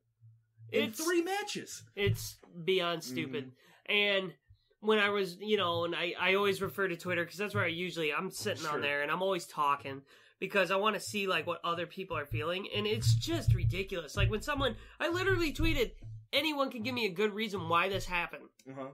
in 0.71 0.83
It's- 0.83 1.03
three 1.03 1.23
matches. 1.23 1.81
it's 1.95 2.37
beyond 2.63 3.03
stupid. 3.03 3.45
Mm-hmm. 3.89 3.91
And 3.91 4.33
when 4.81 4.99
I 4.99 5.09
was, 5.09 5.37
you 5.41 5.57
know, 5.57 5.85
and 5.85 5.95
I, 5.95 6.13
I 6.19 6.35
always 6.35 6.61
refer 6.61 6.87
to 6.87 6.95
Twitter 6.95 7.23
because 7.23 7.37
that's 7.37 7.53
where 7.55 7.63
I 7.65 7.67
usually 7.67 8.13
I'm 8.13 8.31
sitting 8.31 8.63
Sure. 8.63 8.71
on 8.73 8.81
there 8.81 9.01
and 9.01 9.11
I'm 9.11 9.21
always 9.21 9.45
talking 9.45 10.01
because 10.39 10.71
I 10.71 10.77
want 10.77 10.95
to 10.95 11.01
see 11.01 11.27
like 11.27 11.45
what 11.45 11.59
other 11.65 11.85
people 11.85 12.15
are 12.17 12.25
feeling, 12.25 12.67
and 12.73 12.87
it's 12.87 13.13
just 13.15 13.53
ridiculous. 13.53 14.15
Like 14.15 14.29
when 14.31 14.41
someone, 14.41 14.75
I 14.99 15.09
literally 15.09 15.51
tweeted, 15.53 15.91
anyone 16.31 16.71
can 16.71 16.83
give 16.83 16.93
me 16.95 17.05
a 17.07 17.11
good 17.13 17.33
reason 17.33 17.67
why 17.67 17.89
this 17.89 18.05
happened. 18.05 18.45
Uh-huh. 18.69 18.87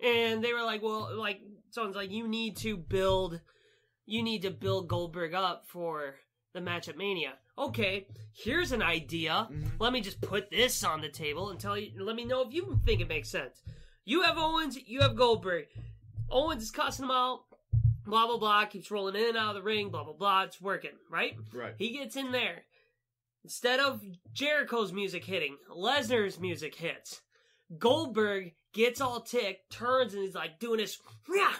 And 0.00 0.42
they 0.42 0.52
were 0.52 0.62
like, 0.62 0.82
well, 0.82 1.16
like, 1.16 1.40
someone's 1.70 1.96
like, 1.96 2.10
you 2.10 2.26
need 2.28 2.56
to 2.58 2.76
build, 2.76 3.40
you 4.06 4.22
need 4.22 4.42
to 4.42 4.50
build 4.50 4.88
Goldberg 4.88 5.34
up 5.34 5.64
for 5.66 6.16
the 6.54 6.60
match 6.60 6.88
at 6.88 6.96
Mania. 6.96 7.34
Okay, 7.56 8.06
here's 8.32 8.70
an 8.72 8.82
idea. 8.82 9.48
Mhm. 9.52 9.70
Let 9.80 9.92
me 9.92 10.00
just 10.00 10.20
put 10.20 10.50
this 10.50 10.82
on 10.84 11.00
the 11.00 11.08
table 11.08 11.50
and 11.50 11.58
tell 11.60 11.76
you, 11.76 11.92
let 12.04 12.14
me 12.16 12.24
know 12.24 12.42
if 12.46 12.52
you 12.54 12.80
think 12.86 13.00
it 13.00 13.08
makes 13.08 13.28
sense. 13.28 13.60
You 14.08 14.22
have 14.22 14.38
Owens, 14.38 14.78
you 14.86 15.02
have 15.02 15.16
Goldberg. 15.16 15.66
Owens 16.30 16.62
is 16.62 16.70
cussing 16.70 17.04
him 17.04 17.10
out, 17.10 17.40
blah, 18.06 18.26
blah, 18.26 18.38
blah, 18.38 18.64
keeps 18.64 18.90
rolling 18.90 19.16
in 19.16 19.28
and 19.28 19.36
out 19.36 19.50
of 19.50 19.56
the 19.56 19.62
ring, 19.62 19.90
blah, 19.90 20.02
blah, 20.02 20.14
blah. 20.14 20.44
It's 20.44 20.62
working, 20.62 20.92
right? 21.10 21.36
Right. 21.52 21.74
He 21.76 21.90
gets 21.90 22.16
in 22.16 22.32
there. 22.32 22.62
Instead 23.44 23.80
of 23.80 24.02
Jericho's 24.32 24.94
music 24.94 25.26
hitting, 25.26 25.58
Lesnar's 25.70 26.40
music 26.40 26.74
hits. 26.74 27.20
Goldberg 27.76 28.52
gets 28.72 29.02
all 29.02 29.20
ticked, 29.20 29.70
turns, 29.70 30.14
and 30.14 30.22
he's 30.22 30.34
like 30.34 30.58
doing 30.58 30.78
this. 30.78 30.98
"Rah, 31.28 31.52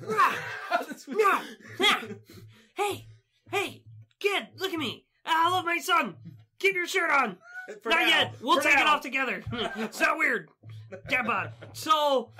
rah, 0.00 0.34
rah, 1.08 1.42
rah." 1.78 2.00
hey, 2.74 3.06
hey, 3.50 3.82
kid, 4.18 4.46
look 4.56 4.72
at 4.72 4.78
me. 4.78 5.04
I 5.26 5.50
love 5.50 5.66
my 5.66 5.76
son. 5.76 6.16
Keep 6.58 6.74
your 6.74 6.86
shirt 6.86 7.10
on. 7.10 7.36
For 7.82 7.90
Not 7.90 8.00
now. 8.00 8.06
yet. 8.06 8.34
We'll 8.40 8.56
For 8.56 8.68
take 8.68 8.78
it 8.78 8.86
off 8.86 9.02
together. 9.02 9.44
it's 9.52 10.00
not 10.00 10.16
weird. 10.16 10.48
Dead 11.08 11.26
bod. 11.26 11.52
So 11.72 12.30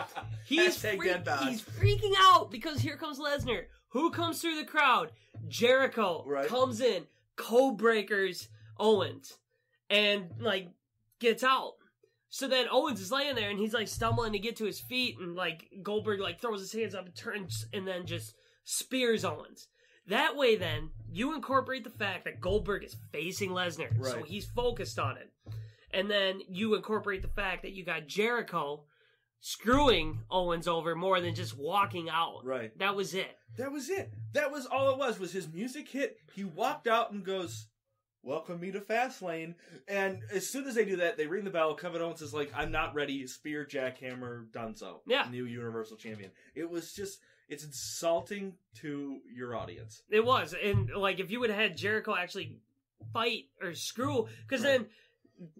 he's 0.47 0.77
Hashtag 0.79 0.97
freak- 0.97 1.25
dead 1.25 1.39
he's 1.49 1.63
freaking 1.63 2.13
out 2.19 2.51
because 2.51 2.81
here 2.81 2.97
comes 2.97 3.19
Lesnar. 3.19 3.65
Who 3.89 4.11
comes 4.11 4.41
through 4.41 4.57
the 4.57 4.65
crowd? 4.65 5.11
Jericho 5.49 6.25
Right. 6.27 6.49
comes 6.49 6.81
in, 6.81 7.07
code 7.37 7.77
breakers 7.79 8.49
Owens, 8.79 9.39
and 9.91 10.31
like 10.41 10.69
gets 11.21 11.43
out. 11.45 11.75
So 12.31 12.49
then 12.49 12.67
Owens 12.71 13.01
is 13.01 13.13
laying 13.13 13.35
there 13.35 13.51
and 13.51 13.59
he's 13.59 13.75
like 13.75 13.89
stumbling 13.89 14.33
to 14.33 14.39
get 14.39 14.57
to 14.57 14.65
his 14.65 14.81
feet, 14.81 15.17
and 15.19 15.35
like 15.37 15.69
Goldberg 15.83 16.21
like 16.21 16.41
throws 16.41 16.61
his 16.61 16.73
hands 16.73 16.95
up 16.95 17.05
and 17.07 17.15
turns 17.15 17.67
and 17.73 17.87
then 17.87 18.07
just 18.07 18.35
spears 18.65 19.25
Owens. 19.25 19.69
That 20.07 20.37
way, 20.37 20.57
then 20.57 20.91
you 21.09 21.35
incorporate 21.35 21.85
the 21.85 21.91
fact 21.91 22.25
that 22.25 22.41
Goldberg 22.41 22.83
is 22.85 22.97
facing 23.13 23.51
Lesnar, 23.51 23.93
so 24.05 24.17
Right. 24.17 24.25
he's 24.25 24.47
focused 24.47 24.99
on 24.99 25.17
it. 25.19 25.31
And 25.93 26.11
then 26.11 26.41
you 26.49 26.75
incorporate 26.75 27.23
the 27.23 27.29
fact 27.29 27.63
that 27.63 27.73
you 27.73 27.85
got 27.85 28.07
Jericho 28.07 28.85
screwing 29.41 30.21
Owens 30.31 30.69
over 30.69 30.95
more 30.95 31.21
than 31.21 31.35
just 31.35 31.59
walking 31.59 32.09
out. 32.09 32.45
Right. 32.45 32.77
That 32.79 32.95
was 32.95 33.13
it. 33.15 33.37
That 33.59 33.73
was 33.73 33.91
it. 33.91 34.13
That 34.33 34.51
was 34.53 34.67
all 34.67 34.91
it 34.91 34.99
was. 34.99 35.19
Was 35.19 35.33
his 35.33 35.49
music 35.53 35.89
hit? 35.89 36.17
He 36.35 36.45
walked 36.45 36.87
out 36.87 37.11
and 37.11 37.25
goes, 37.25 37.67
"Welcome 38.23 38.61
me 38.61 38.71
to 38.71 38.81
Fastlane." 38.81 39.55
And 39.89 40.21
as 40.33 40.49
soon 40.49 40.67
as 40.67 40.77
they 40.77 40.85
do 40.85 40.97
that, 40.97 41.17
they 41.19 41.27
ring 41.27 41.45
the 41.45 41.51
bell. 41.51 41.75
Kevin 41.75 42.01
Owens 42.01 42.23
is 42.23 42.33
like, 42.33 42.53
"I'm 42.55 42.71
not 42.71 42.95
ready." 42.95 43.27
Spear, 43.27 43.67
jackhammer, 43.67 44.49
Dunzo. 44.51 45.01
Yeah. 45.07 45.27
new 45.31 45.45
Universal 45.45 45.99
Champion. 45.99 46.31
It 46.55 46.71
was 46.71 46.95
just, 46.95 47.21
it's 47.49 47.65
insulting 47.65 48.55
to 48.77 49.19
your 49.35 49.55
audience. 49.55 50.03
It 50.09 50.25
was. 50.25 50.55
And 50.55 50.89
like 50.91 51.21
if 51.21 51.31
you 51.31 51.41
would 51.41 51.51
have 51.51 51.59
had 51.59 51.77
Jericho 51.77 52.15
actually 52.15 52.61
fight 53.13 53.47
or 53.61 53.75
screw 53.75 54.29
because 54.47 54.63
then 54.63 54.87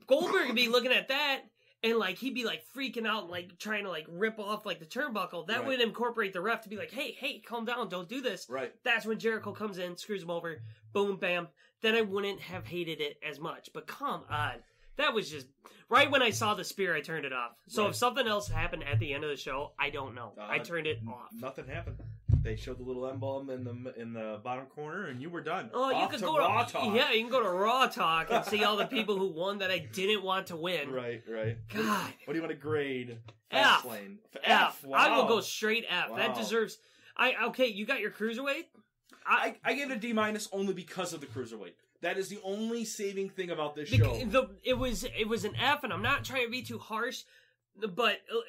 Goldberg 0.07 0.47
would 0.47 0.57
be 0.57 0.69
looking 0.69 0.93
at 0.93 1.09
that 1.09 1.43
and 1.83 1.99
like 1.99 2.19
he'd 2.19 2.35
be 2.35 2.45
like 2.45 2.63
freaking 2.77 3.07
out 3.07 3.29
like 3.31 3.59
trying 3.59 3.85
to 3.85 3.91
like 3.91 4.07
rip 4.09 4.39
off 4.39 4.65
like 4.67 4.79
the 4.79 4.87
turnbuckle. 4.87 5.47
That 5.47 5.61
Right. 5.61 5.67
would 5.69 5.81
incorporate 5.81 6.33
the 6.33 6.41
ref 6.41 6.63
to 6.63 6.69
be 6.69 6.77
like, 6.77 6.91
hey, 6.93 7.13
hey, 7.13 7.41
calm 7.41 7.65
down, 7.65 7.89
don't 7.89 8.09
do 8.09 8.21
this. 8.21 8.47
Right. 8.49 8.73
That's 8.85 9.07
when 9.07 9.19
Jericho 9.19 9.53
comes 9.53 9.79
in, 9.79 9.97
screws 9.97 10.23
him 10.23 10.31
over, 10.31 10.61
boom, 10.93 11.17
bam. 11.17 11.49
Then 11.81 11.95
I 11.97 12.03
wouldn't 12.03 12.41
have 12.41 12.67
hated 12.67 13.01
it 13.01 13.19
as 13.29 13.41
much. 13.41 13.71
But 13.75 13.87
come 13.89 14.23
on. 14.31 14.55
That 14.97 15.15
was 15.15 15.31
just 15.31 15.47
right 15.89 16.11
when 16.11 16.23
I 16.23 16.31
saw 16.31 16.55
the 16.55 16.65
spear, 16.65 16.95
I 16.95 17.01
turned 17.01 17.25
it 17.25 17.33
off. 17.33 17.53
So 17.69 17.83
Right. 17.85 17.91
if 17.91 17.97
something 17.97 18.27
else 18.27 18.49
happened 18.49 18.85
at 18.85 18.99
the 18.99 19.13
end 19.15 19.25
of 19.25 19.31
the 19.31 19.37
show, 19.37 19.73
I 19.79 19.91
don't 19.91 20.15
know. 20.15 20.33
I 20.39 20.59
Uh, 20.59 20.65
turned 20.65 20.87
it 20.87 21.01
off. 21.09 21.31
Nothing 21.33 21.67
happened. 21.69 21.99
They 22.43 22.57
showed 22.57 22.79
the 22.79 22.83
little 22.83 23.07
emblem 23.07 23.51
in 23.51 23.63
the 23.63 23.95
in 24.01 24.13
the 24.13 24.41
bottom 24.43 24.67
corner, 24.67 25.07
and 25.07 25.23
you 25.23 25.31
were 25.31 25.43
done. 25.43 25.71
Oh, 25.73 25.91
you 25.91 25.97
Off 25.97 26.11
could 26.11 26.19
to 26.21 26.27
go 26.27 26.39
Raw 26.39 26.65
to 26.65 26.73
Talk. 26.73 26.95
yeah, 26.97 27.13
you 27.13 27.21
can 27.23 27.31
go 27.31 27.41
to 27.43 27.49
Raw 27.49 27.87
Talk 27.87 28.33
and 28.33 28.45
see 28.45 28.65
all 28.65 28.77
the 28.77 28.87
people 28.99 29.17
who 29.17 29.29
won 29.29 29.59
that 29.59 29.71
I 29.71 29.79
didn't 29.79 30.25
want 30.25 30.49
to 30.49 30.57
win. 30.57 30.91
Right, 30.91 31.23
right. 31.29 31.57
God, 31.69 32.13
What 32.25 32.33
do 32.33 32.35
you 32.35 32.43
want 32.43 32.51
to 32.51 32.57
grade? 32.61 33.19
F. 33.53 33.83
Fastlane? 33.85 34.17
F. 34.43 34.85
I 34.93 35.15
will 35.15 35.23
Wow. 35.23 35.29
go 35.29 35.41
straight 35.41 35.85
F. 35.89 36.17
That 36.17 36.35
deserves. 36.35 36.79
I 37.17 37.45
okay. 37.47 37.67
You 37.69 37.87
got 37.87 38.01
your 38.01 38.11
cruiserweight. 38.11 38.65
I, 39.25 39.55
I 39.65 39.75
gave 39.75 39.91
it 39.93 39.95
a 39.95 40.01
D 40.01 40.13
minus 40.13 40.49
only 40.53 40.75
because 40.75 41.13
of 41.13 41.21
the 41.21 41.27
cruiserweight. 41.29 41.75
That 42.03 42.19
is 42.19 42.29
the 42.29 42.39
only 42.45 42.85
saving 42.85 43.31
thing 43.31 43.51
about 43.51 43.75
this 43.75 43.89
show. 43.89 44.19
the 44.25 44.51
it 44.65 44.75
was 44.77 45.05
it 45.05 45.29
was 45.29 45.45
an 45.45 45.55
F, 45.57 45.85
and 45.85 45.93
I'm 45.93 46.03
not 46.03 46.25
trying 46.25 46.45
to 46.45 46.51
be 46.51 46.63
too 46.63 46.79
harsh, 46.79 47.23
but 47.77 48.19
uh, 48.31 48.41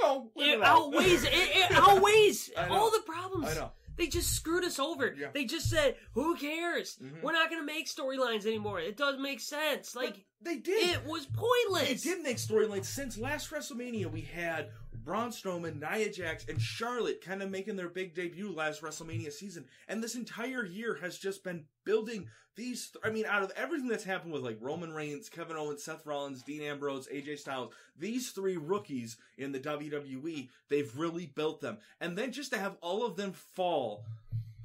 no, 0.00 0.30
it 0.36 0.58
it 0.58 0.62
outweighs 0.62 1.24
it, 1.24 1.30
it 1.32 1.70
outweighs 1.74 2.50
all 2.70 2.90
the 2.90 3.02
problems. 3.06 3.48
I 3.48 3.54
know. 3.54 3.72
They 3.96 4.08
just 4.08 4.32
screwed 4.32 4.64
us 4.64 4.80
over. 4.80 5.14
Yeah. 5.16 5.28
They 5.32 5.44
just 5.44 5.70
said, 5.70 5.94
"Who 6.14 6.34
cares? 6.36 6.98
Mhm. 7.00 7.22
We're 7.22 7.32
not 7.32 7.48
going 7.48 7.62
to 7.62 7.66
make 7.66 7.86
storylines 7.86 8.44
anymore." 8.44 8.80
It 8.80 8.96
doesn't 8.96 9.22
make 9.22 9.38
sense. 9.38 9.94
Like 9.94 10.14
But 10.42 10.50
they 10.50 10.56
did. 10.56 10.90
it 10.96 11.04
was 11.06 11.26
pointless. 11.26 12.02
They 12.02 12.10
did 12.10 12.22
make 12.24 12.38
storylines 12.38 12.86
since 12.86 13.16
last 13.16 13.50
WrestleMania. 13.52 14.10
We 14.10 14.22
had 14.22 14.70
Braun 15.04 15.30
Strowman, 15.30 15.80
Nia 15.80 16.10
Jax, 16.10 16.46
and 16.48 16.60
Charlotte 16.60 17.22
kind 17.22 17.42
of 17.42 17.50
making 17.50 17.76
their 17.76 17.88
big 17.88 18.14
debut 18.14 18.50
last 18.50 18.82
WrestleMania 18.82 19.32
season, 19.32 19.66
and 19.88 20.02
this 20.02 20.14
entire 20.14 20.64
year 20.64 20.98
has 21.02 21.18
just 21.18 21.44
been 21.44 21.64
building 21.84 22.28
these. 22.56 22.90
Th- 22.90 23.04
I 23.04 23.10
mean, 23.10 23.26
out 23.26 23.42
of 23.42 23.52
everything 23.56 23.88
that's 23.88 24.04
happened 24.04 24.32
with 24.32 24.42
like 24.42 24.58
Roman 24.60 24.92
Reigns, 24.92 25.28
Kevin 25.28 25.56
Owens, 25.56 25.84
Seth 25.84 26.06
Rollins, 26.06 26.42
Dean 26.42 26.62
Ambrose, 26.62 27.08
AJ 27.08 27.38
Styles, 27.38 27.72
these 27.98 28.30
three 28.30 28.56
rookies 28.56 29.16
in 29.36 29.52
the 29.52 29.60
WWE, 29.60 30.48
they've 30.68 30.96
really 30.96 31.26
built 31.26 31.60
them, 31.60 31.78
and 32.00 32.16
then 32.16 32.32
just 32.32 32.52
to 32.52 32.58
have 32.58 32.76
all 32.80 33.04
of 33.04 33.16
them 33.16 33.32
fall 33.32 34.04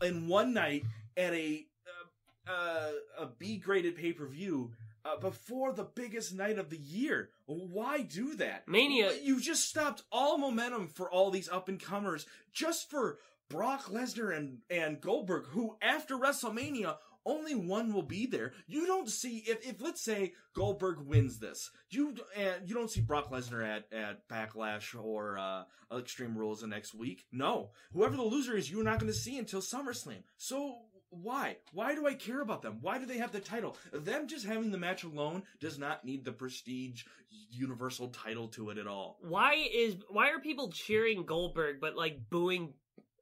in 0.02 0.28
one 0.28 0.54
night 0.54 0.86
at 1.18 1.34
a 1.34 1.66
uh, 2.48 2.52
uh, 2.52 2.92
a 3.20 3.26
B 3.38 3.58
graded 3.58 3.96
pay 3.96 4.14
per 4.14 4.26
view 4.26 4.72
uh, 5.06 5.18
before 5.18 5.74
the 5.74 5.84
biggest 5.84 6.34
night 6.34 6.58
of 6.60 6.70
the 6.70 6.78
year. 6.78 7.30
Why 7.46 8.02
do 8.02 8.36
that? 8.36 8.68
Mania- 8.68 9.14
You 9.24 9.40
just 9.40 9.68
stopped 9.70 10.04
all 10.12 10.38
momentum 10.38 10.88
for 10.88 11.10
all 11.12 11.32
these 11.32 11.50
up 11.50 11.70
and 11.70 11.80
comers 11.80 12.26
just 12.54 12.90
for 12.90 13.20
Brock 13.50 13.86
Lesnar 13.86 14.36
and 14.36 14.60
and 14.70 15.02
Goldberg, 15.02 15.46
who 15.48 15.76
after 15.82 16.16
WrestleMania. 16.18 16.98
Only 17.26 17.54
one 17.54 17.94
will 17.94 18.02
be 18.02 18.26
there. 18.28 18.54
You 18.66 18.88
don't 18.88 19.10
see 19.10 19.44
if, 19.46 19.68
if 19.68 19.82
let's 19.82 20.02
say 20.02 20.34
Goldberg 20.56 21.00
wins 21.02 21.38
this, 21.38 21.70
you 21.90 22.16
and 22.36 22.68
you 22.68 22.74
don't 22.74 22.90
see 22.90 23.02
Brock 23.02 23.30
Lesnar 23.30 23.62
at 23.64 23.92
at 23.94 24.28
Backlash 24.30 24.96
or 25.00 25.38
uh, 25.38 25.64
Extreme 25.96 26.38
Rules 26.38 26.62
the 26.62 26.68
next 26.68 26.96
week. 26.96 27.26
No, 27.32 27.72
whoever 27.94 28.16
the 28.16 28.24
loser 28.24 28.56
is, 28.56 28.72
you're 28.72 28.86
not 28.86 29.00
going 29.00 29.12
to 29.12 29.18
see 29.18 29.38
until 29.38 29.60
SummerSlam. 29.62 30.24
So 30.38 30.78
why? 31.12 31.58
Why 31.74 31.96
do 31.96 32.06
I 32.08 32.14
care 32.14 32.42
about 32.42 32.62
them? 32.62 32.78
Why 32.82 32.98
do 33.00 33.06
they 33.06 33.18
have 33.18 33.32
the 33.32 33.40
title? 33.40 33.78
Them 33.92 34.28
just 34.28 34.46
having 34.46 34.72
the 34.72 34.78
match 34.78 35.04
alone 35.04 35.44
does 35.60 35.80
not 35.80 36.06
need 36.06 36.24
the 36.24 36.32
prestige 36.32 37.04
universal 37.52 38.10
title 38.10 38.48
to 38.50 38.70
it 38.70 38.78
at 38.78 38.88
all. 38.88 39.18
why 39.22 39.54
is 39.74 39.96
why 40.10 40.30
are 40.30 40.40
people 40.40 40.72
cheering 40.72 41.26
Goldberg 41.26 41.80
but 41.82 41.96
like 41.96 42.30
booing 42.30 42.74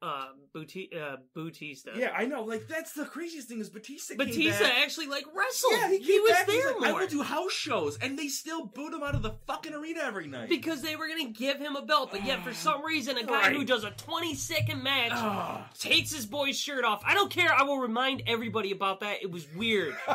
uh, 0.02 0.28
Bouti- 0.56 0.90
uh 0.96 1.18
Bautista? 1.36 1.92
Yeah, 1.96 2.12
I 2.16 2.26
know. 2.26 2.44
Like 2.44 2.68
that's 2.68 2.94
the 2.94 3.06
craziest 3.06 3.48
thing 3.48 3.60
is 3.60 3.70
Batista. 3.70 4.16
came 4.16 4.26
Batista 4.28 4.66
actually 4.66 5.08
like 5.08 5.26
wrestled. 5.36 5.74
Yeah, 5.74 5.90
he, 5.90 5.98
he, 6.00 6.20
was 6.20 6.32
back, 6.32 6.48
there 6.48 6.74
like, 6.80 6.90
I 6.90 6.94
will 6.94 7.08
do 7.08 7.22
house 7.24 7.52
shows, 7.52 7.98
and 8.00 8.18
they 8.18 8.28
still 8.28 8.66
boot 8.66 8.94
him 8.94 9.04
out 9.04 9.16
of 9.16 9.24
the 9.24 9.32
fucking 9.48 9.74
arena 9.74 10.02
every 10.04 10.28
night. 10.28 10.50
because 10.50 10.82
they 10.82 10.96
were 10.96 11.08
gonna 11.08 11.30
give 11.30 11.58
him 11.60 11.76
a 11.76 11.82
belt, 11.82 12.12
but 12.12 12.26
yet 12.26 12.44
for 12.44 12.54
some 12.68 12.84
reason 12.86 13.18
a 13.18 13.24
guy 13.24 13.54
who 13.54 13.64
does 13.66 13.84
a 13.84 13.92
20 13.92 14.36
second 14.36 14.84
match 14.84 15.12
Ah. 15.14 15.70
takes 15.80 16.14
his 16.14 16.26
boy's 16.26 16.58
shirt 16.58 16.86
off. 16.86 17.02
I 17.06 17.14
don't 17.14 17.32
care. 17.32 17.52
I 17.54 17.64
will 17.64 17.80
remind 17.80 18.24
everybody 18.28 18.72
about 18.72 19.00
that. 19.02 19.22
It 19.22 19.32
was 19.32 19.48
weird. 19.56 19.96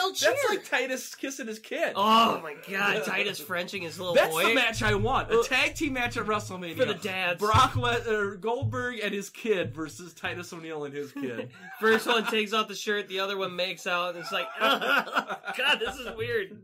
They'll 0.00 0.12
cheer. 0.14 0.30
That's 0.30 0.48
like 0.50 0.64
Titus 0.80 1.14
kissing 1.14 1.46
his 1.46 1.58
kid. 1.58 1.92
oh 1.94 2.40
my 2.42 2.54
god, 2.70 3.04
Titus 3.04 3.38
Frenching 3.38 3.82
his 3.82 3.98
little 3.98 4.14
That's 4.14 4.30
boy. 4.32 4.48
the 4.48 4.54
match 4.54 4.82
I 4.82 4.94
want. 4.94 5.30
A 5.30 5.40
uh, 5.40 5.42
tag 5.42 5.74
team 5.74 5.92
match 5.92 6.16
at 6.16 6.24
WrestleMania. 6.26 6.76
For 6.76 6.86
the 6.86 6.94
dads. 6.94 7.38
Brock 7.40 7.76
Le- 7.76 8.02
or 8.08 8.36
Goldberg 8.36 9.00
and 9.02 9.12
his 9.12 9.28
kid 9.28 9.74
versus 9.74 10.14
Titus 10.14 10.52
O'Neil 10.52 10.84
and 10.84 10.94
his 10.94 11.12
kid. 11.12 11.50
First 11.80 12.06
one 12.06 12.24
takes 12.26 12.52
off 12.54 12.68
the 12.68 12.74
shirt, 12.74 13.08
the 13.08 13.20
other 13.20 13.36
one 13.36 13.54
makes 13.54 13.86
out, 13.86 14.14
and 14.14 14.18
it's 14.24 14.32
like, 14.32 14.46
God, 14.60 15.78
this 15.78 15.96
is 15.96 16.08
weird. 16.16 16.56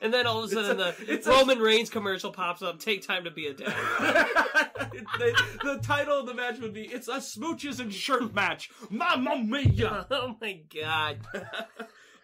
And 0.00 0.12
then 0.12 0.26
all 0.26 0.42
of 0.42 0.50
a 0.50 0.54
sudden, 0.54 0.72
a- 0.80 0.92
the 0.92 0.94
it's 1.14 1.26
a- 1.26 1.30
Roman 1.30 1.58
Reigns 1.60 1.90
commercial 1.90 2.32
pops 2.32 2.62
up. 2.62 2.78
Take 2.80 3.06
time 3.06 3.24
to 3.24 3.30
be 3.30 3.46
a 3.46 3.54
dad. 3.54 3.72
the, 5.18 5.42
the 5.62 5.78
title 5.82 6.18
of 6.18 6.26
the 6.26 6.34
match 6.34 6.58
would 6.58 6.74
be 6.74 6.82
"It's 6.84 7.08
a 7.08 7.16
smooches 7.16 7.78
and 7.80 7.92
shirt 7.92 8.34
match." 8.34 8.70
Mamma 8.90 9.36
mia! 9.38 10.06
oh 10.10 10.36
my 10.40 10.60
God. 10.74 11.18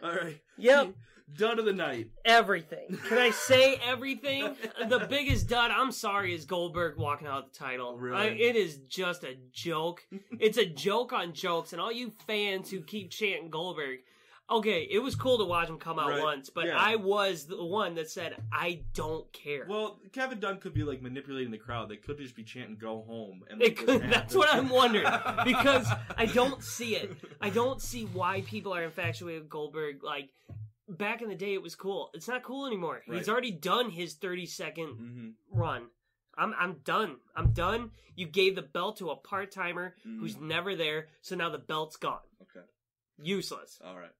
All 0.02 0.10
right. 0.14 0.40
Yep. 0.58 0.94
Done 1.36 1.58
of 1.58 1.64
the 1.64 1.72
night. 1.72 2.08
Everything. 2.24 2.96
Can 3.08 3.18
I 3.18 3.30
say 3.30 3.80
everything? 3.84 4.54
The 4.88 5.06
biggest 5.10 5.48
dud, 5.48 5.72
I'm 5.72 5.90
sorry, 5.90 6.32
is 6.32 6.44
Goldberg 6.44 6.96
walking 6.98 7.26
out 7.26 7.46
with 7.46 7.52
the 7.52 7.58
title. 7.58 7.94
Oh, 7.94 7.98
really? 7.98 8.16
I- 8.16 8.26
it 8.26 8.54
is 8.54 8.78
just 8.88 9.24
a 9.24 9.34
joke. 9.52 10.06
it's 10.38 10.56
a 10.56 10.64
joke 10.66 11.12
on 11.12 11.32
jokes, 11.32 11.72
and 11.72 11.80
all 11.82 11.90
you 11.90 12.12
fans 12.28 12.70
who 12.70 12.80
keep 12.80 13.10
chanting 13.10 13.50
Goldberg. 13.50 13.98
Okay, 14.48 14.86
it 14.88 15.00
was 15.00 15.16
cool 15.16 15.38
to 15.38 15.44
watch 15.44 15.68
him 15.68 15.76
come 15.78 15.98
out 15.98 16.10
Right. 16.10 16.22
once, 16.22 16.50
but 16.50 16.66
Yeah. 16.66 16.78
I 16.78 16.94
was 16.94 17.46
the 17.46 17.64
one 17.64 17.96
that 17.96 18.08
said, 18.08 18.40
I 18.52 18.84
don't 18.94 19.30
care. 19.32 19.66
Well, 19.68 19.98
Kevin 20.12 20.38
Dunn 20.38 20.58
could 20.58 20.72
be 20.72 20.84
like 20.84 21.02
manipulating 21.02 21.50
the 21.50 21.58
crowd. 21.58 21.88
They 21.88 21.96
could 21.96 22.16
just 22.18 22.36
be 22.36 22.44
chanting 22.44 22.76
"Go 22.76 23.02
home." 23.02 23.44
And 23.50 23.60
It 23.60 23.76
could, 23.76 24.02
that's 24.02 24.36
what 24.36 24.48
I'm 24.54 24.68
wondering 24.68 25.04
because 25.44 25.88
I 26.16 26.26
don't 26.26 26.62
see 26.62 26.94
it. 26.94 27.10
I 27.40 27.50
don't 27.50 27.82
see 27.82 28.04
why 28.04 28.42
people 28.42 28.72
are 28.72 28.84
infatuated 28.84 29.42
with 29.42 29.50
Goldberg. 29.50 30.04
Like 30.04 30.30
back 30.88 31.22
in 31.22 31.28
the 31.28 31.34
day, 31.34 31.52
it 31.54 31.62
was 31.62 31.74
cool. 31.74 32.10
It's 32.14 32.28
not 32.28 32.44
cool 32.44 32.66
anymore. 32.66 33.02
He's 33.04 33.14
Right. 33.14 33.28
already 33.28 33.50
done 33.50 33.90
his 33.90 34.14
30 34.14 34.46
second 34.46 34.88
Mhm. 34.96 35.32
run. 35.50 35.90
I'm 36.38 36.54
I'm 36.56 36.74
done. 36.84 37.16
I'm 37.34 37.52
done. 37.52 37.90
You 38.14 38.26
gave 38.26 38.54
the 38.54 38.62
belt 38.62 38.98
to 38.98 39.10
a 39.10 39.16
part 39.16 39.50
timer 39.50 39.96
Mm. 40.06 40.20
who's 40.20 40.36
never 40.36 40.76
there, 40.76 41.08
so 41.20 41.34
now 41.34 41.48
the 41.50 41.58
belt's 41.58 41.96
gone. 41.96 42.20
Okay. 42.42 42.64
Useless. 43.18 43.80
All 43.84 43.98
right. 43.98 44.12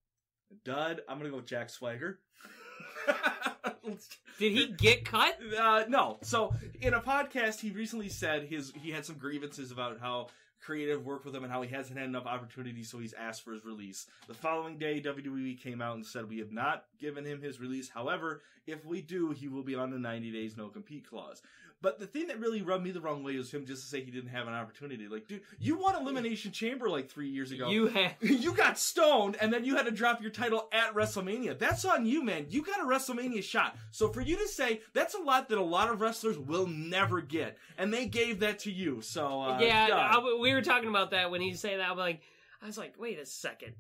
Dud. 0.64 1.00
I'm 1.08 1.18
gonna 1.18 1.30
go 1.30 1.36
with 1.36 1.46
Jack 1.46 1.70
Swagger. 1.70 2.18
Did 4.38 4.52
he 4.52 4.66
get 4.68 5.04
cut? 5.04 5.38
Uh, 5.58 5.84
no. 5.88 6.18
So 6.22 6.52
in 6.80 6.94
a 6.94 7.00
podcast, 7.00 7.60
he 7.60 7.70
recently 7.70 8.08
said 8.08 8.44
his 8.44 8.72
he 8.82 8.90
had 8.90 9.04
some 9.04 9.16
grievances 9.16 9.70
about 9.70 10.00
how 10.00 10.28
creative 10.60 11.06
worked 11.06 11.24
with 11.24 11.34
him 11.34 11.44
and 11.44 11.52
how 11.52 11.62
he 11.62 11.72
hasn't 11.72 11.96
had 11.96 12.08
enough 12.08 12.26
opportunities, 12.26 12.90
so 12.90 12.98
he's 12.98 13.14
asked 13.14 13.42
for 13.44 13.52
his 13.52 13.64
release. 13.64 14.06
The 14.26 14.34
following 14.34 14.78
day, 14.78 15.00
WWE 15.00 15.60
came 15.60 15.80
out 15.80 15.94
and 15.94 16.04
said 16.04 16.28
we 16.28 16.38
have 16.38 16.50
not 16.50 16.84
given 16.98 17.24
him 17.24 17.40
his 17.40 17.60
release. 17.60 17.88
However, 17.88 18.42
if 18.66 18.84
we 18.84 19.00
do, 19.00 19.30
he 19.30 19.46
will 19.46 19.62
be 19.62 19.76
on 19.76 19.90
the 19.90 19.98
90 19.98 20.32
days 20.32 20.56
no 20.56 20.68
compete 20.68 21.08
clause. 21.08 21.40
But 21.82 21.98
the 21.98 22.06
thing 22.06 22.28
that 22.28 22.40
really 22.40 22.62
rubbed 22.62 22.82
me 22.82 22.90
the 22.90 23.00
wrong 23.00 23.22
way 23.22 23.36
was 23.36 23.50
him 23.50 23.66
just 23.66 23.82
to 23.82 23.88
say 23.88 24.02
he 24.02 24.10
didn't 24.10 24.30
have 24.30 24.48
an 24.48 24.54
opportunity. 24.54 25.08
Like, 25.08 25.28
dude, 25.28 25.42
you 25.58 25.76
won 25.76 25.94
Elimination 25.94 26.50
Chamber 26.50 26.88
like 26.88 27.10
three 27.10 27.28
years 27.28 27.52
ago. 27.52 27.68
You 27.68 27.88
have. 27.88 28.14
you 28.20 28.54
got 28.54 28.78
stoned 28.78 29.36
and 29.40 29.52
then 29.52 29.64
you 29.64 29.76
had 29.76 29.84
to 29.84 29.92
drop 29.92 30.22
your 30.22 30.30
title 30.30 30.68
at 30.72 30.94
WrestleMania. 30.94 31.58
That's 31.58 31.84
on 31.84 32.06
you, 32.06 32.24
man. 32.24 32.46
You 32.48 32.62
got 32.62 32.80
a 32.80 32.84
WrestleMania 32.84 33.42
shot. 33.42 33.76
So 33.90 34.08
for 34.08 34.22
you 34.22 34.36
to 34.38 34.48
say 34.48 34.80
that's 34.94 35.14
a 35.14 35.20
lot 35.20 35.48
that 35.50 35.58
a 35.58 35.62
lot 35.62 35.90
of 35.90 36.00
wrestlers 36.00 36.38
will 36.38 36.66
never 36.66 37.20
get, 37.20 37.58
and 37.76 37.92
they 37.92 38.06
gave 38.06 38.40
that 38.40 38.60
to 38.60 38.72
you. 38.72 39.02
So 39.02 39.42
uh, 39.42 39.58
yeah. 39.60 39.88
I- 39.92 40.38
we 40.40 40.54
were 40.54 40.62
talking 40.62 40.88
about 40.88 41.10
that 41.10 41.30
when 41.30 41.40
he 41.40 41.54
said 41.54 41.78
that. 41.80 41.90
I'm 41.90 41.98
like, 41.98 42.22
I 42.62 42.66
was 42.66 42.78
like, 42.78 42.94
wait 42.98 43.18
a 43.18 43.26
second. 43.26 43.74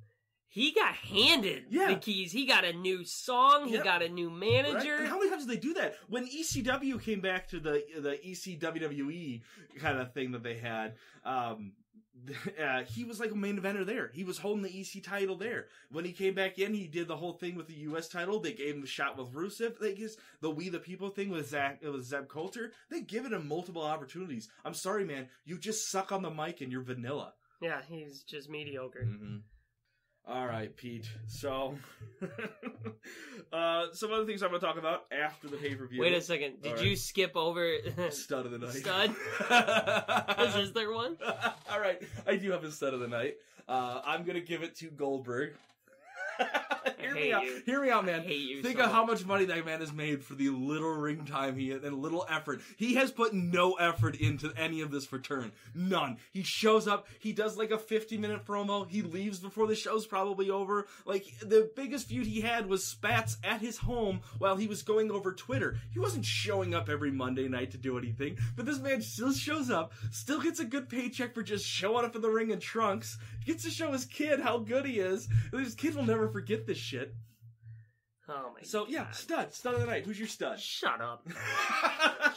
He 0.48 0.72
got 0.72 0.94
handed 0.94 1.66
Yeah. 1.70 1.88
the 1.88 1.96
keys. 1.96 2.32
He 2.32 2.46
got 2.46 2.64
a 2.64 2.72
new 2.72 3.04
song. 3.04 3.68
He 3.68 3.74
Yep. 3.74 3.84
got 3.84 4.02
a 4.02 4.08
new 4.08 4.28
Right? 4.30 4.38
manager. 4.38 4.96
And 4.96 5.08
how 5.08 5.18
many 5.18 5.28
times 5.30 5.44
did 5.46 5.56
they 5.56 5.60
do 5.60 5.74
that? 5.74 5.96
When 6.08 6.26
ECW 6.26 6.98
came 6.98 7.20
back 7.20 7.48
to 7.48 7.60
the 7.60 7.84
the 7.98 8.18
ECWWE 8.26 9.42
kind 9.78 9.98
of 9.98 10.12
thing 10.14 10.32
that 10.32 10.42
they 10.42 10.56
had, 10.56 10.96
um, 11.24 11.72
uh, 12.58 12.82
he 12.84 13.04
was 13.04 13.20
like 13.20 13.30
a 13.30 13.36
main 13.36 13.58
eventer 13.60 13.84
there. 13.84 14.10
He 14.14 14.24
was 14.24 14.38
holding 14.38 14.62
the 14.62 14.80
EC 14.80 15.02
title 15.02 15.36
there. 15.36 15.68
When 15.90 16.04
he 16.06 16.12
came 16.12 16.32
back 16.34 16.58
in, 16.58 16.72
he 16.72 16.86
did 16.86 17.08
the 17.08 17.16
whole 17.16 17.34
thing 17.34 17.56
with 17.56 17.66
the 17.66 17.74
US 17.90 18.08
title. 18.08 18.40
They 18.40 18.54
gave 18.54 18.74
him 18.74 18.80
the 18.80 18.86
shot 18.86 19.18
with 19.18 19.32
Rusev. 19.34 19.78
They 19.78 19.94
just 19.94 20.18
the 20.40 20.50
We 20.50 20.70
the 20.70 20.78
People 20.78 21.10
thing 21.10 21.28
with 21.28 21.48
Zach 21.48 21.82
with 21.82 22.04
Zeb 22.04 22.28
Colter. 22.28 22.72
They 22.88 23.02
given 23.02 23.34
him 23.34 23.46
multiple 23.46 23.82
opportunities. 23.82 24.48
I'm 24.64 24.74
sorry, 24.74 25.04
man. 25.04 25.28
You 25.44 25.58
just 25.58 25.90
suck 25.90 26.10
on 26.12 26.22
the 26.22 26.30
mic 26.30 26.60
and 26.62 26.72
you're 26.72 26.80
vanilla. 26.82 27.34
yeah, 27.60 27.82
he's 27.82 28.22
just 28.22 28.48
mediocre. 28.48 29.04
Mm-hmm. 29.06 29.36
All 30.28 30.46
right, 30.46 30.74
Pete. 30.76 31.08
So, 31.28 31.76
uh, 33.52 33.86
some 33.92 34.12
other 34.12 34.26
things 34.26 34.42
I'm 34.42 34.48
going 34.50 34.60
to 34.60 34.66
talk 34.66 34.76
about 34.76 35.04
after 35.12 35.46
the 35.46 35.56
pay 35.56 35.76
per 35.76 35.86
view. 35.86 36.00
Wait 36.00 36.14
a 36.14 36.20
second. 36.20 36.62
Did 36.62 36.72
All 36.72 36.82
you 36.82 36.90
right. 36.90 36.98
skip 36.98 37.36
over? 37.36 37.76
Stud 38.10 38.44
of 38.44 38.50
the 38.50 38.58
night. 38.58 38.72
Stud? 38.72 39.10
Is 40.48 40.54
this 40.54 40.70
their 40.72 40.92
one? 40.92 41.16
All 41.70 41.78
right, 41.78 42.02
I 42.26 42.34
do 42.34 42.50
have 42.50 42.64
a 42.64 42.72
stud 42.72 42.92
of 42.92 42.98
the 43.00 43.06
night. 43.08 43.36
Uh, 43.68 44.00
I'm 44.04 44.24
gonna 44.24 44.40
give 44.40 44.62
it 44.62 44.74
to 44.78 44.90
Goldberg. 44.90 45.54
Hear 47.00 47.14
me 47.14 47.32
out. 47.32 47.44
you. 47.44 47.62
Hear 47.64 47.82
me 47.82 47.90
out, 47.90 48.04
man. 48.04 48.20
I 48.20 48.24
hate 48.24 48.40
you 48.40 48.62
Think 48.62 48.78
so 48.78 48.84
of 48.84 48.90
how 48.90 49.04
much. 49.04 49.20
much 49.20 49.26
money 49.26 49.44
that 49.46 49.64
man 49.64 49.80
has 49.80 49.92
made 49.92 50.24
for 50.24 50.34
the 50.34 50.48
little 50.50 50.90
ring 50.90 51.24
time 51.24 51.56
he 51.56 51.68
had 51.70 51.82
and 51.84 51.98
little 52.02 52.26
effort. 52.28 52.60
He 52.76 52.94
has 52.94 53.10
put 53.12 53.32
no 53.32 53.74
effort 53.74 54.16
into 54.16 54.52
any 54.56 54.80
of 54.80 54.90
this 54.90 55.12
return. 55.12 55.52
None. 55.74 56.16
He 56.32 56.42
shows 56.42 56.88
up. 56.88 57.06
He 57.20 57.32
does 57.32 57.56
like 57.56 57.70
a 57.70 57.78
50 57.78 58.18
minute 58.18 58.44
promo. 58.44 58.88
He 58.88 59.02
leaves 59.02 59.38
before 59.38 59.66
the 59.66 59.74
show's 59.74 60.06
probably 60.06 60.50
over. 60.50 60.86
Like 61.04 61.26
the 61.40 61.70
biggest 61.76 62.08
feud 62.08 62.26
he 62.26 62.40
had 62.40 62.68
was 62.68 62.84
spats 62.84 63.36
at 63.44 63.60
his 63.60 63.78
home 63.78 64.20
while 64.38 64.56
he 64.56 64.66
was 64.66 64.82
going 64.82 65.10
over 65.10 65.32
Twitter. 65.32 65.78
He 65.92 65.98
wasn't 65.98 66.24
showing 66.24 66.74
up 66.74 66.88
every 66.88 67.10
Monday 67.10 67.48
night 67.48 67.70
to 67.72 67.78
do 67.78 67.98
anything, 67.98 68.38
but 68.56 68.66
this 68.66 68.78
man 68.78 69.00
still 69.02 69.32
shows 69.32 69.70
up, 69.70 69.92
still 70.10 70.40
gets 70.40 70.60
a 70.60 70.64
good 70.64 70.88
paycheck 70.88 71.34
for 71.34 71.42
just 71.42 71.64
showing 71.66 72.04
up 72.04 72.16
in 72.16 72.22
the 72.22 72.30
ring 72.30 72.50
in 72.50 72.58
trunks, 72.60 73.18
gets 73.44 73.62
to 73.64 73.70
show 73.70 73.92
his 73.92 74.04
kid 74.04 74.40
how 74.40 74.58
good 74.58 74.84
he 74.84 74.98
is. 74.98 75.28
His 75.52 75.74
kid 75.74 75.94
will 75.94 76.04
never 76.04 76.25
forget 76.32 76.66
this 76.66 76.78
shit. 76.78 77.14
Oh 78.28 78.50
my. 78.54 78.62
So 78.62 78.86
yeah, 78.88 79.04
God. 79.04 79.14
stud, 79.14 79.54
stud 79.54 79.74
of 79.74 79.80
the 79.80 79.86
night. 79.86 80.04
Who's 80.04 80.18
your 80.18 80.28
stud? 80.28 80.58
Shut 80.60 81.00
up. 81.00 81.26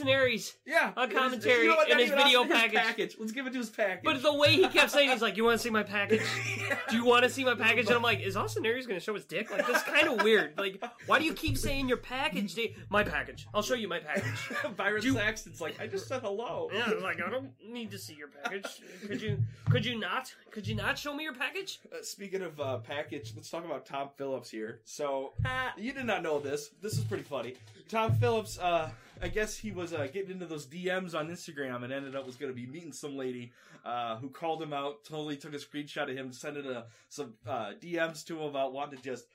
Uh, 0.00 0.04
Austin 0.04 0.08
Aries. 0.08 0.56
Yeah, 0.66 0.92
On 0.96 1.10
commentary 1.10 1.68
what, 1.68 1.88
in 1.90 1.98
his 1.98 2.10
video 2.10 2.40
Austin, 2.40 2.70
his 2.70 2.72
package. 2.72 3.16
Let's 3.18 3.32
give 3.32 3.46
it 3.46 3.52
to 3.52 3.58
his 3.58 3.70
package. 3.70 4.04
But 4.04 4.22
the 4.22 4.34
way 4.34 4.52
he 4.54 4.68
kept 4.68 4.90
saying, 4.90 5.10
he's 5.10 5.22
like, 5.22 5.36
"You 5.36 5.44
want 5.44 5.58
to 5.58 5.62
see 5.62 5.70
my 5.70 5.82
package? 5.82 6.22
Do 6.90 6.96
you 6.96 7.04
want 7.04 7.24
to 7.24 7.30
see 7.30 7.44
my 7.44 7.54
package?" 7.54 7.86
And 7.86 7.96
I'm 7.96 8.02
like, 8.02 8.20
"Is 8.20 8.36
Austin 8.36 8.64
Aries 8.64 8.86
going 8.86 8.98
to 8.98 9.04
show 9.04 9.14
his 9.14 9.24
dick? 9.24 9.50
Like, 9.50 9.66
that's 9.66 9.82
kind 9.82 10.08
of 10.08 10.22
weird. 10.22 10.56
Like, 10.58 10.82
why 11.06 11.18
do 11.18 11.24
you 11.24 11.34
keep 11.34 11.56
saying 11.56 11.88
your 11.88 11.98
package? 11.98 12.58
My 12.88 13.02
package. 13.02 13.46
I'll 13.54 13.62
show 13.62 13.74
you 13.74 13.88
my 13.88 13.98
package." 14.00 14.50
Byron 14.76 15.02
You- 15.02 15.14
Saxton's 15.14 15.60
like, 15.60 15.80
I 15.80 15.86
just 15.86 16.08
said 16.08 16.22
hello. 16.22 16.70
Yeah, 16.72 16.84
I 16.86 16.94
was 16.94 17.02
like, 17.02 17.20
I 17.20 17.30
don't 17.30 17.50
need 17.66 17.90
to 17.90 17.98
see 17.98 18.14
your 18.14 18.28
package. 18.28 18.66
Could 19.06 19.20
you? 19.20 19.38
Could 19.70 19.84
you 19.84 19.98
not? 19.98 20.34
Could 20.50 20.66
you 20.66 20.74
not 20.74 20.98
show 20.98 21.14
me 21.14 21.24
your 21.24 21.34
package? 21.34 21.80
Uh, 21.92 22.02
speaking 22.02 22.42
of 22.42 22.58
uh, 22.60 22.78
package, 22.78 23.32
let's 23.36 23.50
talk 23.50 23.64
about 23.64 23.86
Tom 23.86 24.08
Phillips 24.16 24.50
here. 24.50 24.80
So 24.84 25.32
you 25.76 25.92
did 25.92 26.06
not 26.06 26.22
know 26.22 26.38
this. 26.40 26.70
This 26.82 26.94
is 26.94 27.04
pretty 27.04 27.24
funny. 27.24 27.54
Tom 27.88 28.14
Phillips, 28.14 28.58
uh, 28.58 28.90
I 29.22 29.28
guess 29.28 29.56
he 29.56 29.70
was 29.70 29.92
uh, 29.92 30.08
getting 30.12 30.30
into 30.30 30.46
those 30.46 30.66
DMs 30.66 31.14
on 31.14 31.28
Instagram 31.28 31.84
and 31.84 31.92
ended 31.92 32.16
up 32.16 32.26
was 32.26 32.36
going 32.36 32.52
to 32.52 32.56
be 32.56 32.66
meeting 32.66 32.92
some 32.92 33.16
lady 33.16 33.52
uh, 33.84 34.16
who 34.16 34.30
called 34.30 34.62
him 34.62 34.72
out. 34.72 35.04
Totally 35.04 35.36
took 35.36 35.54
a 35.54 35.58
screenshot 35.58 36.10
of 36.10 36.16
him, 36.16 36.32
sent 36.32 36.56
it 36.56 36.66
a, 36.66 36.84
some 37.08 37.34
uh, 37.46 37.72
DMs 37.80 38.24
to 38.26 38.38
him 38.38 38.44
about 38.44 38.72
wanting 38.72 38.98
to 38.98 39.04
just 39.04 39.26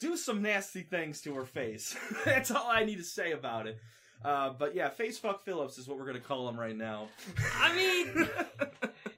do 0.00 0.16
some 0.16 0.42
nasty 0.42 0.82
things 0.82 1.20
to 1.22 1.34
her 1.34 1.44
face. 1.44 1.96
That's 2.24 2.50
all 2.50 2.68
I 2.68 2.84
need 2.84 2.98
to 2.98 3.04
say 3.04 3.32
about 3.32 3.66
it. 3.66 3.78
Uh, 4.24 4.50
but 4.50 4.74
yeah, 4.74 4.88
face 4.88 5.16
fuck 5.18 5.44
Phillips 5.44 5.78
is 5.78 5.86
what 5.86 5.96
we're 5.96 6.06
gonna 6.06 6.18
call 6.18 6.48
him 6.48 6.58
right 6.58 6.76
now. 6.76 7.06
I 7.56 7.74
mean, 7.74 8.28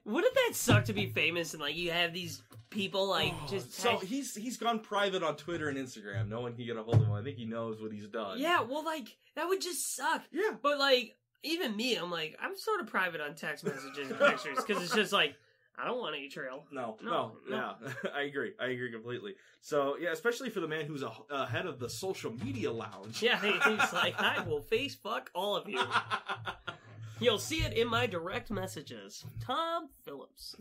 wouldn't 0.04 0.34
that 0.34 0.50
suck 0.52 0.84
to 0.86 0.92
be 0.92 1.06
famous 1.06 1.54
and 1.54 1.62
like 1.62 1.74
you 1.74 1.90
have 1.90 2.12
these 2.12 2.42
people 2.68 3.08
like 3.08 3.32
just 3.48 3.72
so 3.72 3.96
he's 3.96 4.34
he's 4.34 4.56
gone 4.58 4.78
private 4.78 5.22
on 5.22 5.36
Twitter 5.36 5.70
and 5.70 5.78
Instagram. 5.78 6.28
No 6.28 6.42
one 6.42 6.54
can 6.54 6.66
get 6.66 6.76
a 6.76 6.82
hold 6.82 6.96
of 6.96 7.06
him. 7.06 7.12
I 7.12 7.22
think 7.22 7.38
he 7.38 7.46
knows 7.46 7.80
what 7.80 7.92
he's 7.92 8.08
done. 8.08 8.38
yeah, 8.38 8.60
well, 8.60 8.84
like 8.84 9.16
that 9.36 9.48
would 9.48 9.60
just 9.60 9.94
suck. 9.96 10.22
yeah. 10.32 10.50
But 10.62 10.78
like, 10.78 11.16
even 11.42 11.76
me, 11.76 11.96
I'm 11.96 12.10
like, 12.10 12.36
I'm 12.42 12.56
sort 12.56 12.80
of 12.80 12.86
private 12.86 13.20
on 13.20 13.34
text 13.34 13.64
messages 13.64 14.10
and 14.10 14.18
pictures 14.18 14.58
because 14.66 14.82
it's 14.82 14.94
just 14.94 15.12
like, 15.12 15.34
I 15.78 15.86
don't 15.86 15.98
want 15.98 16.14
any 16.14 16.28
trail. 16.28 16.64
No, 16.70 16.98
no, 17.02 17.10
No, 17.10 17.32
no. 17.48 17.74
yeah, 17.82 18.10
I 18.14 18.22
agree. 18.22 18.52
I 18.60 18.66
agree 18.66 18.92
completely. 18.92 19.34
So 19.62 19.96
yeah, 19.98 20.12
especially 20.12 20.50
for 20.50 20.60
the 20.60 20.68
man 20.68 20.84
who's 20.84 21.02
a, 21.02 21.46
head 21.46 21.64
of 21.64 21.78
the 21.78 21.88
social 21.88 22.32
media 22.44 22.70
lounge. 22.70 23.22
Yeah, 23.22 23.40
he's 23.40 23.92
like, 23.92 24.20
I 24.20 24.42
will 24.46 24.60
face 24.60 24.94
fuck 24.94 25.30
all 25.34 25.56
of 25.56 25.68
you. 25.68 25.80
You'll 27.20 27.38
see 27.38 27.58
it 27.62 27.74
in 27.74 27.86
my 27.88 28.06
direct 28.06 28.50
messages. 28.50 29.24
Tom 29.40 29.88
Phillips. 30.04 30.56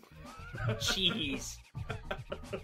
Jeez. 0.79 1.55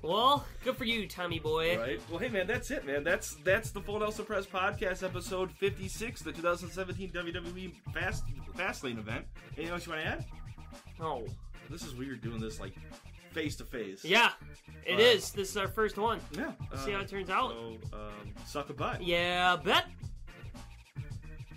Well, 0.02 0.46
good 0.64 0.76
for 0.78 0.86
you, 0.86 1.08
Tommy 1.08 1.40
boy. 1.40 1.78
Right. 1.78 2.02
Well, 2.10 2.20
hey 2.20 2.30
man, 2.30 2.48
that's 2.48 2.70
it, 2.72 2.86
man. 2.86 3.04
That's 3.04 3.36
that's 3.44 3.72
the 3.72 3.82
Full 3.82 4.00
Nelson 4.00 4.26
Press 4.26 4.46
podcast, 4.46 5.04
episode 5.04 5.52
fifty 5.52 5.88
six, 5.88 6.22
the 6.22 6.32
2017 6.32 7.12
WWE 7.12 7.74
Fast 7.94 8.24
Fastlane 8.56 8.98
event. 9.00 9.26
Anything 9.58 9.74
else 9.74 9.86
you 9.86 9.92
want 9.94 10.04
to 10.04 10.10
add? 10.10 10.26
Oh, 11.00 11.26
This 11.70 11.84
is 11.84 11.96
weird 11.96 12.22
doing 12.22 12.40
this 12.40 12.60
like 12.60 12.74
face 13.32 13.56
to 13.58 13.66
face. 13.66 14.06
yeah, 14.06 14.32
it 14.86 14.96
Uh, 14.96 15.02
is. 15.02 15.32
This 15.32 15.50
is 15.50 15.58
our 15.58 15.68
first 15.68 15.98
one. 15.98 16.20
Yeah. 16.32 16.52
See 16.84 16.92
how 16.92 17.02
it 17.02 17.10
turns 17.10 17.30
out. 17.30 17.52
So, 17.52 17.78
um, 17.98 18.34
suck 18.46 18.70
a 18.70 18.74
butt. 18.74 19.04
Yeah, 19.04 19.58
bet. 19.58 19.86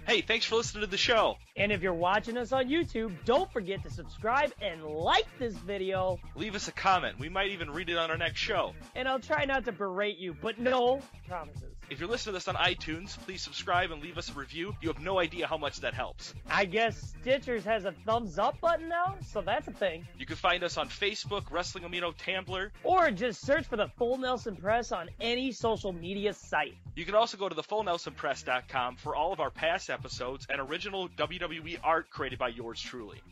Hey, 0.09 0.23
thanks 0.23 0.47
for 0.47 0.57
listening 0.57 0.81
to 0.81 0.87
the 0.87 0.97
show. 0.97 1.37
And 1.55 1.71
if 1.71 1.83
you're 1.83 1.93
watching 1.93 2.39
us 2.39 2.51
on 2.51 2.71
YouTube, 2.71 3.15
don't 3.27 3.53
forget 3.53 3.83
to 3.83 3.91
subscribe 3.91 4.55
and 4.63 4.83
like 4.83 5.27
this 5.39 5.53
video. 5.53 6.19
Leave 6.35 6.55
us 6.55 6.67
a 6.67 6.73
comment. 6.73 7.19
We 7.19 7.29
might 7.29 7.51
even 7.51 7.71
read 7.71 7.91
it 7.91 7.99
on 7.99 8.11
our 8.11 8.17
next 8.17 8.41
show. 8.41 8.73
And 8.97 9.07
I'll 9.07 9.21
try 9.21 9.45
not 9.45 9.67
to 9.67 9.73
berate 9.73 10.17
you, 10.17 10.35
but 10.41 10.59
no 10.59 11.03
promises. 11.29 11.78
If 11.91 12.01
you're 12.01 12.09
listening 12.09 12.35
to 12.35 12.37
this 12.37 12.49
on 12.49 12.55
iTunes, 12.57 13.19
please 13.25 13.41
subscribe 13.41 13.91
and 13.93 14.03
leave 14.03 14.19
us 14.19 14.29
a 14.29 14.33
review. 14.33 14.77
You 14.83 14.89
have 14.89 15.01
no 15.01 15.19
idea 15.19 15.47
how 15.47 15.57
much 15.57 15.81
that 15.81 15.95
helps. 15.95 16.35
I 16.51 16.67
guess 16.67 17.15
Stitcher's 17.21 17.65
has 17.65 17.87
a 17.87 17.93
thumbs 18.05 18.39
up 18.39 18.61
button 18.61 18.91
now, 18.91 19.17
so 19.33 19.41
that's 19.41 19.69
a 19.69 19.73
thing. 19.73 20.07
You 20.19 20.27
can 20.27 20.37
find 20.37 20.63
us 20.63 20.77
on 20.77 20.91
Facebook, 20.91 21.45
Wrestling 21.51 21.85
Amino, 21.85 22.15
Tumblr. 22.15 22.71
Or 22.85 23.11
just 23.11 23.41
search 23.41 23.67
for 23.67 23.77
the 23.77 23.89
Full 23.97 24.19
Nelson 24.19 24.57
Press 24.57 24.93
on 24.93 25.09
any 25.19 25.51
social 25.51 25.95
media 25.95 26.35
site. 26.35 26.75
You 26.95 27.07
can 27.07 27.15
also 27.15 27.39
go 27.39 27.49
to 27.49 27.55
thefullnelsonpress.com 27.55 28.97
for 28.97 29.17
all 29.17 29.33
of 29.33 29.41
our 29.41 29.51
past 29.51 29.89
episodes 29.89 30.47
and 30.51 30.61
original 30.61 31.09
WWE 31.09 31.79
art 31.83 32.11
created 32.11 32.39
by 32.39 32.49
yours 32.49 32.81
truly. 32.83 33.23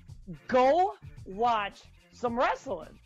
Go 0.48 0.94
watch 1.26 1.82
some 2.14 2.38
wrestling. 2.38 2.98